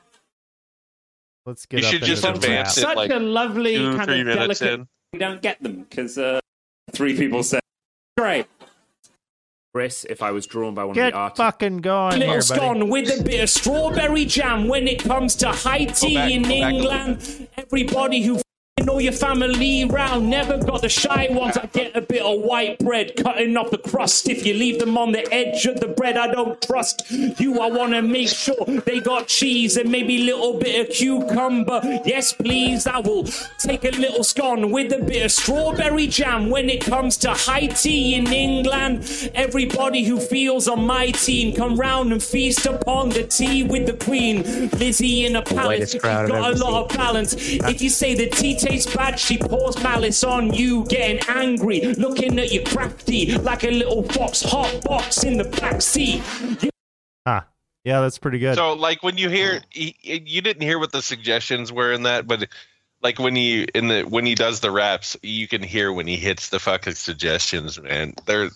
Let's 1.47 1.67
get 1.67 1.81
You 1.81 1.87
up 1.87 1.93
should 1.93 2.03
just 2.05 2.25
advance 2.25 2.77
it, 2.79 2.81
Such 2.83 2.97
like, 2.97 3.11
a 3.11 3.19
lovely 3.19 3.77
Two, 3.77 3.97
kind 3.97 4.05
three 4.09 4.21
of 4.21 4.27
minutes 4.27 4.61
delicate. 4.61 4.81
in. 4.81 4.89
We 5.13 5.19
don't 5.19 5.43
get 5.43 5.63
them 5.63 5.83
because 5.89 6.17
uh, 6.17 6.41
three 6.93 7.17
people 7.17 7.43
said, 7.43 7.61
"Great, 8.17 8.47
Chris, 9.75 10.07
if 10.09 10.23
I 10.23 10.31
was 10.31 10.47
drawn 10.47 10.73
by 10.73 10.85
one 10.85 10.95
Get 10.95 11.09
of 11.09 11.13
the 11.15 11.19
artists. 11.19 11.39
fucking 11.39 11.79
going 11.79 12.21
little 12.21 12.35
here, 12.35 12.43
buddy. 12.49 12.61
scone 12.61 12.89
with 12.89 13.21
a 13.21 13.25
bit 13.25 13.43
of 13.43 13.51
strawberry 13.51 14.25
jam." 14.25 14.69
When 14.69 14.87
it 14.87 15.03
comes 15.03 15.35
to 15.37 15.49
high 15.49 15.87
tea 15.87 16.15
back, 16.15 16.31
in 16.31 16.43
go 16.43 16.49
back 16.49 16.73
England, 16.73 17.49
everybody 17.57 18.23
who 18.23 18.41
f***ing 18.77 18.89
all 18.89 19.01
your 19.01 19.13
family 19.13 19.85
round 19.85 20.29
never 20.29 20.59
got 20.59 20.83
the 20.83 20.89
shy 20.89 21.29
ones. 21.31 21.57
I 21.57 21.67
get 21.67 21.97
a 21.97 22.01
bit 22.01 22.23
of 22.23 22.41
white 22.41 22.79
bread, 22.81 23.15
cutting 23.17 23.57
off 23.57 23.71
the 23.71 23.79
crust. 23.79 24.29
If 24.29 24.45
you 24.45 24.55
leave 24.55 24.81
them 24.81 24.99
on 24.99 25.13
the 25.13 25.33
edge 25.33 25.65
of 25.67 25.79
the 25.79 25.87
bread, 25.89 26.17
I 26.17 26.33
don't 26.33 26.61
trust 26.61 27.09
you. 27.11 27.61
I 27.61 27.71
want 27.71 27.93
to 27.93 28.03
make 28.03 28.29
sure 28.29 28.65
they 28.85 29.01
got 29.01 29.29
cheese 29.29 29.77
and 29.77 29.91
maybe 29.91 30.23
a 30.23 30.25
little 30.25 30.59
bit 30.59 30.81
of 30.81 30.95
cucumber. 30.95 31.81
Yes, 32.05 32.33
please, 32.33 32.87
I 32.87 32.99
will 32.99 33.25
take 33.59 33.85
a 33.85 33.91
little 33.91 34.25
scone 34.25 34.71
with 34.71 34.93
a 34.93 34.99
bit 34.99 35.25
of 35.25 35.31
strawberry 35.31 36.09
jam. 36.09 36.51
When 36.51 36.69
it 36.69 36.85
comes 36.85 37.17
to 37.19 37.31
high 37.31 37.69
tea 37.69 38.15
in 38.15 38.27
England, 38.33 39.31
everybody 39.35 40.05
who 40.05 40.19
feels 40.19 40.67
on 40.67 40.85
my 40.85 41.11
team 41.13 41.55
come 41.55 41.77
round 41.77 42.13
and 42.13 42.23
feast 42.23 42.67
upon 42.67 43.11
the 43.11 43.23
tea 43.23 43.63
with 43.63 43.87
the 43.87 44.05
queen. 44.05 44.43
Lizzie 44.71 45.27
in 45.27 45.37
a 45.37 45.43
palace, 45.43 45.95
I've 45.95 46.29
got 46.29 46.55
a 46.55 46.57
lot 46.57 46.85
of 46.91 46.97
balance. 46.97 47.35
If 47.39 47.81
you 47.81 47.89
say 47.89 48.15
the 48.15 48.29
tea 48.29 48.57
tastes 48.65 48.95
bad, 48.95 49.19
she 49.19 49.39
pours 49.39 49.83
malice 49.83 50.25
on 50.25 50.53
you, 50.53 50.85
getting 50.87 51.21
angry, 51.29 51.81
looking 51.95 52.39
at 52.39 52.53
you 52.53 52.63
crafty 52.65 53.37
like 53.39 53.65
a 53.65 53.71
little 53.71 54.03
fox, 54.03 54.43
hot 54.43 54.83
box 54.83 55.25
in 55.25 55.37
the 55.37 55.45
back 55.45 55.83
seat. 55.83 56.23
You 56.61 56.71
Huh. 57.27 57.43
Yeah, 57.85 58.01
that's 58.01 58.19
pretty 58.19 58.39
good. 58.39 58.57
So, 58.57 58.73
like 58.73 59.03
when 59.03 59.19
you 59.19 59.29
hear, 59.29 59.61
he, 59.71 59.95
you 60.01 60.41
didn't 60.41 60.63
hear 60.63 60.79
what 60.79 60.93
the 60.93 61.03
suggestions 61.03 61.71
were 61.71 61.93
in 61.93 62.05
that, 62.05 62.27
but 62.27 62.49
like 63.03 63.19
when 63.19 63.37
he 63.37 63.65
in 63.75 63.89
the 63.89 64.03
when 64.03 64.25
he 64.25 64.35
does 64.35 64.61
the 64.61 64.71
raps, 64.71 65.17
you 65.23 65.47
can 65.47 65.63
hear 65.63 65.93
when 65.93 66.07
he 66.07 66.17
hits 66.17 66.49
the 66.49 66.59
fucking 66.59 66.95
suggestions, 66.95 67.81
man. 67.81 68.15
They're, 68.25 68.49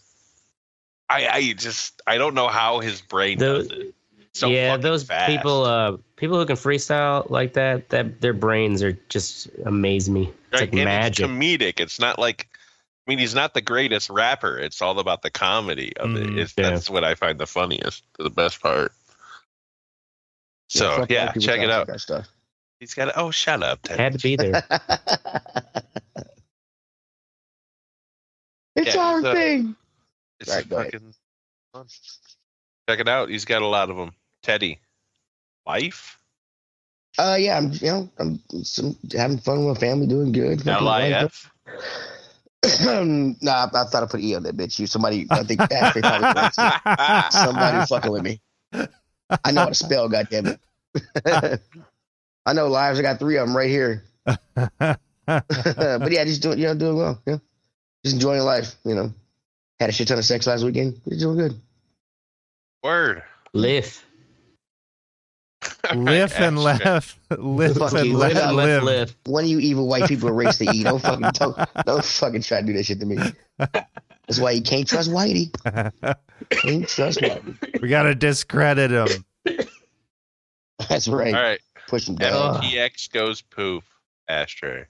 I, 1.10 1.28
I 1.28 1.52
just, 1.52 2.00
I 2.06 2.16
don't 2.16 2.34
know 2.34 2.48
how 2.48 2.80
his 2.80 3.00
brain 3.02 3.38
Those- 3.38 3.68
does 3.68 3.78
it. 3.78 3.94
So 4.38 4.48
yeah, 4.48 4.76
those 4.76 5.04
fast. 5.04 5.28
people, 5.30 5.64
uh, 5.64 5.96
people 6.16 6.38
who 6.38 6.46
can 6.46 6.56
freestyle 6.56 7.28
like 7.30 7.54
that, 7.54 7.88
that 7.90 8.20
their 8.20 8.32
brains 8.32 8.82
are 8.82 8.92
just 9.08 9.48
amaze 9.64 10.08
me. 10.08 10.28
It's 10.28 10.34
Right, 10.52 10.60
like 10.62 10.72
and 10.74 10.84
magic. 10.84 11.24
It's 11.26 11.32
comedic. 11.32 11.80
It's 11.80 11.98
not 11.98 12.18
like, 12.18 12.48
I 13.06 13.10
mean, 13.10 13.18
he's 13.18 13.34
not 13.34 13.54
the 13.54 13.60
greatest 13.60 14.10
rapper. 14.10 14.58
It's 14.58 14.80
all 14.80 14.98
about 14.98 15.22
the 15.22 15.30
comedy 15.30 15.96
of 15.96 16.10
Mm, 16.10 16.16
it. 16.32 16.38
It's, 16.38 16.54
yeah. 16.56 16.70
That's 16.70 16.88
what 16.90 17.04
I 17.04 17.14
find 17.14 17.38
the 17.38 17.46
funniest, 17.46 18.04
the 18.18 18.30
best 18.30 18.60
part. 18.62 18.92
So 20.68 20.96
fuck 20.98 21.10
yeah, 21.10 21.32
check 21.32 21.60
it 21.60 21.70
out. 21.70 21.88
Stuff. 22.00 22.26
He's 22.80 22.94
got. 22.94 23.12
Oh, 23.16 23.30
shut 23.30 23.62
up, 23.62 23.80
Ted. 23.82 23.98
Had 23.98 24.12
to 24.12 24.18
be 24.18 24.36
there. 24.36 24.62
it's 28.76 28.94
Yeah, 28.94 29.00
our 29.02 29.22
so- 29.22 29.34
thing. 29.34 29.74
It's 30.40 30.54
Right, 30.54 30.64
fucking 30.66 31.14
fun. 31.72 31.86
Check 32.88 33.00
it 33.00 33.08
out. 33.08 33.28
He's 33.28 33.44
got 33.44 33.62
a 33.62 33.66
lot 33.66 33.90
of 33.90 33.96
them. 33.96 34.12
Teddy, 34.42 34.78
life, 35.66 36.18
Uh, 37.18 37.36
yeah, 37.38 37.56
I'm 37.58 37.72
you 37.72 37.86
know 37.88 38.10
I'm 38.18 38.40
some, 38.62 38.96
having 39.16 39.38
fun 39.38 39.64
with 39.64 39.76
my 39.76 39.80
family, 39.80 40.06
doing 40.06 40.32
good. 40.32 40.62
fucking 40.62 40.84
life. 40.84 41.50
LIF. 42.62 42.84
nah, 43.42 43.52
I, 43.52 43.64
I 43.66 43.84
thought 43.84 44.02
I 44.02 44.06
put 44.06 44.20
E 44.20 44.34
on 44.34 44.42
that 44.44 44.56
bitch. 44.56 44.78
You 44.78 44.86
somebody, 44.86 45.26
I 45.30 45.42
think 45.44 45.60
Ashley 45.60 46.02
probably 46.02 46.50
somebody 47.30 47.86
fucking 47.86 48.12
with 48.12 48.22
me. 48.22 48.40
I 48.72 49.52
know 49.52 49.62
how 49.62 49.68
to 49.68 49.74
spell. 49.74 50.08
Goddamn 50.08 50.46
it. 50.46 50.60
I 52.46 52.52
know 52.52 52.68
lives. 52.68 52.98
I 52.98 53.02
got 53.02 53.18
three 53.18 53.36
of 53.36 53.46
them 53.46 53.56
right 53.56 53.68
here. 53.68 54.04
but 54.24 54.98
yeah, 56.10 56.24
just 56.24 56.42
doing, 56.42 56.58
you 56.58 56.66
know, 56.66 56.74
doing 56.74 56.96
well. 56.96 57.20
Yeah, 57.26 57.38
just 58.04 58.14
enjoying 58.14 58.42
life. 58.42 58.74
You 58.84 58.94
know, 58.94 59.12
had 59.80 59.90
a 59.90 59.92
shit 59.92 60.08
ton 60.08 60.18
of 60.18 60.24
sex 60.24 60.46
last 60.46 60.64
weekend. 60.64 61.00
Just 61.08 61.20
doing 61.20 61.36
good. 61.36 61.60
Word. 62.82 63.22
Live. 63.52 64.04
live 65.94 66.32
and 66.36 66.58
Ashtray. 66.58 66.84
laugh. 66.84 67.18
Live 67.38 67.76
Fuck 67.76 67.92
and 67.94 68.06
you. 68.06 68.16
let 68.16 68.34
Live 68.34 68.44
and 68.44 68.56
let 68.56 68.64
live. 68.66 68.82
live. 68.84 69.16
One 69.24 69.44
of 69.44 69.50
you 69.50 69.58
evil 69.58 69.88
white 69.88 70.08
people 70.08 70.28
are 70.28 70.32
race 70.34 70.58
to 70.58 70.64
E. 70.70 70.82
Don't 70.84 71.00
fucking 71.00 71.20
don't, 71.34 71.56
don't 71.84 72.04
fucking 72.04 72.42
try 72.42 72.60
to 72.60 72.66
do 72.66 72.72
that 72.74 72.84
shit 72.86 73.00
to 73.00 73.06
me. 73.06 73.16
That's 73.58 74.38
why 74.38 74.52
you 74.52 74.62
can't 74.62 74.86
trust 74.86 75.10
Whitey. 75.10 75.50
Can't 76.50 76.86
trust 76.88 77.18
Whitey. 77.20 77.80
we 77.80 77.88
gotta 77.88 78.14
discredit 78.14 78.90
him. 78.90 79.24
That's 80.88 81.08
right. 81.08 81.34
All 81.34 81.42
right. 81.42 81.60
Pushing 81.88 82.14
down. 82.14 82.62
FTX 82.62 83.10
goes 83.10 83.40
poof. 83.42 83.82
Ashtray. 84.28 84.84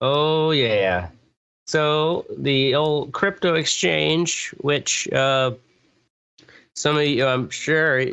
Oh 0.00 0.52
yeah. 0.52 1.08
So 1.66 2.24
the 2.38 2.74
old 2.76 3.12
crypto 3.12 3.54
exchange, 3.54 4.54
which 4.60 5.06
uh, 5.12 5.50
some 6.74 6.96
of 6.96 7.02
you, 7.04 7.26
I'm 7.26 7.50
sure, 7.50 8.06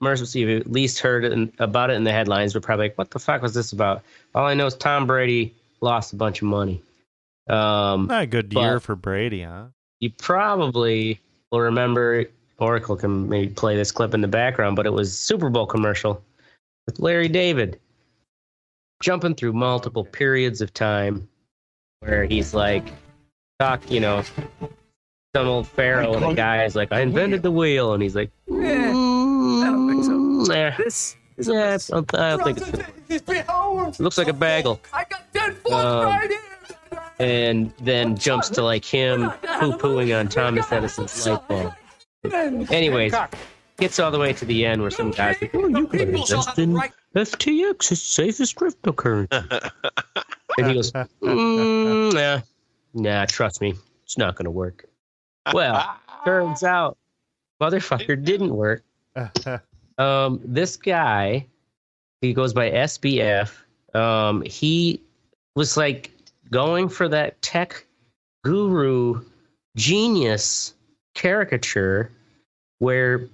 most 0.00 0.22
of 0.22 0.34
you 0.34 0.56
at 0.56 0.70
least 0.70 0.98
heard 0.98 1.24
in, 1.24 1.52
about 1.58 1.90
it 1.90 1.94
in 1.94 2.04
the 2.04 2.12
headlines, 2.12 2.52
but 2.52 2.62
probably 2.62 2.86
like, 2.86 2.98
what 2.98 3.10
the 3.10 3.18
fuck 3.18 3.42
was 3.42 3.54
this 3.54 3.72
about? 3.72 4.02
All 4.34 4.46
I 4.46 4.54
know 4.54 4.66
is 4.66 4.74
Tom 4.74 5.06
Brady 5.06 5.54
lost 5.80 6.12
a 6.12 6.16
bunch 6.16 6.42
of 6.42 6.48
money. 6.48 6.82
Um, 7.48 8.06
Not 8.06 8.22
a 8.22 8.26
good 8.26 8.52
year 8.52 8.80
for 8.80 8.96
Brady, 8.96 9.42
huh? 9.42 9.66
you 10.00 10.10
probably 10.10 11.20
will 11.50 11.60
remember 11.60 12.26
Oracle 12.58 12.96
can 12.96 13.28
maybe 13.28 13.52
play 13.52 13.76
this 13.76 13.92
clip 13.92 14.14
in 14.14 14.20
the 14.20 14.28
background, 14.28 14.76
but 14.76 14.86
it 14.86 14.92
was 14.92 15.16
Super 15.16 15.50
Bowl 15.50 15.66
commercial 15.66 16.22
with 16.86 16.98
Larry 17.00 17.28
David 17.28 17.78
jumping 19.02 19.34
through 19.34 19.52
multiple 19.52 20.04
periods 20.04 20.60
of 20.60 20.72
time 20.72 21.28
where 22.00 22.24
he's 22.24 22.54
like 22.54 22.92
talk, 23.58 23.90
you 23.90 24.00
know, 24.00 24.22
some 25.34 25.46
old 25.46 25.68
pharaoh 25.68 26.14
and 26.14 26.22
the 26.22 26.34
guy 26.34 26.64
is 26.64 26.74
like, 26.74 26.92
I 26.92 27.00
invented 27.00 27.42
the 27.42 27.50
wheel, 27.50 27.92
and 27.92 28.02
he's 28.02 28.16
like, 28.16 28.30
I 28.50 28.54
don't 30.46 30.76
think 30.76 30.90
so. 30.90 31.14
Nah, 31.16 31.16
This 31.16 31.16
is 31.36 31.48
yeah, 31.48 31.74
I 31.74 32.00
don't, 32.00 32.14
I 32.18 32.36
don't 32.36 32.44
think 32.56 32.58
it's 33.08 33.28
it 33.28 34.00
looks 34.00 34.18
like 34.18 34.28
a 34.28 34.32
bagel. 34.32 34.80
I 34.92 35.04
got 35.04 35.32
dead 35.32 35.56
foot 35.58 35.72
Um, 35.72 36.04
right 36.06 36.30
here. 36.30 36.40
And 37.18 37.72
then 37.80 38.16
jumps 38.16 38.48
to 38.50 38.62
like 38.62 38.84
him 38.84 39.30
poo 39.58 39.72
pooing 39.72 40.18
on 40.18 40.28
Thomas 40.28 40.70
Edison's 40.70 41.26
light 41.26 41.48
bulb. 41.48 41.72
Anyways, 42.70 43.14
gets 43.78 43.98
all 43.98 44.10
the 44.10 44.18
way 44.18 44.32
to 44.34 44.44
the 44.44 44.66
end 44.66 44.82
where 44.82 44.90
some 44.90 45.10
guy's 45.12 45.40
like, 45.40 45.54
"Oh, 45.54 45.66
you 45.68 45.86
can 45.86 46.00
invest 46.14 46.58
in 46.58 46.74
FTX, 47.14 47.92
it's 47.92 48.02
safest 48.02 48.56
cryptocurrency." 48.56 49.28
and 50.58 50.66
he 50.66 50.74
goes, 50.74 50.92
mm, 50.92 52.12
"Nah, 52.12 52.40
nah, 52.94 53.24
trust 53.26 53.60
me, 53.62 53.74
it's 54.04 54.18
not 54.18 54.34
gonna 54.36 54.50
work." 54.50 54.84
Well, 55.54 55.96
turns 56.24 56.64
out, 56.64 56.98
motherfucker 57.60 58.22
didn't 58.22 58.54
work. 58.54 58.82
Um, 59.98 60.40
this 60.44 60.76
guy, 60.76 61.46
he 62.20 62.32
goes 62.32 62.52
by 62.52 62.70
SBF. 62.70 63.52
Um, 63.94 64.42
he 64.42 65.00
was 65.54 65.76
like 65.76 66.10
going 66.50 66.88
for 66.88 67.08
that 67.08 67.40
tech 67.42 67.84
guru 68.44 69.22
genius 69.76 70.74
caricature 71.14 72.10
where 72.78 73.28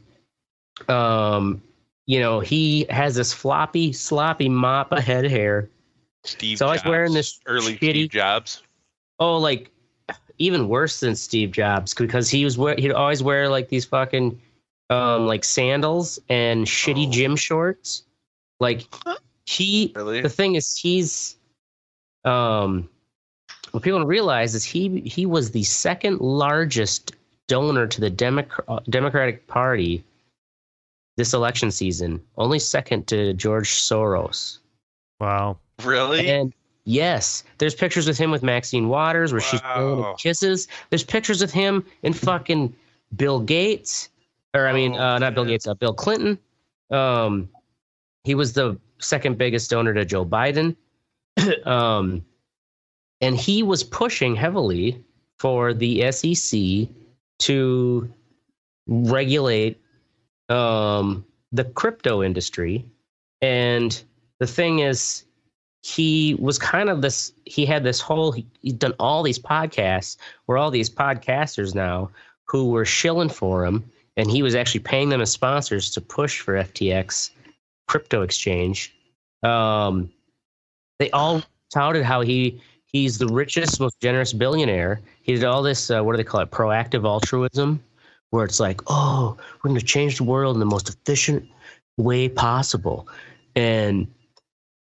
um 0.88 1.60
you 2.06 2.18
know 2.20 2.40
he 2.40 2.86
has 2.88 3.14
this 3.14 3.32
floppy 3.32 3.92
sloppy 3.92 4.48
mop 4.48 4.90
of 4.92 5.00
head 5.04 5.24
hair 5.24 5.68
Steve 6.24 6.58
So 6.58 6.66
I 6.68 6.72
was 6.72 6.80
Jobs. 6.82 6.88
wearing 6.90 7.12
this 7.12 7.40
early 7.46 7.74
shitty- 7.74 7.76
Steve 7.90 8.10
Jobs. 8.10 8.62
oh 9.18 9.36
like 9.36 9.70
even 10.38 10.68
worse 10.68 11.00
than 11.00 11.14
steve 11.14 11.50
jobs 11.52 11.92
because 11.94 12.28
he 12.30 12.44
was 12.44 12.56
wear 12.56 12.74
he'd 12.76 12.92
always 12.92 13.22
wear 13.22 13.48
like 13.48 13.68
these 13.68 13.84
fucking 13.84 14.40
um 14.90 15.26
like 15.26 15.44
sandals 15.44 16.18
and 16.28 16.66
shitty 16.66 17.08
Oh. 17.08 17.10
gym 17.10 17.36
shorts 17.36 18.04
like 18.60 18.84
he 19.46 19.92
Really? 19.96 20.20
the 20.20 20.28
thing 20.28 20.54
is 20.54 20.76
he's 20.76 21.36
um 22.24 22.88
what 23.72 23.82
people 23.82 23.98
don't 24.00 24.08
realize 24.08 24.54
is 24.54 24.64
he 24.64 25.00
he 25.00 25.26
was 25.26 25.50
the 25.50 25.62
second 25.64 26.20
largest 26.20 27.12
donor 27.48 27.86
to 27.86 28.00
the 28.00 28.10
Democ- 28.10 28.60
uh, 28.68 28.80
democratic 28.88 29.46
party 29.46 30.04
this 31.16 31.34
election 31.34 31.70
season 31.70 32.20
only 32.36 32.58
second 32.58 33.06
to 33.08 33.32
george 33.34 33.70
soros 33.70 34.58
wow. 35.20 35.56
Really? 35.84 36.28
and 36.30 36.52
yes 36.84 37.44
there's 37.58 37.74
pictures 37.74 38.06
with 38.06 38.18
him 38.18 38.30
with 38.30 38.42
maxine 38.42 38.88
waters 38.88 39.32
where 39.32 39.40
she's 39.40 39.60
blowing 39.60 40.00
Wow. 40.00 40.10
him 40.10 40.16
kisses 40.16 40.68
there's 40.90 41.04
pictures 41.04 41.40
with 41.40 41.52
him 41.52 41.84
and 42.02 42.16
fucking 42.16 42.74
bill 43.16 43.40
gates 43.40 44.08
or 44.54 44.66
i 44.66 44.72
mean 44.72 44.94
Oh, 44.94 45.00
uh, 45.00 45.18
not 45.18 45.34
bill 45.34 45.44
gates 45.44 45.66
uh, 45.66 45.74
bill 45.74 45.94
clinton. 45.94 46.38
Um 46.90 47.48
he 48.24 48.34
was 48.34 48.52
the 48.52 48.78
second 48.98 49.38
biggest 49.38 49.70
donor 49.70 49.94
to 49.94 50.04
joe 50.04 50.24
biden. 50.24 50.76
Um 51.64 52.24
and 53.20 53.36
he 53.36 53.62
was 53.62 53.84
pushing 53.84 54.34
heavily 54.34 55.04
for 55.38 55.72
the 55.72 56.10
sec 56.12 56.88
to 57.38 58.12
regulate 58.86 59.80
um 60.48 61.24
the 61.52 61.64
crypto 61.64 62.22
industry. 62.22 62.84
And 63.40 64.02
the 64.38 64.46
thing 64.46 64.80
is 64.80 65.24
he 65.82 66.34
was 66.34 66.58
kind 66.58 66.88
of 66.88 67.02
this 67.02 67.32
he 67.44 67.66
had 67.66 67.84
this 67.84 68.00
whole 68.00 68.32
he, 68.32 68.46
he'd 68.60 68.78
done 68.78 68.94
all 68.98 69.22
these 69.22 69.38
podcasts. 69.38 70.16
Where 70.46 70.58
all 70.58 70.70
these 70.70 70.90
podcasters 70.90 71.74
now 71.74 72.10
who 72.44 72.70
were 72.70 72.84
shilling 72.84 73.28
for 73.28 73.64
him 73.64 73.90
and 74.16 74.30
he 74.30 74.42
was 74.42 74.54
actually 74.54 74.80
paying 74.80 75.08
them 75.08 75.20
as 75.20 75.30
sponsors 75.30 75.90
to 75.90 76.00
push 76.00 76.40
for 76.40 76.54
ftx 76.54 77.30
crypto 77.88 78.22
exchange 78.22 78.94
um, 79.42 80.10
they 80.98 81.10
all 81.10 81.42
touted 81.72 82.04
how 82.04 82.20
he 82.20 82.60
he's 82.86 83.18
the 83.18 83.26
richest 83.26 83.80
most 83.80 83.98
generous 84.00 84.32
billionaire 84.32 85.00
he 85.22 85.34
did 85.34 85.44
all 85.44 85.62
this 85.62 85.90
uh, 85.90 86.02
what 86.02 86.12
do 86.12 86.16
they 86.16 86.24
call 86.24 86.40
it 86.40 86.50
proactive 86.50 87.04
altruism 87.04 87.82
where 88.30 88.44
it's 88.44 88.60
like 88.60 88.80
oh 88.86 89.36
we're 89.62 89.68
going 89.68 89.80
to 89.80 89.84
change 89.84 90.18
the 90.18 90.24
world 90.24 90.56
in 90.56 90.60
the 90.60 90.66
most 90.66 90.88
efficient 90.88 91.46
way 91.96 92.28
possible 92.28 93.08
and 93.56 94.06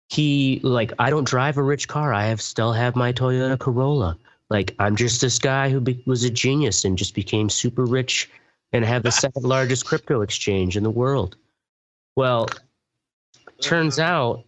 he 0.08 0.60
like 0.62 0.92
I 0.98 1.10
don't 1.10 1.26
drive 1.26 1.58
a 1.58 1.62
rich 1.62 1.88
car. 1.88 2.12
I 2.12 2.24
have 2.26 2.40
still 2.40 2.72
have 2.72 2.96
my 2.96 3.12
Toyota 3.12 3.58
Corolla. 3.58 4.16
Like 4.50 4.74
I'm 4.78 4.96
just 4.96 5.20
this 5.20 5.38
guy 5.38 5.68
who 5.68 5.80
be, 5.80 6.02
was 6.06 6.24
a 6.24 6.30
genius 6.30 6.84
and 6.84 6.96
just 6.96 7.14
became 7.14 7.50
super 7.50 7.84
rich 7.84 8.30
and 8.72 8.84
have 8.84 9.02
the 9.02 9.10
second 9.12 9.44
largest 9.44 9.84
crypto 9.86 10.20
exchange 10.22 10.76
in 10.76 10.82
the 10.82 10.90
world. 10.90 11.36
Well, 12.16 12.48
turns 13.60 13.98
out 13.98 14.44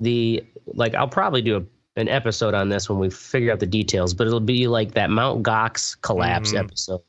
the 0.00 0.44
like 0.74 0.94
I'll 0.94 1.08
probably 1.08 1.42
do 1.42 1.56
a, 1.56 2.00
an 2.00 2.08
episode 2.08 2.54
on 2.54 2.68
this 2.68 2.88
when 2.88 2.98
we 2.98 3.10
figure 3.10 3.52
out 3.52 3.60
the 3.60 3.66
details, 3.66 4.14
but 4.14 4.26
it'll 4.26 4.40
be 4.40 4.66
like 4.66 4.92
that 4.92 5.10
Mount 5.10 5.42
Gox 5.42 6.00
collapse 6.00 6.52
Mhm. 6.52 6.58
episode. 6.60 7.00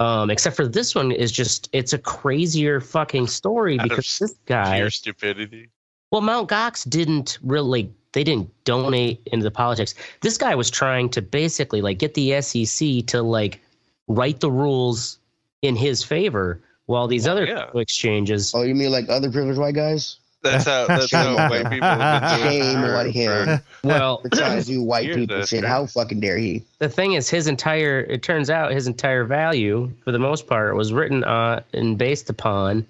Um, 0.00 0.28
except 0.30 0.56
for 0.56 0.66
this 0.66 0.94
one 0.94 1.12
is 1.12 1.30
just 1.32 1.68
it's 1.72 1.92
a 1.92 1.98
crazier 1.98 2.80
fucking 2.80 3.26
story 3.28 3.78
Out 3.78 3.88
because 3.88 4.18
this 4.18 4.34
guy 4.46 4.78
Pure 4.78 4.90
stupidity. 4.90 5.70
well, 6.10 6.20
Mount 6.20 6.48
Gox 6.48 6.88
didn't 6.88 7.38
really 7.42 7.90
they 8.12 8.22
didn't 8.22 8.48
donate 8.64 9.20
into 9.32 9.42
the 9.42 9.50
politics. 9.50 9.94
This 10.20 10.36
guy 10.38 10.54
was 10.54 10.70
trying 10.70 11.08
to 11.10 11.22
basically 11.22 11.80
like 11.80 11.98
get 11.98 12.14
the 12.14 12.40
SEC 12.40 13.04
to 13.06 13.22
like 13.22 13.60
write 14.08 14.38
the 14.40 14.50
rules 14.50 15.18
in 15.64 15.76
his 15.76 16.02
favor 16.04 16.60
while 16.86 17.06
these 17.08 17.26
oh, 17.26 17.32
other 17.32 17.46
yeah. 17.46 17.70
exchanges 17.74 18.52
Oh, 18.54 18.62
you 18.62 18.74
mean 18.74 18.90
like 18.92 19.08
other 19.08 19.30
privileged 19.30 19.58
white 19.58 19.74
guys? 19.74 20.18
That's 20.42 20.66
how 20.66 20.86
that's 20.86 21.10
how 21.10 21.34
white 21.48 21.70
people 21.70 21.88
have 21.88 22.38
been 22.38 22.50
doing 22.50 22.62
Shame 22.62 22.80
for- 22.82 22.96
on 22.96 23.10
him 23.10 23.60
well 23.82 24.20
for 24.20 24.28
trying 24.28 24.60
to 24.60 24.66
do 24.66 24.82
white 24.82 25.14
people 25.14 25.38
the 25.40 25.46
shit. 25.46 25.62
thing. 25.62 25.68
How 25.68 25.86
fucking 25.86 26.20
dare 26.20 26.36
he? 26.36 26.62
the 26.80 26.88
thing 26.88 27.14
is 27.14 27.30
his 27.30 27.46
entire 27.46 28.00
it 28.00 28.22
turns 28.22 28.50
out 28.50 28.70
his 28.72 28.86
entire 28.86 29.24
value 29.24 29.90
for 30.04 30.12
the 30.12 30.18
most 30.18 30.46
part 30.46 30.76
was 30.76 30.92
written 30.92 31.24
on 31.24 31.62
and 31.72 31.96
based 31.96 32.28
upon 32.28 32.86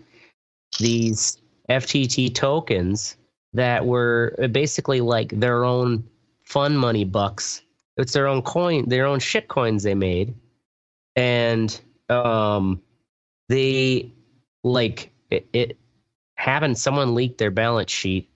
these 0.80 1.38
FTT 1.70 2.34
tokens 2.34 3.14
that 3.52 3.86
were 3.86 4.34
uh, 4.42 4.48
basically 4.48 5.00
like 5.00 5.28
their 5.38 5.62
own 5.64 6.02
fun 6.42 6.76
money 6.76 7.04
bucks. 7.04 7.62
It's 7.96 8.12
their 8.12 8.26
own 8.26 8.42
coin, 8.42 8.88
their 8.88 9.06
own 9.06 9.20
shit 9.20 9.46
coins 9.46 9.84
they 9.84 9.94
made. 9.94 10.34
And 11.14 11.80
um 12.10 12.80
they 13.48 14.10
like 14.62 15.10
it, 15.30 15.46
it 15.52 15.76
having 16.36 16.74
someone 16.74 17.14
leak 17.14 17.38
their 17.38 17.50
balance 17.50 17.90
sheet 17.90 18.28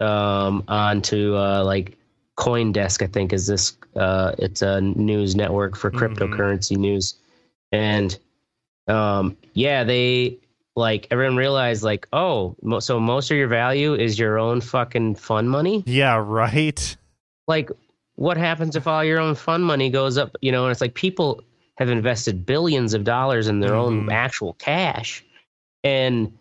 um 0.00 0.64
onto 0.68 1.34
uh 1.36 1.62
like 1.64 1.96
Coindesk, 2.38 3.02
I 3.02 3.06
think 3.06 3.32
is 3.32 3.46
this 3.46 3.76
uh 3.96 4.32
it's 4.38 4.60
a 4.62 4.80
news 4.80 5.34
network 5.34 5.76
for 5.76 5.90
Mhm. 5.90 5.98
cryptocurrency 6.16 6.76
news. 6.76 7.14
And 7.72 8.18
um 8.88 9.36
yeah, 9.54 9.84
they 9.84 10.38
like 10.76 11.06
everyone 11.10 11.36
realized 11.36 11.82
like, 11.82 12.06
oh, 12.12 12.54
mo- 12.62 12.80
so 12.80 13.00
most 13.00 13.30
of 13.30 13.36
your 13.38 13.48
value 13.48 13.94
is 13.94 14.18
your 14.18 14.38
own 14.38 14.60
fucking 14.60 15.14
fun 15.14 15.48
money? 15.48 15.82
Yeah, 15.86 16.16
right. 16.24 16.96
like 17.48 17.70
what 18.16 18.36
happens 18.36 18.76
if 18.76 18.86
all 18.86 19.04
your 19.04 19.18
own 19.20 19.34
fund 19.34 19.64
money 19.64 19.88
goes 19.90 20.16
up 20.18 20.34
you 20.40 20.50
know 20.50 20.64
and 20.64 20.72
it's 20.72 20.80
like 20.80 20.94
people 20.94 21.42
have 21.76 21.88
invested 21.88 22.46
billions 22.46 22.94
of 22.94 23.04
dollars 23.04 23.48
in 23.48 23.60
their 23.60 23.74
own 23.74 24.06
Mhm. 24.06 24.12
actual 24.12 24.54
cash. 24.54 25.24
And 25.84 26.32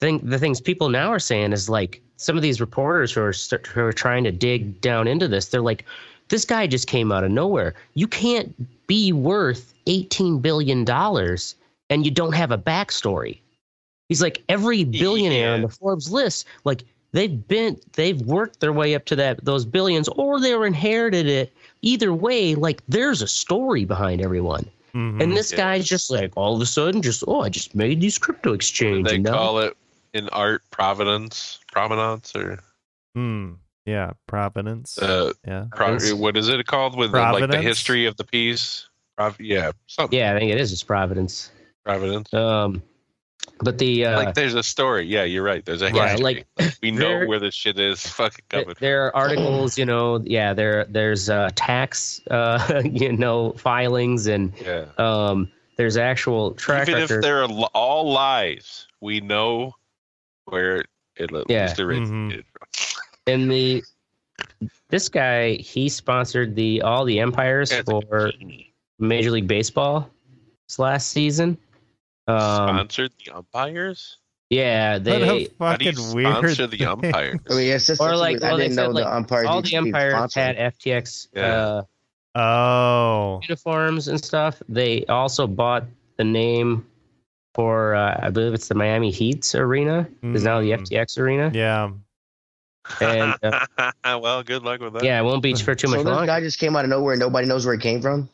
think 0.00 0.28
the 0.28 0.38
things 0.38 0.60
people 0.60 0.88
now 0.88 1.10
are 1.10 1.18
saying 1.18 1.52
is 1.52 1.68
like 1.68 2.00
some 2.16 2.36
of 2.36 2.42
these 2.42 2.60
reporters 2.60 3.12
who 3.12 3.20
are 3.20 3.34
who 3.72 3.80
are 3.80 3.92
trying 3.92 4.24
to 4.24 4.32
dig 4.32 4.80
down 4.80 5.06
into 5.06 5.28
this 5.28 5.46
they're 5.46 5.60
like 5.60 5.84
this 6.28 6.44
guy 6.44 6.66
just 6.66 6.86
came 6.86 7.10
out 7.10 7.24
of 7.24 7.30
nowhere. 7.30 7.74
You 7.94 8.06
can't 8.06 8.54
be 8.86 9.12
worth 9.12 9.72
18 9.86 10.40
billion 10.40 10.84
dollars 10.84 11.54
and 11.90 12.04
you 12.04 12.10
don't 12.10 12.34
have 12.34 12.50
a 12.50 12.58
backstory. 12.58 13.38
He's 14.08 14.20
like 14.22 14.42
every 14.48 14.84
billionaire 14.84 15.54
on 15.54 15.62
the 15.62 15.68
forbes 15.68 16.10
list 16.10 16.46
like 16.64 16.84
they've 17.12 17.46
been 17.48 17.78
they've 17.94 18.20
worked 18.22 18.60
their 18.60 18.72
way 18.72 18.94
up 18.94 19.04
to 19.06 19.16
that 19.16 19.44
those 19.44 19.64
billions 19.64 20.08
or 20.08 20.40
they 20.40 20.54
were 20.54 20.66
inherited 20.66 21.26
it. 21.26 21.52
Either 21.82 22.12
way 22.12 22.54
like 22.54 22.82
there's 22.88 23.22
a 23.22 23.28
story 23.28 23.84
behind 23.84 24.20
everyone 24.20 24.68
Mhm. 24.94 25.22
and 25.22 25.36
this 25.36 25.50
Yeah. 25.52 25.58
guy's 25.58 25.86
just 25.86 26.10
like 26.10 26.32
all 26.36 26.56
of 26.56 26.62
a 26.62 26.66
sudden 26.66 27.02
just 27.02 27.22
oh 27.28 27.40
i 27.40 27.48
just 27.48 27.74
made 27.74 28.00
these 28.00 28.18
crypto 28.18 28.52
exchange 28.52 29.08
They 29.08 29.16
and 29.16 29.24
now 29.24 29.32
call 29.32 29.58
it 29.60 29.76
in 30.14 30.28
art 30.30 30.62
providence, 30.70 31.58
provenance, 31.70 32.34
or 32.34 32.58
Hmm. 33.14 33.54
Yeah, 33.84 34.12
Providence. 34.26 34.98
uh, 34.98 35.32
yeah. 35.46 35.64
pro- 35.74 35.96
what 36.16 36.36
is 36.36 36.48
it 36.48 36.66
called 36.66 36.96
with 36.96 37.12
the, 37.12 37.18
like 37.18 37.50
the 37.50 37.60
history 37.62 38.04
of 38.06 38.16
the 38.16 38.24
piece? 38.24 38.86
Prov- 39.16 39.40
yeah, 39.40 39.72
something. 39.86 40.18
yeah 40.18 40.34
i 40.34 40.38
think 40.38 40.50
it 40.52 40.58
is 40.60 40.72
it's 40.72 40.82
providence 40.84 41.50
Providence. 41.84 42.32
um 42.34 42.82
but 43.60 43.78
the 43.78 44.04
uh 44.06 44.16
like 44.16 44.34
there's 44.34 44.54
a 44.54 44.62
story. 44.62 45.06
Yeah, 45.06 45.24
you're 45.24 45.42
right. 45.42 45.64
There's 45.64 45.82
a 45.82 45.90
Yeah, 45.92 46.10
history. 46.16 46.46
like, 46.58 46.68
we 46.82 46.90
know 46.90 47.00
there- 47.00 47.26
where 47.26 47.40
this 47.40 47.54
shit 47.54 47.78
is 47.78 48.00
fucking 48.06 48.44
th- 48.50 48.64
coming. 48.64 48.76
there 48.80 49.06
are 49.06 49.16
articles 49.16 49.76
you 49.78 49.84
know 49.84 50.22
yeah 50.24 50.52
there 50.54 50.84
there's 50.86 51.28
uh 51.30 51.50
tax 51.54 52.20
uh 52.30 52.82
you 52.84 53.12
know 53.12 53.52
filings 53.52 54.26
and 54.26 54.52
Yeah. 54.64 54.86
um 54.98 55.50
there's 55.76 55.96
actual 55.96 56.52
track 56.54 56.88
Even 56.88 57.02
if 57.02 57.08
they're 57.08 57.44
all 57.44 58.10
lies, 58.12 58.86
we 59.00 59.20
know 59.20 59.74
where 60.46 60.78
it 60.80 60.86
at 61.18 61.30
Yeah. 61.48 61.66
least 61.66 61.78
originated 61.80 62.44
from. 62.52 62.68
and 63.26 63.50
the 63.50 63.82
this 64.88 65.08
guy 65.08 65.54
he 65.56 65.88
sponsored 65.88 66.54
the 66.56 66.82
all 66.82 67.04
the 67.04 67.20
empires 67.20 67.70
It's 67.70 67.88
for 67.90 68.32
Major 68.98 69.30
League 69.30 69.46
Baseball 69.46 70.08
this 70.68 70.78
last 70.78 71.08
season. 71.08 71.56
Um, 72.28 72.38
sponsored 72.76 73.12
the 73.24 73.32
umpires. 73.32 74.16
yeah, 74.50 74.94
What 74.94 75.04
they 75.04 75.22
a 75.22 75.26
How 75.26 75.32
do 75.34 75.38
you 75.40 75.48
fucking 75.92 76.14
weird. 76.14 76.36
sponsor 76.36 76.66
the 76.66 76.84
umpires? 76.92 77.40
I 77.50 77.54
mean, 77.54 77.72
it's 77.72 77.86
just 77.86 78.00
Or 78.00 78.16
like- 78.16 78.40
well, 78.40 78.54
I 78.54 78.58
didn't 78.58 78.74
said, 78.74 78.82
know 78.84 78.90
like, 78.90 79.04
the 79.04 79.14
umpires. 79.16 79.46
all 79.46 79.62
the 79.62 79.68
to 79.70 79.82
be 79.82 79.88
empires 79.88 80.12
sponsored. 80.12 80.42
had 80.56 80.56
FTX 80.74 81.28
Yeah. 81.34 81.42
uh, 81.44 81.82
Oh. 82.38 83.40
uniforms 83.42 84.08
and 84.08 84.22
stuff. 84.22 84.62
They 84.68 85.04
also 85.06 85.46
bought 85.46 85.84
the 86.18 86.24
name 86.24 86.86
for 87.54 87.94
uh, 87.94 88.20
I 88.22 88.30
believe 88.30 88.54
it's 88.54 88.68
the 88.68 88.74
Miami 88.74 89.10
Heat's 89.10 89.54
arena. 89.54 90.06
Is 90.22 90.44
now 90.44 90.60
the 90.60 90.70
Mm. 90.70 90.80
FTX 90.82 91.18
arena. 91.18 91.50
Yeah. 91.52 91.90
And, 93.00 93.34
uh, 93.42 94.18
well, 94.22 94.42
good 94.42 94.62
luck 94.62 94.80
with 94.80 94.92
that. 94.94 95.02
Yeah, 95.04 95.18
it 95.20 95.24
won't 95.24 95.42
be 95.42 95.54
for 95.54 95.74
too 95.74 95.88
So 95.88 95.96
much 95.96 96.04
this 96.04 96.06
longer. 96.06 96.26
guy 96.26 96.40
just 96.40 96.58
came 96.58 96.76
out 96.76 96.84
of 96.84 96.90
nowhere 96.90 97.14
and 97.14 97.20
nobody 97.20 97.46
knows 97.48 97.66
where 97.66 97.74
he 97.74 97.80
came 97.80 98.00
from. 98.00 98.28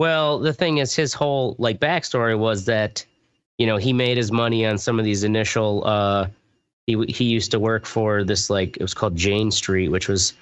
Well, 0.00 0.38
the 0.38 0.54
thing 0.54 0.78
is, 0.78 0.96
his 0.96 1.12
whole 1.12 1.56
like 1.58 1.78
backstory 1.78 2.36
was 2.36 2.64
that, 2.64 3.04
you 3.58 3.66
know, 3.66 3.76
he 3.76 3.92
made 3.92 4.16
his 4.16 4.32
money 4.32 4.64
on 4.64 4.78
some 4.78 4.98
of 4.98 5.04
these 5.04 5.24
initial. 5.24 5.86
uh 5.86 6.28
He 6.86 7.04
he 7.08 7.24
used 7.24 7.50
to 7.50 7.60
work 7.60 7.84
for 7.84 8.24
this 8.24 8.48
like 8.48 8.78
it 8.78 8.82
was 8.82 8.94
called 8.94 9.14
Jane 9.14 9.50
Street, 9.50 9.90
which 9.90 10.08
was 10.08 10.32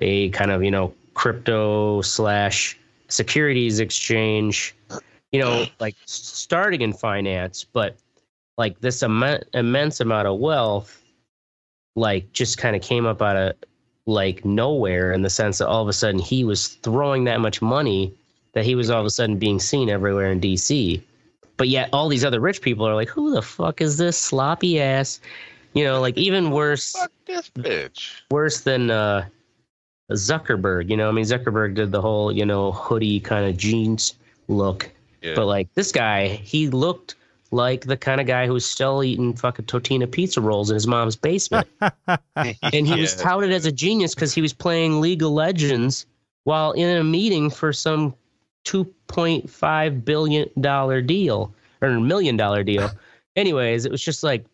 a 0.00 0.30
kind 0.30 0.50
of 0.50 0.64
you 0.64 0.70
know 0.72 0.92
crypto 1.14 2.02
slash 2.02 2.76
securities 3.06 3.78
exchange, 3.78 4.74
you 5.30 5.38
know, 5.38 5.66
like 5.78 5.94
starting 6.06 6.80
in 6.80 6.92
finance, 6.92 7.62
but 7.62 7.96
like 8.58 8.80
this 8.80 9.04
immen- 9.04 9.44
immense 9.54 10.00
amount 10.00 10.26
of 10.26 10.40
wealth, 10.40 11.00
like 11.94 12.32
just 12.32 12.58
kind 12.58 12.74
of 12.74 12.82
came 12.82 13.06
up 13.06 13.22
out 13.22 13.36
of 13.36 13.54
like 14.06 14.44
nowhere 14.44 15.12
in 15.12 15.22
the 15.22 15.30
sense 15.30 15.58
that 15.58 15.68
all 15.68 15.82
of 15.82 15.88
a 15.88 15.92
sudden 15.92 16.18
he 16.18 16.42
was 16.42 16.66
throwing 16.82 17.22
that 17.24 17.40
much 17.40 17.62
money 17.62 18.12
that 18.54 18.64
he 18.64 18.74
was 18.74 18.90
all 18.90 19.00
of 19.00 19.06
a 19.06 19.10
sudden 19.10 19.38
being 19.38 19.60
seen 19.60 19.90
everywhere 19.90 20.32
in 20.32 20.40
DC. 20.40 21.02
But 21.56 21.68
yet 21.68 21.88
all 21.92 22.08
these 22.08 22.24
other 22.24 22.40
rich 22.40 22.62
people 22.62 22.86
are 22.86 22.94
like, 22.94 23.08
who 23.08 23.32
the 23.32 23.42
fuck 23.42 23.80
is 23.80 23.96
this 23.96 24.16
sloppy 24.16 24.80
ass? 24.80 25.20
You 25.74 25.84
know, 25.84 26.00
like 26.00 26.16
even 26.16 26.50
worse 26.50 26.92
Fuck 26.92 27.12
this 27.26 27.50
bitch. 27.50 28.22
worse 28.30 28.60
than 28.60 28.90
uh 28.90 29.26
Zuckerberg, 30.12 30.90
you 30.90 30.96
know, 30.96 31.08
I 31.08 31.12
mean 31.12 31.24
Zuckerberg 31.24 31.74
did 31.74 31.90
the 31.90 32.00
whole, 32.00 32.30
you 32.30 32.44
know, 32.44 32.72
hoodie 32.72 33.20
kind 33.20 33.46
of 33.46 33.56
jeans 33.56 34.14
look. 34.48 34.90
Yeah. 35.22 35.34
But 35.34 35.46
like 35.46 35.72
this 35.74 35.90
guy, 35.90 36.28
he 36.28 36.68
looked 36.68 37.16
like 37.50 37.86
the 37.86 37.96
kind 37.96 38.20
of 38.20 38.26
guy 38.26 38.46
who 38.46 38.52
was 38.52 38.66
still 38.66 39.02
eating 39.02 39.34
fucking 39.34 39.64
Totina 39.66 40.06
pizza 40.06 40.40
rolls 40.40 40.70
in 40.70 40.74
his 40.74 40.86
mom's 40.86 41.16
basement. 41.16 41.66
and 42.36 42.86
he 42.86 43.00
was 43.00 43.16
touted 43.16 43.52
as 43.52 43.64
a 43.64 43.72
genius 43.72 44.14
because 44.14 44.34
he 44.34 44.42
was 44.42 44.52
playing 44.52 45.00
League 45.00 45.22
of 45.22 45.30
Legends 45.30 46.06
while 46.44 46.72
in 46.72 46.96
a 46.96 47.04
meeting 47.04 47.50
for 47.50 47.72
some 47.72 48.14
two 48.64 48.84
point 49.06 49.48
five 49.48 50.04
billion 50.04 50.48
dollar 50.60 51.00
deal 51.02 51.54
or 51.80 52.00
million 52.00 52.36
dollar 52.36 52.62
deal. 52.64 52.90
Anyways, 53.36 53.84
it 53.84 53.92
was 53.92 54.02
just 54.02 54.22
like 54.22 54.44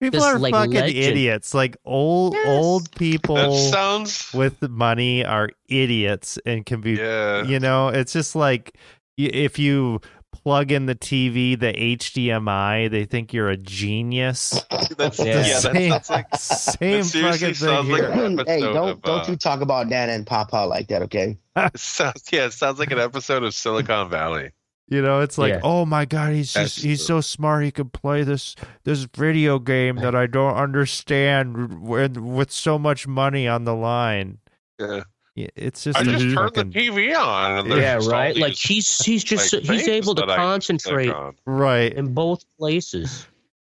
People 0.00 0.18
Just 0.18 0.34
are 0.34 0.38
like 0.40 0.52
fucking 0.52 0.72
legend. 0.72 0.96
idiots. 0.98 1.54
Like 1.54 1.76
old 1.84 2.34
Yes. 2.34 2.46
old 2.48 2.90
people 2.96 3.54
sounds. 3.56 4.34
with 4.34 4.60
money 4.62 5.24
are 5.24 5.50
idiots 5.68 6.40
and 6.44 6.66
can 6.66 6.80
be 6.80 6.94
Yeah. 6.94 7.44
you 7.44 7.60
know, 7.60 7.86
it's 7.88 8.12
just 8.12 8.34
like 8.34 8.76
if 9.16 9.60
you 9.60 10.00
plug 10.42 10.72
in 10.72 10.86
the 10.86 10.94
TV, 10.94 11.58
the 11.58 11.72
HDMI, 11.72 12.90
they 12.90 13.04
think 13.04 13.32
you're 13.32 13.50
a 13.50 13.56
genius. 13.56 14.60
That's, 14.96 15.18
Yeah. 15.18 15.44
yeah. 15.46 15.60
that 15.60 15.72
same, 15.72 15.90
sounds 15.90 16.10
like. 16.10 16.34
same 16.36 17.02
seriously 17.04 17.22
fucking 17.22 17.38
thing 17.38 17.54
sounds 17.54 17.88
like 17.88 18.46
hey, 18.46 18.60
don't 18.60 18.88
of, 18.90 19.02
don't 19.02 19.28
uh, 19.28 19.30
you 19.30 19.36
talk 19.36 19.60
about 19.60 19.88
Nana 19.88 20.12
and 20.12 20.26
Papa 20.26 20.66
like 20.68 20.88
that, 20.88 21.02
okay? 21.02 21.38
Sounds 21.74 22.24
yeah. 22.32 22.46
It 22.46 22.52
sounds 22.52 22.78
like 22.78 22.90
an 22.90 22.98
episode 22.98 23.42
of 23.42 23.54
Silicon 23.54 24.08
Valley. 24.08 24.50
You 24.88 25.00
know, 25.00 25.20
it's 25.20 25.38
like, 25.38 25.54
Yeah. 25.54 25.60
oh 25.62 25.84
my 25.86 26.04
god, 26.04 26.32
he's 26.32 26.52
just 26.52 26.80
he's 26.80 27.04
so 27.04 27.20
smart. 27.20 27.64
He 27.64 27.70
could 27.70 27.92
play 27.92 28.24
this 28.24 28.56
this 28.84 29.04
video 29.04 29.58
game 29.58 29.96
that 29.96 30.14
I 30.14 30.26
don't 30.26 30.54
understand 30.56 31.80
with, 31.82 32.16
with 32.16 32.50
so 32.50 32.78
much 32.78 33.06
money 33.06 33.46
on 33.46 33.64
the 33.64 33.74
line. 33.74 34.38
Yeah. 34.78 35.04
Yeah, 35.34 35.46
It's 35.56 35.84
just 35.84 35.98
I 35.98 36.02
a 36.02 36.04
just 36.04 36.22
turned 36.24 36.34
fucking 36.54 36.70
the 36.70 36.78
TV 36.88 37.16
on. 37.16 37.70
And 37.70 37.80
Yeah, 37.80 37.98
right. 38.06 38.36
Like 38.36 38.52
he's 38.54 38.98
he's 39.04 39.24
just 39.24 39.52
like, 39.52 39.62
he's 39.62 39.88
able 39.88 40.14
to 40.16 40.20
that 40.20 40.30
I 40.30 40.34
click 40.36 40.44
concentrate 40.44 41.14
right. 41.46 41.92
in 41.92 42.12
both 42.12 42.44
places 42.58 43.26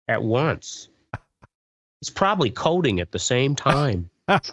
at 0.08 0.24
once. 0.24 0.88
He's 2.02 2.10
probably 2.10 2.50
coding 2.50 3.02
at 3.02 3.12
the 3.12 3.20
same 3.20 3.56
time. 3.56 4.10
That's 4.28 4.52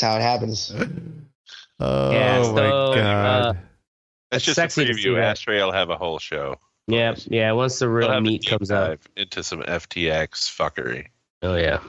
how 0.00 0.16
it 0.16 0.22
happens. 0.22 0.72
Oh 1.80 2.10
Yeah, 2.12 2.38
my 2.38 2.44
so, 2.44 2.52
uh, 2.56 2.94
god. 2.94 3.58
That's 4.30 4.38
It's 4.38 4.44
just 4.46 4.58
a 4.58 4.60
sexy 4.62 4.84
to 4.86 4.94
see 4.94 5.08
preview. 5.08 5.16
that. 5.16 5.22
Ashtray 5.32 5.62
will 5.62 5.72
have 5.72 5.90
a 5.90 5.96
whole 5.96 6.18
show. 6.18 6.56
Yeah, 6.86 7.14
yeah. 7.26 7.52
Once 7.52 7.78
the 7.78 7.88
real 7.88 8.20
meat 8.20 8.46
comes 8.46 8.70
out. 8.70 9.00
into 9.16 9.42
some 9.42 9.60
FTX 9.62 10.30
fuckery. 10.50 11.08
Oh 11.42 11.56
yeah. 11.56 11.80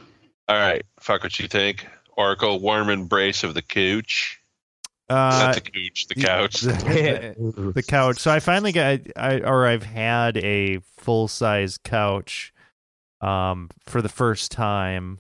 All 0.47 0.57
right, 0.57 0.83
fuck 0.99 1.23
what 1.23 1.39
you 1.39 1.47
think. 1.47 1.85
Oracle, 2.21 2.59
warm 2.59 2.89
embrace 2.89 3.43
of 3.43 3.53
the 3.55 3.61
couch. 3.63 4.39
Uh, 5.09 5.13
Not 5.13 5.55
the 5.55 5.61
couch, 5.61 6.07
the 6.07 6.15
couch. 6.15 6.61
the, 6.61 7.71
the 7.75 7.83
couch. 7.83 8.19
So 8.19 8.31
I 8.31 8.39
finally 8.39 8.71
got, 8.71 8.99
I 9.15 9.39
or 9.41 9.65
I've 9.65 9.83
had 9.83 10.37
a 10.37 10.79
full 10.97 11.27
size 11.27 11.77
couch, 11.83 12.53
um, 13.19 13.69
for 13.87 14.01
the 14.01 14.07
first 14.09 14.51
time, 14.51 15.19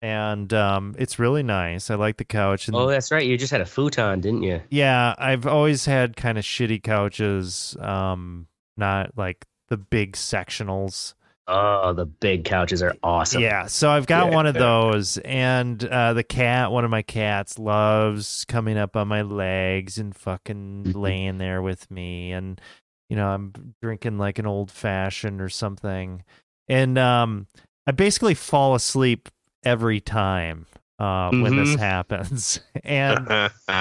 and 0.00 0.52
um, 0.54 0.94
it's 0.98 1.18
really 1.18 1.42
nice. 1.42 1.90
I 1.90 1.96
like 1.96 2.16
the 2.16 2.24
couch, 2.24 2.66
and 2.68 2.76
Oh, 2.76 2.86
that's 2.88 3.10
right. 3.10 3.26
You 3.26 3.36
just 3.36 3.52
had 3.52 3.60
a 3.60 3.66
futon, 3.66 4.20
didn't 4.20 4.42
you? 4.42 4.62
yeah, 4.70 5.14
I've 5.18 5.46
always 5.46 5.84
had 5.84 6.16
kind 6.16 6.38
of 6.38 6.44
shitty 6.44 6.82
couches, 6.82 7.76
um, 7.80 8.46
not 8.78 9.18
like 9.18 9.44
the 9.68 9.76
big 9.76 10.12
sectionals. 10.14 11.14
Oh, 11.52 11.92
the 11.92 12.06
big 12.06 12.44
couches 12.44 12.80
are 12.82 12.94
awesome. 13.02 13.42
Yeah, 13.42 13.66
so 13.66 13.90
I've 13.90 14.06
got 14.06 14.28
Yeah. 14.28 14.34
one 14.36 14.46
of 14.46 14.54
those, 14.54 15.18
and 15.18 15.82
uh, 15.84 16.12
the 16.12 16.22
cat, 16.22 16.70
one 16.70 16.84
of 16.84 16.90
my 16.90 17.02
cats, 17.02 17.58
loves 17.58 18.44
coming 18.46 18.78
up 18.78 18.96
on 18.96 19.08
my 19.08 19.22
legs 19.22 19.98
and 19.98 20.14
fucking 20.14 20.92
laying 20.94 21.38
there 21.38 21.60
with 21.60 21.90
me, 21.90 22.32
and 22.32 22.60
you 23.08 23.16
know 23.16 23.26
I'm 23.28 23.74
drinking 23.82 24.18
like 24.18 24.38
an 24.38 24.46
old 24.46 24.70
fashioned 24.70 25.40
or 25.40 25.48
something, 25.48 26.22
and 26.68 26.96
um, 26.98 27.46
I 27.86 27.90
basically 27.92 28.34
fall 28.34 28.74
asleep 28.76 29.28
every 29.64 30.00
time 30.00 30.66
uh, 31.00 31.30
when 31.32 31.56
this 31.56 31.74
Mhm. 31.74 31.78
happens, 31.80 32.60
and 32.84 33.28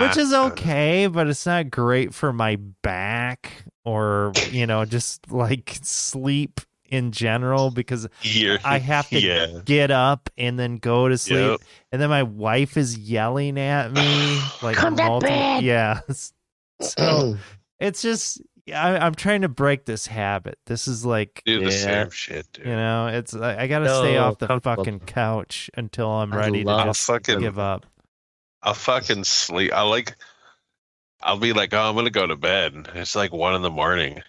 which 0.02 0.18
is 0.18 0.34
okay, 0.34 1.06
but 1.08 1.28
it's 1.28 1.46
not 1.46 1.70
great 1.70 2.14
for 2.16 2.34
my 2.34 2.56
back 2.82 3.66
or 3.86 4.34
you 4.50 4.66
know 4.66 4.86
just 4.86 5.32
like 5.32 5.78
sleep 5.84 6.62
in 6.92 7.12
general 7.12 7.72
because 7.72 8.08
You're- 8.22 8.60
I 8.64 8.80
have 8.80 9.10
to 9.10 9.20
Yeah. 9.20 9.60
get 9.66 9.92
up 9.92 10.30
and 10.38 10.58
then 10.60 10.78
go 10.78 11.08
to 11.08 11.18
sleep. 11.18 11.38
Yep. 11.40 11.60
And 11.92 12.02
then 12.02 12.10
my 12.10 12.24
wife 12.24 12.78
is 12.78 12.98
yelling 12.98 13.58
at 13.60 13.92
me 13.92 14.40
like 14.62 14.76
Come 14.76 14.96
to 14.98 15.04
multi- 15.06 15.28
bed. 15.28 15.64
Yeah. 15.64 16.02
So 16.82 17.38
it's 17.80 18.02
just 18.02 18.42
I, 18.74 18.98
I'm 19.00 19.14
trying 19.14 19.42
to 19.42 19.50
break 19.50 19.84
this 19.84 20.08
habit. 20.08 20.58
This 20.66 20.88
is 20.88 21.04
like 21.06 21.42
Do 21.46 21.60
the 21.60 21.66
Yeah. 21.66 21.70
same 21.72 22.10
shit, 22.12 22.48
dude. 22.54 22.68
you 22.68 22.72
know, 22.74 23.08
it's 23.08 23.34
I, 23.36 23.64
I 23.64 23.68
got 23.68 23.80
to 23.80 23.90
stay 23.98 24.16
off 24.16 24.38
the 24.38 24.48
fucking 24.62 25.02
couch 25.02 25.70
until 25.76 26.08
I'm 26.10 26.32
ready 26.34 26.64
to 26.64 26.84
just 26.86 27.06
fucking- 27.06 27.40
give 27.42 27.60
up. 27.60 27.86
I'll 28.64 28.74
fucking 28.74 29.24
sleep. 29.26 29.74
I 29.74 29.82
like. 29.82 30.16
I'll 31.22 31.38
be 31.38 31.52
like, 31.52 31.74
oh, 31.74 31.82
I'm 31.82 31.96
gonna 31.96 32.10
go 32.12 32.26
to 32.28 32.38
bed. 32.38 32.88
It's 32.96 33.14
like 33.16 33.34
one 33.34 33.56
in 33.56 33.62
the 33.62 33.70
morning, 33.70 34.22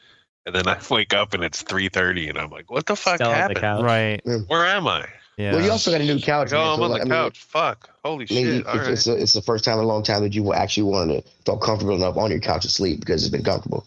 and 0.46 0.54
then 0.54 0.66
I 0.68 0.78
wake 0.90 1.14
up 1.14 1.34
and 1.34 1.42
it's 1.44 1.62
three 1.62 1.88
thirty, 1.88 2.28
and 2.28 2.38
I'm 2.38 2.50
like, 2.50 2.70
what 2.70 2.86
the 2.86 2.96
fuck 2.96 3.16
Still 3.16 3.28
on 3.28 3.52
the 3.52 3.60
happened? 3.60 3.84
Right. 3.84 4.20
Where 4.46 4.66
am 4.66 4.86
I? 4.88 5.06
Yeah. 5.36 5.52
Well, 5.54 5.64
you 5.64 5.70
also 5.70 5.90
got 5.90 6.00
a 6.02 6.04
new 6.04 6.20
couch. 6.20 6.52
Oh, 6.52 6.56
man, 6.58 6.66
I'm 6.66 6.76
so, 6.76 6.82
on 6.84 6.90
the 6.90 6.94
like, 6.94 7.00
I 7.00 7.04
mean, 7.04 7.12
couch. 7.12 7.38
Fuck. 7.44 7.90
Holy 8.04 8.26
I 8.30 8.34
mean, 8.34 8.44
shit. 8.44 8.54
you- 8.56 8.64
All 8.66 8.74
it's, 8.76 8.84
right. 8.84 8.92
it's, 8.92 9.06
a, 9.06 9.22
it's 9.22 9.32
the 9.32 9.40
first 9.42 9.64
time 9.64 9.78
in 9.78 9.84
a 9.84 9.86
long 9.86 10.02
time 10.02 10.22
that 10.22 10.34
you 10.34 10.42
will 10.42 10.52
actually 10.54 10.82
want 10.82 11.10
to 11.10 11.22
feel 11.46 11.56
comfortable 11.56 11.94
enough 11.94 12.16
on 12.18 12.30
your 12.30 12.40
couch 12.40 12.62
to 12.62 12.68
sleep 12.70 13.00
because 13.00 13.22
it's 13.24 13.30
been 13.32 13.42
comfortable. 13.44 13.86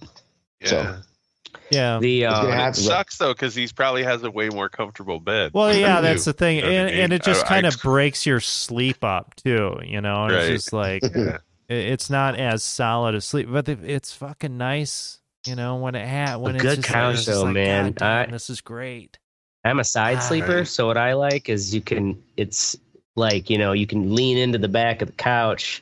yeah. 0.61 0.67
so- 0.67 0.95
yeah. 1.71 1.97
The 1.99 2.25
uh, 2.25 2.41
gonna 2.43 2.69
it 2.69 2.75
sucks 2.75 3.17
though 3.17 3.33
because 3.33 3.55
he 3.55 3.67
probably 3.67 4.03
has 4.03 4.21
a 4.23 4.29
way 4.29 4.49
more 4.49 4.69
comfortable 4.69 5.19
bed. 5.19 5.51
Well, 5.53 5.73
yeah, 5.75 6.01
that's 6.01 6.25
you. 6.27 6.33
the 6.33 6.37
thing, 6.37 6.55
You 6.57 6.61
know 6.63 6.67
what 6.69 6.75
I 6.75 6.79
and, 6.81 6.99
and 6.99 7.13
it 7.13 7.23
just 7.23 7.45
kind 7.47 7.65
of 7.65 7.79
breaks 7.81 8.25
your 8.27 8.39
sleep 8.39 9.03
up 9.03 9.35
too. 9.35 9.79
You 9.83 10.01
know, 10.01 10.23
and 10.25 10.33
Right. 10.33 10.43
it's 10.51 10.63
just 10.65 10.73
like 10.73 11.03
Yeah. 11.15 11.37
it's 11.69 12.09
not 12.11 12.35
as 12.37 12.63
solid 12.63 13.15
a 13.15 13.21
sleep, 13.21 13.47
but 13.51 13.67
it's 13.69 14.13
fucking 14.13 14.55
nice. 14.57 15.19
You 15.45 15.55
know, 15.55 15.75
when 15.77 15.95
it 15.95 16.07
had 16.07 16.35
when 16.37 16.55
it's 16.55 16.61
good 16.63 16.75
just, 16.77 16.87
couch, 16.87 17.15
it's 17.17 17.25
though, 17.25 17.43
like, 17.43 17.53
man. 17.53 17.91
Damn, 17.93 18.29
I- 18.29 18.31
this 18.31 18.49
is 18.49 18.61
great. 18.61 19.17
I'm 19.65 19.79
a 19.79 19.83
side 19.83 20.21
sleeper, 20.21 20.57
Right. 20.57 20.67
so 20.67 20.87
what 20.87 20.97
I 20.97 21.13
like 21.13 21.47
is 21.47 21.73
you 21.73 21.79
can 21.81 22.21
it's 22.35 22.75
like, 23.15 23.49
you 23.49 23.57
know, 23.57 23.71
you 23.71 23.87
can 23.87 24.13
lean 24.13 24.37
into 24.37 24.57
the 24.57 24.67
back 24.67 25.01
of 25.01 25.07
the 25.07 25.13
couch 25.15 25.81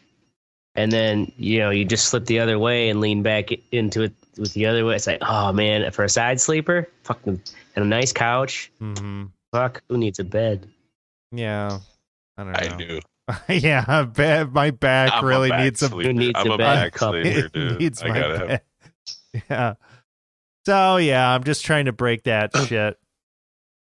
and 0.75 0.91
then, 0.91 1.31
you 1.37 1.57
know, 1.59 1.69
you 1.71 1.83
just 1.83 2.05
slip 2.09 2.25
the 2.25 2.39
other 2.39 2.59
way 2.59 2.89
and 2.89 3.01
lean 3.01 3.23
back 3.23 3.49
into 3.71 4.03
it 4.03 4.13
with 4.37 4.53
the 4.53 4.67
other 4.67 4.85
way. 4.85 4.95
It's 4.95 5.07
like, 5.07 5.17
oh 5.21 5.51
man, 5.51 5.89
for 5.91 6.03
a 6.03 6.09
side 6.09 6.39
sleeper, 6.39 6.87
fucking 7.03 7.41
and 7.75 7.85
a 7.85 7.87
nice 7.87 8.11
couch, 8.13 8.71
Mm-hmm. 8.81 9.25
fuck, 9.51 9.81
who 9.89 9.97
needs 9.97 10.19
a 10.19 10.23
bed? 10.25 10.69
Yeah, 11.31 11.79
I 12.37 12.43
don't 12.43 12.51
know. 12.51 12.59
I 12.59 12.77
do. 12.77 12.99
yeah, 13.67 14.03
ba- 14.05 14.47
my 14.51 14.69
back 14.71 15.11
I'm 15.13 15.25
really 15.25 15.49
a 15.49 15.53
back 15.53 15.63
needs 15.63 15.81
a 15.81 15.87
sleeper. 15.89 16.07
Who 16.07 16.13
needs 16.13 16.39
I'm 16.39 16.51
a 16.51 16.53
a 16.53 16.57
bed 16.57 16.91
back 16.91 16.97
sleeper, 16.99 17.47
dude. 17.49 17.79
needs 17.79 18.03
I 18.03 18.07
my 18.09 18.19
gotta 18.19 18.47
have. 18.47 18.61
Bed. 19.33 19.43
Yeah. 19.49 19.73
So 20.65 20.97
yeah, 20.97 21.29
I'm 21.33 21.43
just 21.43 21.65
trying 21.65 21.85
to 21.85 21.91
break 21.91 22.23
that 22.23 22.51
shit. 22.67 22.97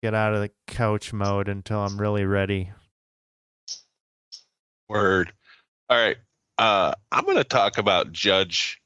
Get 0.02 0.14
out 0.14 0.34
of 0.34 0.40
the 0.40 0.50
couch 0.66 1.12
mode 1.12 1.48
until 1.48 1.78
I'm 1.80 2.00
really 2.00 2.24
ready. 2.24 2.70
Word. 4.88 5.32
All 5.88 5.96
right. 5.96 6.16
Uh, 6.58 6.92
I'm 7.12 7.24
going 7.24 7.36
to 7.36 7.44
talk 7.44 7.78
about 7.78 8.12
Judge. 8.12 8.80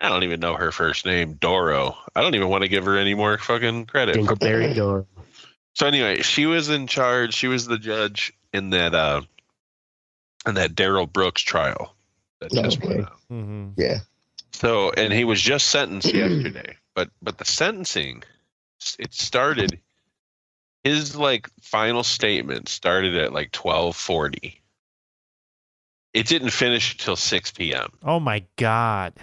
I 0.00 0.08
don't 0.08 0.24
even 0.24 0.40
know 0.40 0.54
her 0.54 0.72
first 0.72 1.06
name, 1.06 1.34
Dorow. 1.34 1.96
I 2.14 2.22
don't 2.22 2.34
even 2.34 2.48
want 2.48 2.62
to 2.62 2.68
give 2.68 2.84
her 2.86 2.96
any 2.96 3.14
more 3.14 3.38
fucking 3.38 3.86
credit. 3.86 4.16
Dingleberry 4.16 4.74
door. 4.74 5.06
So 5.74 5.86
anyway, 5.86 6.22
she 6.22 6.46
was 6.46 6.68
in 6.70 6.86
charge. 6.86 7.34
She 7.34 7.46
was 7.48 7.66
the 7.66 7.78
judge 7.78 8.32
in 8.52 8.70
that 8.70 8.94
uh, 8.94 9.22
in 10.46 10.54
that 10.56 10.74
Darrell 10.74 11.06
Brooks 11.06 11.42
trial 11.42 11.94
that 12.40 12.52
just 12.52 12.78
Okay. 12.78 12.88
went 12.88 13.00
out. 13.06 13.20
hmm 13.28 13.68
Yeah. 13.76 13.98
So, 14.52 14.90
and 14.90 15.12
he 15.12 15.24
was 15.24 15.40
just 15.40 15.68
sentenced 15.68 16.12
yesterday, 16.14 16.76
but 16.94 17.10
but 17.22 17.38
the 17.38 17.44
sentencing, 17.44 18.22
it 18.98 19.12
started. 19.14 19.78
His 20.84 21.14
like 21.16 21.48
final 21.60 22.02
statement 22.02 22.68
started 22.68 23.16
at 23.16 23.32
like 23.32 23.52
twelve 23.52 23.96
forty. 23.96 24.60
It 26.12 26.26
didn't 26.26 26.50
finish 26.50 26.92
until 26.92 27.16
six 27.16 27.50
p.m. 27.52 27.90
Oh 28.02 28.20
my 28.20 28.44
god. 28.56 29.14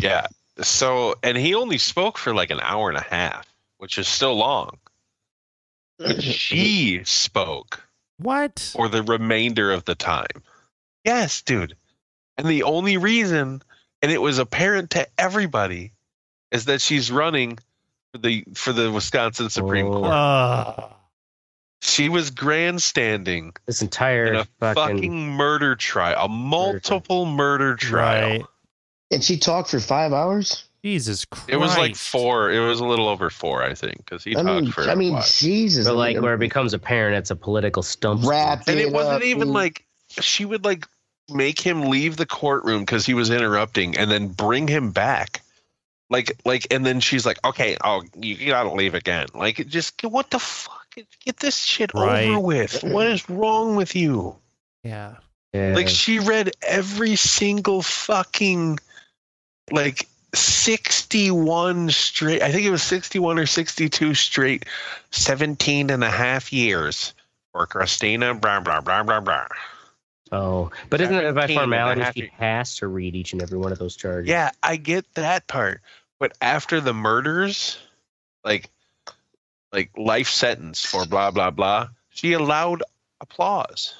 Yeah. 0.00 0.26
So, 0.60 1.14
and 1.22 1.36
he 1.38 1.54
only 1.54 1.78
spoke 1.78 2.18
for 2.18 2.34
like 2.34 2.50
an 2.50 2.60
hour 2.60 2.88
and 2.88 2.98
a 2.98 3.02
half, 3.02 3.46
which 3.76 3.96
is 3.98 4.08
still 4.08 4.34
long. 4.34 4.78
But 5.98 6.22
she 6.22 7.02
spoke 7.04 7.86
What? 8.16 8.70
for 8.74 8.88
the 8.88 9.02
remainder 9.04 9.70
of 9.70 9.84
the 9.84 9.94
time. 9.94 10.42
Yes, 11.04 11.42
dude. 11.42 11.76
And 12.36 12.46
the 12.48 12.64
only 12.64 12.96
reason, 12.96 13.62
and 14.02 14.12
it 14.12 14.20
was 14.20 14.38
apparent 14.38 14.90
to 14.90 15.06
everybody, 15.18 15.92
is 16.50 16.66
that 16.66 16.80
she's 16.80 17.10
running 17.10 17.58
for 18.12 18.18
the 18.18 18.44
for 18.54 18.72
the 18.72 18.90
Wisconsin 18.90 19.50
Supreme 19.50 19.86
Oh. 19.86 19.92
Court. 19.92 20.10
Ugh. 20.12 20.92
She 21.80 22.08
was 22.08 22.30
grandstanding 22.30 23.52
This 23.66 23.82
in 23.82 23.86
entire 23.86 24.32
a 24.34 24.44
fucking, 24.58 24.96
fucking 24.96 25.28
murder 25.30 25.76
trial, 25.76 26.24
a 26.24 26.28
multiple 26.28 27.24
murder 27.24 27.76
trial. 27.76 28.30
Right. 28.30 28.44
And 29.12 29.22
she 29.22 29.38
talked 29.38 29.70
for 29.70 29.78
five 29.78 30.12
hours. 30.12 30.64
Jesus 30.84 31.24
Christ. 31.24 31.48
It 31.48 31.56
was 31.56 31.76
like 31.76 31.94
four. 31.96 32.50
It 32.50 32.60
was 32.60 32.80
a 32.80 32.84
little 32.84 33.08
over 33.08 33.30
four, 33.30 33.62
I 33.62 33.74
think, 33.74 33.98
because 33.98 34.24
he 34.24 34.32
I 34.32 34.42
talked 34.42 34.62
mean, 34.64 34.72
for. 34.72 34.82
I 34.88 34.92
a 34.92 34.96
mean, 34.96 35.12
while. 35.14 35.24
Jesus. 35.26 35.86
but 35.86 35.92
I 35.92 35.96
like 35.96 36.14
mean, 36.16 36.22
where 36.24 36.34
it 36.34 36.38
becomes 36.38 36.72
apparent 36.74 37.16
it's 37.16 37.30
a 37.30 37.36
political 37.36 37.82
stump. 37.82 38.24
Wrap 38.24 38.66
and 38.68 38.78
it 38.78 38.86
it 38.88 38.92
wasn't 38.92 39.16
up, 39.16 39.22
even 39.22 39.48
dude. 39.48 39.54
like 39.54 39.84
she 40.20 40.44
would 40.44 40.64
like 40.64 40.86
make 41.30 41.60
him 41.60 41.82
leave 41.82 42.16
the 42.16 42.26
courtroom 42.26 42.80
because 42.80 43.06
he 43.06 43.14
was 43.14 43.30
interrupting, 43.30 43.96
and 43.96 44.10
then 44.10 44.28
bring 44.28 44.68
him 44.68 44.90
back. 44.92 45.42
Like, 46.10 46.32
like, 46.44 46.66
and 46.70 46.86
then 46.86 47.00
she's 47.00 47.26
like, 47.26 47.38
"Okay, 47.44 47.76
oh, 47.84 48.02
you, 48.16 48.34
you 48.34 48.46
gotta 48.46 48.72
leave 48.72 48.94
again." 48.94 49.26
Like, 49.34 49.60
it 49.60 49.68
just 49.68 50.02
what 50.04 50.30
the 50.30 50.38
fuck 50.38 50.78
Get, 50.98 51.06
get 51.24 51.36
this 51.36 51.62
shit 51.62 51.94
Right. 51.94 52.28
over 52.28 52.40
with. 52.40 52.82
What 52.82 53.06
is 53.06 53.28
wrong 53.30 53.76
with 53.76 53.94
you? 53.94 54.36
Yeah. 54.82 55.16
Yeah. 55.52 55.74
Like 55.74 55.88
she 55.88 56.18
read 56.18 56.50
every 56.60 57.14
single 57.14 57.82
fucking 57.82 58.78
like 59.70 60.08
61 60.34 61.90
straight 61.90 62.42
I 62.42 62.50
think 62.52 62.66
it 62.66 62.70
was 62.70 62.82
61 62.82 63.38
or 63.38 63.46
62 63.46 64.14
straight 64.14 64.66
17 65.10 65.90
and 65.90 66.04
a 66.04 66.10
half 66.10 66.52
years 66.52 67.14
for 67.52 67.66
Christina 67.66 68.34
blah 68.34 68.60
blah 68.60 68.80
blah 68.80 69.02
blah 69.04 69.20
blah. 69.20 69.46
Oh, 70.32 70.70
but 70.90 71.00
isn't 71.00 71.14
it 71.14 71.34
by 71.34 71.46
17 71.46 71.50
and 71.50 71.50
a 71.50 71.60
formality 71.60 72.00
half 72.00 72.14
she 72.14 72.30
has 72.36 72.76
to 72.76 72.88
read 72.88 73.14
each 73.14 73.32
and 73.32 73.42
every 73.42 73.58
one 73.58 73.72
of 73.72 73.78
those 73.78 73.96
charges? 73.96 74.28
Yeah, 74.28 74.50
I 74.62 74.76
get 74.76 75.04
that 75.14 75.46
part. 75.46 75.80
But 76.18 76.36
after 76.40 76.80
the 76.80 76.94
murders, 76.94 77.78
like 78.44 78.70
like 79.72 79.90
life 79.96 80.28
sentence 80.28 80.84
for 80.84 81.06
blah 81.06 81.30
blah 81.30 81.50
blah, 81.50 81.88
she 82.10 82.32
allowed 82.32 82.82
applause. 83.20 83.94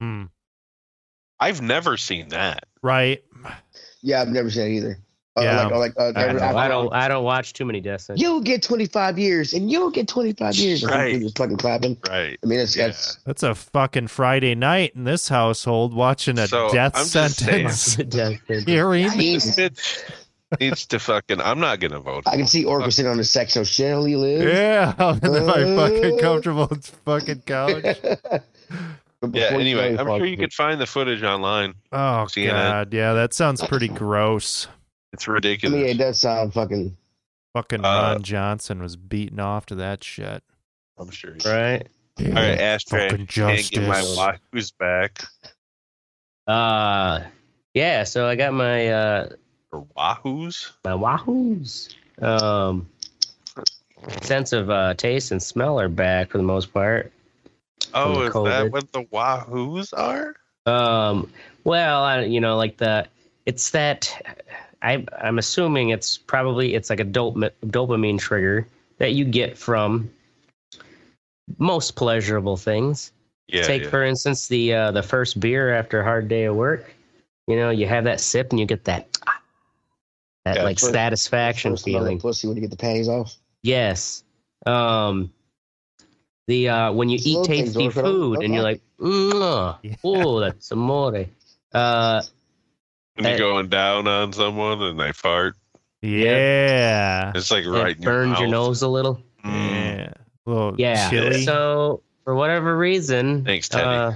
Hmm. 0.00 0.24
I've 1.38 1.62
never 1.62 1.96
seen 1.96 2.30
that. 2.30 2.64
Right. 2.82 3.24
Yeah, 4.02 4.20
I've 4.20 4.28
never 4.28 4.50
seen 4.50 4.66
it 4.66 4.76
either. 4.76 4.98
Uh, 5.40 5.44
Yeah. 5.44 5.66
Like, 5.66 5.96
like, 5.96 6.16
uh, 6.16 6.18
I, 6.18 6.22
every- 6.24 6.40
don't 6.40 6.52
know. 6.52 6.58
I 6.58 6.68
don't. 6.68 6.92
I 6.94 7.08
don't 7.08 7.24
watch 7.24 7.52
too 7.52 7.64
many 7.64 7.80
death 7.80 8.02
sentences. 8.02 8.22
You'll 8.22 8.40
get 8.40 8.62
25 8.62 9.18
years, 9.18 9.52
and 9.52 9.70
you'll 9.70 9.90
get 9.90 10.06
25 10.08 10.54
years. 10.56 10.84
Right. 10.84 11.20
Just 11.20 11.36
fucking 11.38 11.56
clapping. 11.56 11.96
Right. 12.08 12.38
I 12.42 12.46
mean, 12.46 12.60
it's 12.60 12.76
Yeah. 12.76 12.86
that's 12.88 13.16
That's 13.26 13.42
a 13.42 13.54
fucking 13.54 14.06
Friday 14.08 14.54
night 14.54 14.92
in 14.94 15.04
this 15.04 15.28
household 15.28 15.94
watching 15.94 16.38
a 16.38 16.46
So, 16.46 16.70
death 16.70 16.92
I'm 16.94 17.04
sentence 17.04 17.96
Death 17.96 18.38
sentence. 18.46 18.64
hearing. 18.66 19.06
Jeez. 19.08 19.56
Bitch 19.58 20.10
needs 20.60 20.84
to 20.86 20.98
fucking. 20.98 21.40
I'm 21.40 21.60
not 21.60 21.78
gonna 21.80 22.00
vote. 22.00 22.24
I 22.26 22.36
can 22.36 22.46
see 22.46 22.64
Oracle 22.64 22.90
sitting 22.90 23.10
on 23.10 23.16
the 23.18 23.24
sex. 23.24 23.52
So 23.54 23.62
shall 23.64 24.04
he 24.04 24.16
live? 24.16 24.42
Yeah, 24.48 24.94
in 25.22 25.46
my 25.46 25.64
fucking 25.76 26.18
comfortable 26.18 26.68
fucking 27.04 27.42
couch. 27.46 27.84
Yeah. 29.32 29.48
Anyway, 29.52 29.96
I'm 29.98 30.06
sure 30.06 30.24
you 30.24 30.38
could 30.38 30.54
find 30.54 30.80
the 30.80 30.86
footage 30.86 31.22
online. 31.22 31.74
Oh 31.92 32.24
CNN. 32.26 32.52
god, 32.52 32.94
yeah, 32.94 33.12
that 33.12 33.34
sounds 33.34 33.62
pretty 33.66 33.88
gross. 33.88 34.66
It's 35.12 35.28
I 35.28 35.32
ridiculous. 35.32 35.74
mean, 35.76 35.86
it 35.86 35.98
does 35.98 36.20
sound 36.20 36.52
fucking. 36.54 36.96
Fucking 37.54 37.84
Uh, 37.84 38.12
Ron 38.14 38.22
Johnson 38.22 38.80
was 38.80 38.96
beaten 38.96 39.40
off 39.40 39.66
to 39.66 39.74
that 39.76 40.04
shit. 40.04 40.42
I'm 40.98 41.10
sure. 41.10 41.36
Right. 41.44 41.86
All 42.20 42.26
right, 42.32 42.58
Ashtray. 42.60 43.08
Fucking 43.10 43.26
Can't 43.26 43.70
get 43.70 43.88
my 43.88 43.94
justice. 44.00 44.16
Wahoo's 44.16 44.70
back. 44.72 45.24
Uh, 46.46 47.22
yeah. 47.74 48.04
So 48.04 48.26
I 48.26 48.36
got 48.36 48.52
my 48.52 48.88
uh 48.88 49.28
Or 49.72 49.86
Wahoo's? 49.96 50.72
my 50.84 50.92
wahoos. 50.92 51.94
Um, 52.22 52.86
sense 54.22 54.52
of 54.52 54.68
uh, 54.70 54.94
taste 54.94 55.30
and 55.32 55.42
smell 55.42 55.80
are 55.80 55.88
back 55.88 56.30
for 56.30 56.38
the 56.38 56.44
most 56.44 56.72
part. 56.72 57.12
Oh, 57.94 58.22
is 58.22 58.32
COVID. 58.32 58.44
that 58.48 58.72
what 58.72 58.92
the 58.92 59.06
Wahoo's 59.10 59.92
are? 59.92 60.34
Um, 60.66 61.32
well, 61.64 62.02
I, 62.02 62.20
you 62.24 62.40
know, 62.40 62.56
like 62.56 62.76
the 62.76 63.06
it's 63.46 63.70
that 63.70 64.44
I 64.82 65.04
I'm 65.20 65.38
assuming 65.38 65.90
it's 65.90 66.16
probably 66.18 66.74
it's 66.74 66.90
like 66.90 67.00
a 67.00 67.04
dope, 67.04 67.36
dopamine 67.36 68.18
trigger 68.18 68.66
that 68.98 69.12
you 69.12 69.24
get 69.24 69.56
from 69.58 70.10
most 71.58 71.96
pleasurable 71.96 72.56
things. 72.56 73.12
Yeah. 73.48 73.62
Take 73.62 73.82
yeah. 73.84 73.90
for 73.90 74.04
instance 74.04 74.48
the 74.48 74.74
uh, 74.74 74.90
the 74.92 75.02
first 75.02 75.40
beer 75.40 75.74
after 75.74 76.00
a 76.00 76.04
hard 76.04 76.28
day 76.28 76.44
of 76.44 76.56
work. 76.56 76.94
You 77.46 77.56
know, 77.56 77.70
you 77.70 77.86
have 77.86 78.04
that 78.04 78.20
sip 78.20 78.50
and 78.50 78.60
you 78.60 78.66
get 78.66 78.84
that 78.84 79.18
ah, 79.26 79.40
that 80.44 80.56
Yeah, 80.56 80.62
like 80.62 80.78
first- 80.78 80.92
satisfaction 80.92 81.72
First 81.72 81.84
smell 81.84 81.96
of 81.96 82.02
feeling. 82.02 82.20
Pussy 82.20 82.46
when 82.46 82.56
you 82.56 82.60
get 82.62 82.70
the 82.70 82.76
panties 82.76 83.08
off. 83.08 83.36
Yes. 83.62 84.24
Um 84.66 85.32
the 86.46 86.68
uh 86.68 86.92
when 86.92 87.08
you 87.08 87.18
Slow 87.18 87.42
eat 87.42 87.46
tasty 87.46 87.88
food 87.90 88.42
and 88.42 88.54
you're 88.54 88.62
like, 88.62 88.80
mm, 88.98 89.78
Yeah. 89.82 89.96
oh, 90.04 90.40
that's 90.40 90.70
amore. 90.70 91.26
Uh 91.72 92.22
When 93.22 93.30
you're 93.30 93.38
going 93.38 93.68
down 93.68 94.06
on 94.08 94.32
someone 94.32 94.82
and 94.82 94.98
they 94.98 95.12
fart, 95.12 95.56
Yeah. 96.02 97.32
it's 97.34 97.50
like 97.50 97.66
right 97.66 97.96
in 97.96 98.02
your 98.02 98.12
burns 98.12 98.38
your, 98.38 98.48
mouth. 98.48 98.66
nose 98.68 98.82
a 98.82 98.88
little. 98.88 99.20
Mm. 99.44 100.12
Yeah. 100.46 100.52
A 100.52 100.74
Yeah. 100.78 101.10
chilly. 101.10 101.44
So 101.44 102.02
for 102.24 102.34
whatever 102.34 102.76
reason, 102.76 103.44
Thanks, 103.44 103.68
Teddy. 103.68 103.84
uh, 103.84 104.12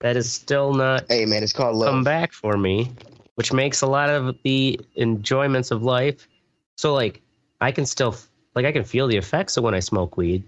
that 0.00 0.16
is 0.16 0.30
still 0.32 0.72
not 0.74 1.04
Hey 1.08 1.24
man, 1.26 1.42
it's 1.42 1.52
called 1.52 1.76
love. 1.76 1.88
come 1.90 2.04
back 2.04 2.32
for 2.32 2.56
me, 2.56 2.90
which 3.36 3.52
makes 3.52 3.82
a 3.82 3.86
lot 3.86 4.10
of 4.10 4.36
the 4.44 4.78
enjoyments 4.96 5.70
of 5.70 5.82
life. 5.82 6.28
So 6.76 6.94
like 6.94 7.20
I 7.60 7.72
can 7.72 7.86
still 7.86 8.14
like 8.54 8.64
I 8.66 8.72
can 8.72 8.84
feel 8.84 9.06
the 9.08 9.16
effects 9.16 9.56
of 9.56 9.64
when 9.64 9.74
I 9.74 9.80
smoke 9.80 10.16
weed, 10.16 10.42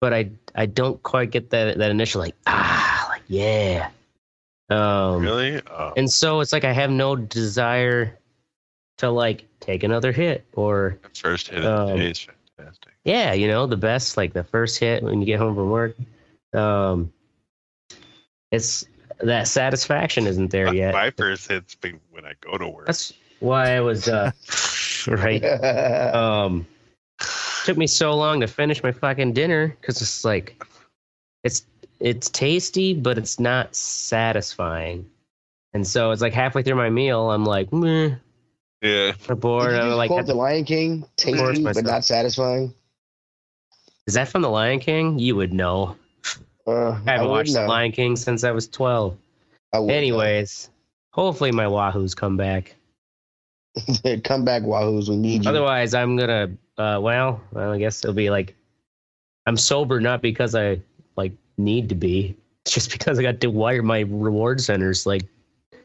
but 0.00 0.12
I 0.12 0.30
I 0.54 0.66
don't 0.66 1.02
quite 1.02 1.30
get 1.30 1.50
that 1.50 1.78
that 1.78 1.90
initial 1.90 2.20
like 2.20 2.34
ah 2.46 3.06
like 3.10 3.22
yeah. 3.28 3.90
Um 4.70 5.22
Really? 5.22 5.60
Oh. 5.70 5.92
and 5.96 6.10
so 6.10 6.40
it's 6.40 6.52
like 6.52 6.64
I 6.64 6.72
have 6.72 6.90
no 6.90 7.16
desire 7.16 8.18
to 8.98 9.10
like 9.10 9.46
take 9.60 9.82
another 9.82 10.12
hit 10.12 10.46
or 10.54 10.98
That 11.02 11.16
first 11.16 11.48
hit 11.48 11.64
um, 11.64 11.72
of 11.80 11.88
the 11.88 11.96
day 11.96 12.10
is 12.10 12.26
fantastic. 12.56 12.92
yeah, 13.04 13.32
you 13.32 13.46
know, 13.48 13.66
the 13.66 13.76
best 13.76 14.16
like 14.16 14.32
the 14.32 14.44
first 14.44 14.78
hit 14.78 15.02
when 15.02 15.20
you 15.20 15.26
get 15.26 15.38
home 15.38 15.54
from 15.54 15.70
work. 15.70 15.96
Um 16.54 17.12
it's 18.50 18.86
that 19.20 19.48
satisfaction 19.48 20.26
isn't 20.26 20.50
there 20.50 20.66
My- 20.66 20.72
yet. 20.72 20.94
My 20.94 21.10
first 21.10 21.48
hit's 21.48 21.74
been 21.74 22.00
when 22.10 22.24
I 22.24 22.32
go 22.40 22.56
to 22.56 22.68
work. 22.68 22.86
That's 22.86 23.12
why 23.40 23.76
I 23.76 23.80
was 23.80 24.08
uh 24.08 24.30
right. 25.08 25.44
Um 26.14 26.66
took 27.64 27.76
me 27.76 27.86
so 27.86 28.14
long 28.14 28.40
to 28.40 28.46
finish 28.46 28.82
my 28.82 28.92
fucking 28.92 29.32
dinner 29.32 29.76
cuz 29.82 30.00
it's 30.02 30.24
like 30.24 30.62
it's 31.42 31.64
it's 32.04 32.28
tasty 32.28 32.94
but 32.94 33.18
it's 33.18 33.40
not 33.40 33.74
satisfying. 33.74 35.06
And 35.72 35.84
so 35.84 36.12
it's 36.12 36.22
like 36.22 36.34
halfway 36.34 36.62
through 36.62 36.76
my 36.76 36.90
meal 36.90 37.30
I'm 37.30 37.44
like, 37.44 37.72
meh, 37.72 38.14
yeah. 38.82 39.12
I'm 39.28 39.38
bored. 39.38 39.74
I'm 39.74 39.92
like, 39.92 40.10
the 40.26 40.34
Lion 40.34 40.64
King, 40.64 41.06
tasty 41.16 41.40
but 41.40 41.58
myself. 41.62 41.86
not 41.86 42.04
satisfying. 42.04 42.74
is 44.06 44.14
that 44.14 44.28
from 44.28 44.42
The 44.42 44.50
Lion 44.50 44.78
King? 44.78 45.18
You 45.18 45.34
would 45.36 45.54
know. 45.54 45.96
Uh, 46.66 46.90
I 46.90 47.12
haven't 47.12 47.26
would 47.26 47.32
watched 47.32 47.54
The. 47.54 47.66
Lion 47.66 47.92
King 47.92 48.14
since 48.14 48.44
I 48.44 48.50
was 48.50 48.68
12. 48.68 49.16
I 49.72 49.78
would 49.78 49.88
know. 49.88 49.94
Anyways, 49.94 50.68
hopefully 51.12 51.50
my 51.50 51.64
Wahoos 51.64 52.14
come 52.14 52.36
back. 52.36 52.76
come 54.22 54.44
back, 54.44 54.62
Wahoos. 54.62 55.08
We 55.08 55.16
need 55.16 55.44
you. 55.44 55.50
Otherwise, 55.50 55.94
I'm 55.94 56.16
gonna. 56.16 56.50
Uh, 56.76 56.98
well, 57.00 57.40
well, 57.52 57.72
I 57.72 57.78
guess 57.78 58.04
it'll 58.04 58.14
be 58.14 58.30
like 58.30 58.54
I'm 59.46 59.56
sober 59.56 60.00
not 60.00 60.20
because 60.22 60.54
I 60.54 60.80
like 61.16 61.32
need 61.56 61.88
to 61.90 61.94
be. 61.94 62.36
Just 62.66 62.90
because 62.98 63.18
I 63.18 63.22
got 63.22 63.40
to 63.40 63.48
wire 63.50 63.82
my 63.82 64.00
reward 64.00 64.60
centers 64.60 65.06
like 65.06 65.22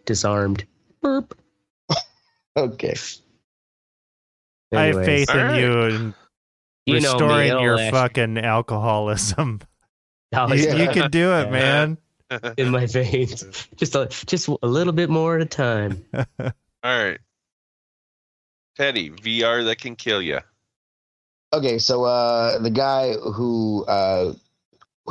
disarmed. 0.05 0.65
Burp. 1.01 1.37
okay. 2.57 2.95
I 4.73 4.81
have 4.83 4.97
Anyways, 4.97 5.05
faith 5.05 5.29
in 5.31 5.37
Alright. 5.39 5.59
you 5.61 5.81
and 5.81 6.13
you 6.85 6.93
know 6.99 6.99
me, 6.99 7.23
restoring 7.23 7.47
it'll 7.49 7.61
your 7.61 7.77
last- 7.77 7.91
fucking 7.91 8.37
alcoholism. 8.37 9.61
Oh, 10.31 10.53
You, 10.53 10.63
yeah, 10.63 10.75
you 10.75 10.89
can 10.89 11.09
do 11.09 11.33
it, 11.33 11.49
man. 11.49 11.97
in 12.59 12.69
my 12.69 12.85
veins. 12.85 13.67
Just 13.77 13.95
a 13.95 14.05
just 14.27 14.47
a 14.47 14.67
little 14.67 14.93
bit 14.93 15.09
more 15.09 15.37
at 15.37 15.41
a 15.41 15.45
time. 15.47 16.05
All 16.13 16.23
right. 16.83 17.17
Teddy, 18.77 19.09
VR 19.09 19.65
that 19.65 19.79
can 19.79 19.95
kill 19.95 20.21
you. 20.21 20.37
Okay, 21.51 21.79
so 21.79 22.03
uh, 22.03 22.59
the 22.59 22.69
guy 22.69 23.13
who 23.13 23.83
uh, 23.87 24.33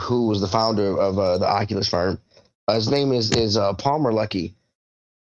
who 0.01 0.29
was 0.29 0.41
the 0.41 0.49
founder 0.49 0.99
of 0.99 1.19
uh, 1.19 1.39
the 1.39 1.47
Oculus 1.47 1.89
firm, 1.89 2.21
uh, 2.67 2.75
his 2.75 2.91
name 2.91 3.13
is 3.13 3.31
is 3.33 3.57
uh, 3.57 3.73
Palmer 3.75 4.13
Luckey. 4.13 4.55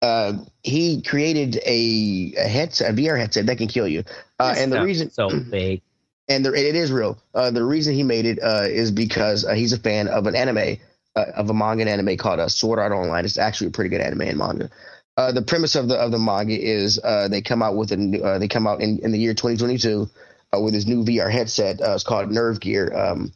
Uh, 0.01 0.33
he 0.63 1.01
created 1.01 1.57
a, 1.65 2.33
a 2.37 2.47
headset, 2.47 2.89
a 2.89 2.93
VR 2.93 3.19
headset 3.19 3.45
that 3.45 3.57
can 3.57 3.67
kill 3.67 3.87
you. 3.87 4.03
Uh, 4.39 4.55
and 4.57 4.71
the 4.71 4.81
reason, 4.81 5.11
so 5.11 5.29
big. 5.51 5.81
and 6.27 6.43
the, 6.43 6.53
it 6.53 6.75
is 6.75 6.91
real. 6.91 7.19
Uh, 7.35 7.51
the 7.51 7.63
reason 7.63 7.93
he 7.93 8.01
made 8.01 8.25
it 8.25 8.39
uh, 8.41 8.63
is 8.67 8.89
because 8.89 9.45
uh, 9.45 9.53
he's 9.53 9.73
a 9.73 9.79
fan 9.79 10.07
of 10.07 10.25
an 10.25 10.35
anime, 10.35 10.77
uh, 11.15 11.25
of 11.35 11.49
a 11.49 11.53
manga 11.53 11.81
and 11.81 11.89
anime 11.89 12.17
called 12.17 12.39
uh, 12.39 12.49
Sword 12.49 12.79
Art 12.79 12.91
Online. 12.91 13.25
It's 13.25 13.37
actually 13.37 13.67
a 13.67 13.71
pretty 13.71 13.89
good 13.89 14.01
anime 14.01 14.21
and 14.21 14.37
manga. 14.37 14.69
Uh, 15.17 15.31
the 15.31 15.41
premise 15.41 15.75
of 15.75 15.87
the 15.87 15.95
of 15.95 16.11
the 16.11 16.17
manga 16.17 16.57
is 16.59 16.99
uh, 17.03 17.27
they 17.27 17.41
come 17.41 17.61
out 17.61 17.75
with 17.75 17.91
a 17.91 17.97
new, 17.97 18.23
uh, 18.23 18.39
they 18.39 18.47
come 18.47 18.65
out 18.65 18.81
in, 18.81 18.97
in 18.99 19.11
the 19.11 19.19
year 19.19 19.33
2022 19.33 20.09
uh, 20.53 20.59
with 20.59 20.73
this 20.73 20.87
new 20.87 21.03
VR 21.03 21.31
headset. 21.31 21.81
Uh, 21.81 21.93
it's 21.93 22.03
called 22.03 22.31
Nerve 22.31 22.59
Gear, 22.59 22.91
um, 22.95 23.31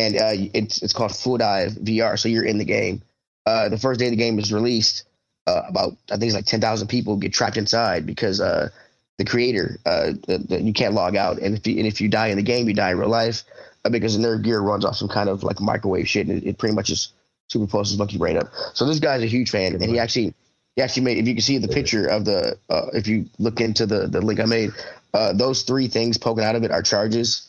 and 0.00 0.16
uh, 0.16 0.50
it's 0.54 0.82
it's 0.82 0.92
called 0.94 1.14
Full 1.16 1.38
Dive 1.38 1.72
VR. 1.72 2.18
So 2.18 2.28
you're 2.28 2.44
in 2.44 2.58
the 2.58 2.64
game. 2.64 3.02
Uh, 3.46 3.68
the 3.68 3.78
first 3.78 4.00
day 4.00 4.10
the 4.10 4.16
game 4.16 4.38
is 4.38 4.52
released, 4.52 5.04
uh, 5.46 5.62
about 5.68 5.96
I 6.10 6.14
think 6.16 6.24
it's 6.24 6.34
like 6.34 6.46
10,000 6.46 6.88
people 6.88 7.16
get 7.16 7.32
trapped 7.32 7.56
inside 7.58 8.06
because 8.06 8.40
uh, 8.40 8.70
the 9.18 9.24
creator 9.24 9.78
uh, 9.86 10.12
the, 10.26 10.38
the, 10.48 10.62
you 10.62 10.72
can't 10.72 10.94
log 10.94 11.16
out, 11.16 11.38
and 11.38 11.56
if 11.56 11.66
you, 11.66 11.78
and 11.78 11.86
if 11.86 12.00
you 12.00 12.08
die 12.08 12.28
in 12.28 12.36
the 12.36 12.42
game, 12.42 12.68
you 12.68 12.74
die 12.74 12.92
in 12.92 12.98
real 12.98 13.08
life 13.08 13.44
uh, 13.84 13.90
because 13.90 14.16
the 14.16 14.22
Nerve 14.22 14.42
Gear 14.42 14.60
runs 14.60 14.84
off 14.84 14.96
some 14.96 15.08
kind 15.08 15.28
of 15.28 15.42
like 15.42 15.60
microwave 15.60 16.08
shit, 16.08 16.28
and 16.28 16.38
it, 16.42 16.46
it 16.46 16.58
pretty 16.58 16.74
much 16.74 16.88
just 16.88 17.14
superimposes 17.52 18.12
your 18.12 18.18
brain 18.20 18.38
up. 18.38 18.50
So 18.74 18.86
this 18.86 19.00
guy's 19.00 19.22
a 19.22 19.26
huge 19.26 19.50
fan, 19.50 19.74
and 19.74 19.84
he 19.84 19.98
actually 19.98 20.34
he 20.76 20.82
actually 20.82 21.04
made 21.04 21.18
if 21.18 21.28
you 21.28 21.34
can 21.34 21.42
see 21.42 21.58
the 21.58 21.68
picture 21.68 22.06
of 22.06 22.24
the 22.24 22.58
uh, 22.70 22.88
if 22.94 23.08
you 23.08 23.26
look 23.38 23.60
into 23.60 23.86
the 23.86 24.06
the 24.08 24.20
link 24.22 24.40
I 24.40 24.46
made, 24.46 24.70
uh, 25.14 25.32
those 25.34 25.62
three 25.64 25.88
things 25.88 26.18
poking 26.18 26.44
out 26.44 26.56
of 26.56 26.64
it 26.64 26.70
are 26.72 26.82
charges. 26.82 27.42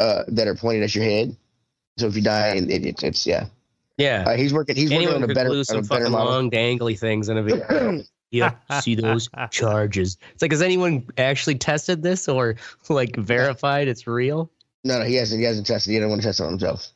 uh, 0.00 0.24
that 0.28 0.48
are 0.48 0.54
pointed 0.54 0.82
at 0.82 0.94
your 0.94 1.04
head. 1.04 1.36
So 2.00 2.06
if 2.06 2.16
you 2.16 2.22
die, 2.22 2.56
it, 2.56 2.70
it, 2.70 3.02
it's 3.02 3.26
yeah. 3.26 3.46
Yeah. 3.96 4.24
Uh, 4.26 4.36
he's 4.36 4.52
working. 4.52 4.76
He's 4.76 4.90
working 4.90 5.08
on 5.08 5.22
a 5.22 5.28
better, 5.28 5.50
on 5.50 5.56
a 5.56 5.64
some 5.64 5.82
better 5.82 6.08
model. 6.08 6.32
long 6.32 6.50
dangly 6.50 6.98
things 6.98 7.28
in 7.28 7.36
a 7.36 7.42
video. 7.42 8.02
yeah, 8.30 8.54
see 8.80 8.94
those 8.94 9.28
charges. 9.50 10.16
It's 10.32 10.42
like, 10.42 10.52
has 10.52 10.62
anyone 10.62 11.06
actually 11.18 11.56
tested 11.56 12.02
this 12.02 12.28
or 12.28 12.56
like 12.88 13.16
verified 13.16 13.88
it's 13.88 14.06
real? 14.06 14.50
No, 14.84 14.98
no, 14.98 15.04
he 15.04 15.16
hasn't. 15.16 15.40
He 15.40 15.44
hasn't 15.44 15.66
tested. 15.66 15.90
He 15.92 15.96
didn't 15.96 16.08
want 16.08 16.22
to 16.22 16.28
test 16.28 16.40
it 16.40 16.44
on 16.44 16.50
himself. 16.50 16.88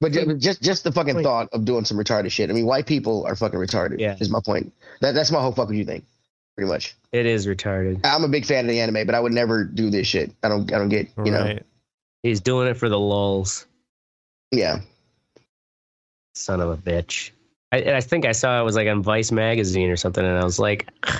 But 0.00 0.12
ju- 0.12 0.36
just, 0.36 0.62
just 0.62 0.84
the 0.84 0.92
fucking 0.92 1.16
Wait. 1.16 1.22
thought 1.22 1.48
of 1.52 1.64
doing 1.64 1.84
some 1.84 1.98
retarded 1.98 2.30
shit. 2.30 2.50
I 2.50 2.52
mean, 2.52 2.66
white 2.66 2.86
people 2.86 3.24
are 3.26 3.36
fucking 3.36 3.58
retarded. 3.58 4.00
Yeah. 4.00 4.16
is 4.18 4.28
my 4.28 4.40
point. 4.44 4.72
That, 5.00 5.14
that's 5.14 5.30
my 5.30 5.40
whole 5.40 5.52
fucking 5.52 5.76
you 5.76 5.84
thing, 5.84 6.04
pretty 6.56 6.68
much. 6.68 6.96
It 7.12 7.26
is 7.26 7.46
retarded. 7.46 8.00
I'm 8.04 8.24
a 8.24 8.28
big 8.28 8.44
fan 8.44 8.64
of 8.64 8.68
the 8.68 8.80
anime, 8.80 9.06
but 9.06 9.14
I 9.14 9.20
would 9.20 9.32
never 9.32 9.64
do 9.64 9.90
this 9.90 10.06
shit. 10.06 10.32
I 10.42 10.48
don't, 10.48 10.72
I 10.72 10.78
don't 10.78 10.88
get, 10.88 11.08
you 11.24 11.30
know. 11.30 11.58
He's 12.22 12.40
doing 12.40 12.68
it 12.68 12.74
for 12.74 12.88
the 12.88 12.98
lulls. 12.98 13.66
Yeah. 14.50 14.80
Son 16.34 16.60
of 16.60 16.70
a 16.70 16.76
bitch. 16.76 17.30
I, 17.72 17.78
and 17.78 17.96
I 17.96 18.00
think 18.00 18.24
I 18.24 18.32
saw 18.32 18.60
it 18.60 18.64
was 18.64 18.76
like 18.76 18.88
on 18.88 19.02
Vice 19.02 19.32
magazine 19.32 19.90
or 19.90 19.96
something, 19.96 20.24
and 20.24 20.38
I 20.38 20.44
was 20.44 20.58
like, 20.58 20.88
I 21.04 21.18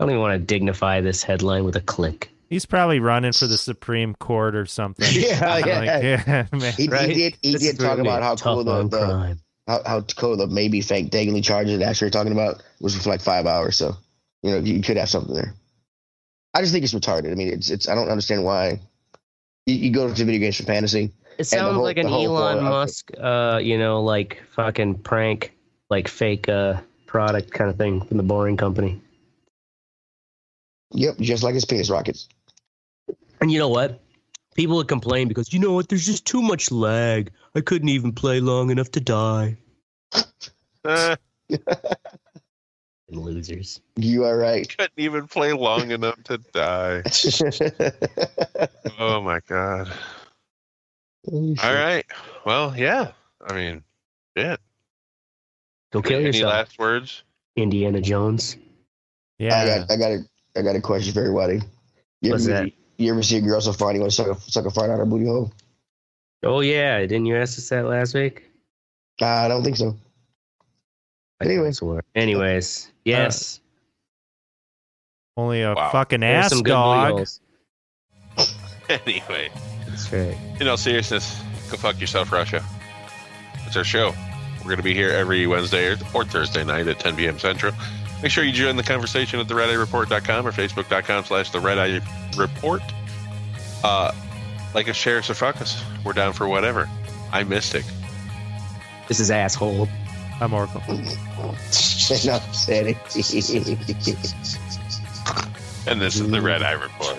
don't 0.00 0.10
even 0.10 0.20
want 0.20 0.38
to 0.40 0.44
dignify 0.44 1.00
this 1.00 1.22
headline 1.22 1.64
with 1.64 1.76
a 1.76 1.80
click. 1.80 2.30
He's 2.48 2.66
probably 2.66 3.00
running 3.00 3.32
for 3.32 3.46
the 3.48 3.58
Supreme 3.58 4.14
Court 4.14 4.54
or 4.54 4.66
something. 4.66 5.06
Yeah, 5.12 5.40
Like, 5.48 5.66
yeah. 5.66 6.00
yeah, 6.00 6.46
man. 6.52 6.72
He, 6.74 6.88
Right? 6.88 7.08
he 7.08 7.14
did, 7.14 7.36
he 7.42 7.52
This 7.52 7.62
did 7.62 7.74
is 7.74 7.78
talk 7.78 7.98
about 7.98 8.22
how 8.22 8.36
tough 8.36 8.54
cool 8.56 8.64
the, 8.64 8.84
the 8.88 9.04
crime. 9.04 9.40
how, 9.66 9.80
how 9.84 10.00
cool 10.02 10.36
the 10.36 10.46
maybe 10.46 10.80
fake 10.80 11.10
dangly 11.10 11.42
charges 11.42 11.78
that 11.78 11.88
actually 11.88 12.10
talking 12.10 12.32
about 12.32 12.62
was 12.80 12.94
for 13.00 13.08
like 13.08 13.20
five 13.20 13.46
hours. 13.46 13.76
So, 13.76 13.96
you 14.42 14.52
know, 14.52 14.58
you 14.58 14.80
could 14.82 14.96
have 14.96 15.08
something 15.08 15.34
there. 15.34 15.54
I 16.54 16.60
just 16.60 16.72
think 16.72 16.84
it's 16.84 16.94
retarded. 16.94 17.32
I 17.32 17.34
mean, 17.34 17.48
it's, 17.48 17.68
it's, 17.70 17.88
I 17.88 17.94
don't 17.96 18.08
understand 18.10 18.44
why 18.44 18.80
you, 19.66 19.74
you 19.74 19.90
go 19.90 20.06
to 20.12 20.24
video 20.24 20.38
games 20.40 20.56
for 20.56 20.62
fantasy. 20.62 21.12
It 21.38 21.44
sounds 21.44 21.74
whole- 21.74 21.82
like 21.82 21.98
an 21.98 22.06
Elon 22.06 22.26
core 22.26 22.50
of 22.50 22.58
it. 22.58 22.62
Musk, 22.62 23.10
uh, 23.20 23.60
you 23.62 23.78
know, 23.78 24.02
like 24.02 24.42
fucking 24.52 24.98
prank, 25.02 25.52
like 25.90 26.08
fake 26.08 26.48
uh, 26.48 26.80
product 27.06 27.50
kind 27.52 27.70
of 27.70 27.76
thing 27.76 28.00
from 28.04 28.16
the 28.16 28.22
Boring 28.22 28.56
Company. 28.56 29.00
Yep. 30.92 31.18
Just 31.18 31.42
like 31.42 31.54
his 31.54 31.64
penis 31.64 31.90
rockets. 31.90 32.28
And 33.40 33.50
you 33.50 33.58
know 33.58 33.68
what? 33.68 34.00
People 34.54 34.76
would 34.76 34.88
complain 34.88 35.28
because 35.28 35.52
you 35.52 35.58
know 35.58 35.72
what? 35.72 35.88
There's 35.88 36.06
just 36.06 36.24
too 36.24 36.40
much 36.40 36.70
lag. 36.70 37.30
I 37.54 37.60
couldn't 37.60 37.90
even 37.90 38.12
play 38.12 38.40
long 38.40 38.70
enough 38.70 38.90
to 38.92 39.00
die. 39.00 39.56
Uh, 40.84 41.16
Losers. 43.10 43.80
You 43.96 44.24
are 44.24 44.38
right. 44.38 44.68
couldn't 44.68 44.92
even 44.96 45.26
play 45.26 45.52
long 45.52 45.90
enough 45.90 46.22
to 46.24 46.38
die. 46.38 47.02
Oh 49.00 49.20
my 49.20 49.40
god. 49.48 49.92
All 51.32 51.74
right. 51.74 52.04
Well, 52.44 52.74
yeah. 52.76 53.12
I 53.46 53.54
mean, 53.54 53.82
yeah. 54.36 54.56
Go 55.92 56.02
kill 56.02 56.20
yourself. 56.20 56.20
Any 56.20 56.38
yourself, 56.38 56.52
last 56.52 56.78
words? 56.78 57.22
Indiana 57.56 58.00
Jones. 58.00 58.56
yeah. 59.38 59.56
I 59.56 59.66
got, 59.66 59.90
I 59.90 59.96
got 59.96 60.10
a, 60.12 60.24
I 60.56 60.62
got 60.62 60.76
a 60.76 60.80
question 60.80 61.12
for 61.12 61.20
everybody. 61.20 61.60
You 62.22 62.32
What's 62.32 62.46
ever, 62.46 62.64
that? 62.64 62.72
You 62.98 63.12
ever 63.12 63.22
see 63.22 63.38
a 63.38 63.40
girl 63.40 63.60
so 63.60 63.72
fine 63.72 63.94
you 63.94 64.00
want 64.00 64.12
to 64.12 64.16
suck 64.16 64.28
a, 64.28 64.40
suck 64.40 64.64
a 64.66 64.70
fart 64.70 64.90
out 64.90 64.98
her 64.98 65.06
booty 65.06 65.26
hole? 65.26 65.52
Oh 66.42 66.60
yeah, 66.60 67.00
didn't 67.00 67.26
you 67.26 67.36
ask 67.36 67.58
us 67.58 67.68
that 67.70 67.86
last 67.86 68.14
week? 68.14 68.44
Uh, 69.20 69.26
I 69.26 69.48
don't 69.48 69.64
think 69.64 69.76
so. 69.76 69.96
Anyway. 71.42 71.70
Anyways, 71.74 72.02
anyways, 72.14 72.92
yes. 73.04 73.60
Only 75.36 75.62
a 75.62 75.74
Wow. 75.74 75.90
fucking 75.90 76.22
ass 76.22 76.60
dog. 76.62 77.26
Anyway, 78.88 79.50
That's 80.10 80.38
right. 80.38 80.60
in 80.60 80.68
all 80.68 80.76
seriousness, 80.76 81.40
go 81.70 81.76
fuck 81.76 82.00
yourself, 82.00 82.32
Russia. 82.32 82.64
It's 83.66 83.76
our 83.76 83.84
show. 83.84 84.14
We're 84.58 84.64
going 84.64 84.76
to 84.78 84.82
be 84.82 84.94
here 84.94 85.10
every 85.10 85.46
Wednesday 85.46 85.92
or, 85.92 85.96
or 86.14 86.24
Thursday 86.24 86.64
night 86.64 86.86
at 86.88 86.98
10 86.98 87.16
p.m. 87.16 87.38
Central. 87.38 87.72
Make 88.22 88.32
sure 88.32 88.44
you 88.44 88.52
join 88.52 88.76
the 88.76 88.82
conversation 88.82 89.38
at 89.40 89.46
theredeyereport.com 89.46 90.46
or 90.46 90.52
facebook.com 90.52 91.24
slash 91.24 91.50
the 91.50 91.60
red 91.60 91.78
eye 91.78 92.00
report. 92.36 92.82
Uh, 93.84 94.12
like 94.74 94.88
us, 94.88 94.96
share 94.96 95.18
us, 95.18 95.30
or 95.30 95.34
fuck 95.34 95.60
us. 95.60 95.82
We're 96.04 96.12
down 96.12 96.32
for 96.32 96.48
whatever. 96.48 96.88
I'm 97.32 97.48
Mystic. 97.48 97.84
This 99.08 99.20
is 99.20 99.30
asshole. 99.30 99.88
I'm 100.40 100.52
Oracle. 100.52 100.82
no, 100.88 101.54
said 101.70 102.86
it. 102.86 102.96
And 105.86 106.00
this 106.00 106.18
is 106.18 106.30
the 106.30 106.42
Red 106.42 106.62
Eye 106.62 106.72
Report. 106.72 107.18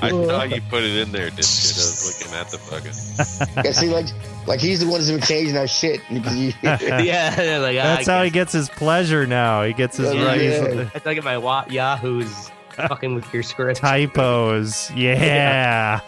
I 0.00 0.10
saw 0.10 0.42
you 0.44 0.60
put 0.70 0.82
it 0.82 0.96
in 0.98 1.12
there, 1.12 1.24
didn't 1.30 1.38
you? 1.38 1.42
I 1.42 1.84
was 1.84 2.20
looking 2.20 2.38
at 2.38 2.50
the 2.50 2.58
fucking. 2.58 3.64
yeah, 3.64 3.72
see, 3.72 3.88
like, 3.88 4.06
like 4.46 4.60
he's 4.60 4.80
the 4.80 4.86
one 4.86 5.00
that's 5.04 5.10
occasional 5.10 5.60
our 5.62 5.66
shit. 5.66 6.00
Yeah, 6.10 7.58
like 7.60 7.76
ah, 7.78 7.82
That's 7.96 8.08
I 8.08 8.18
how 8.18 8.22
he 8.24 8.30
gets 8.30 8.52
his 8.52 8.68
pleasure 8.68 9.26
now. 9.26 9.64
He 9.64 9.72
gets 9.72 9.96
his 9.96 10.14
Yeah, 10.14 10.24
right 10.24 10.40
yeah. 10.40 10.88
I 10.94 11.00
look 11.04 11.18
at 11.18 11.24
my 11.24 11.38
wa- 11.38 11.64
Yahoos 11.68 12.50
fucking 12.76 13.14
with 13.14 13.32
your 13.34 13.42
script. 13.42 13.80
typos. 13.80 14.90
Yeah. 14.92 16.00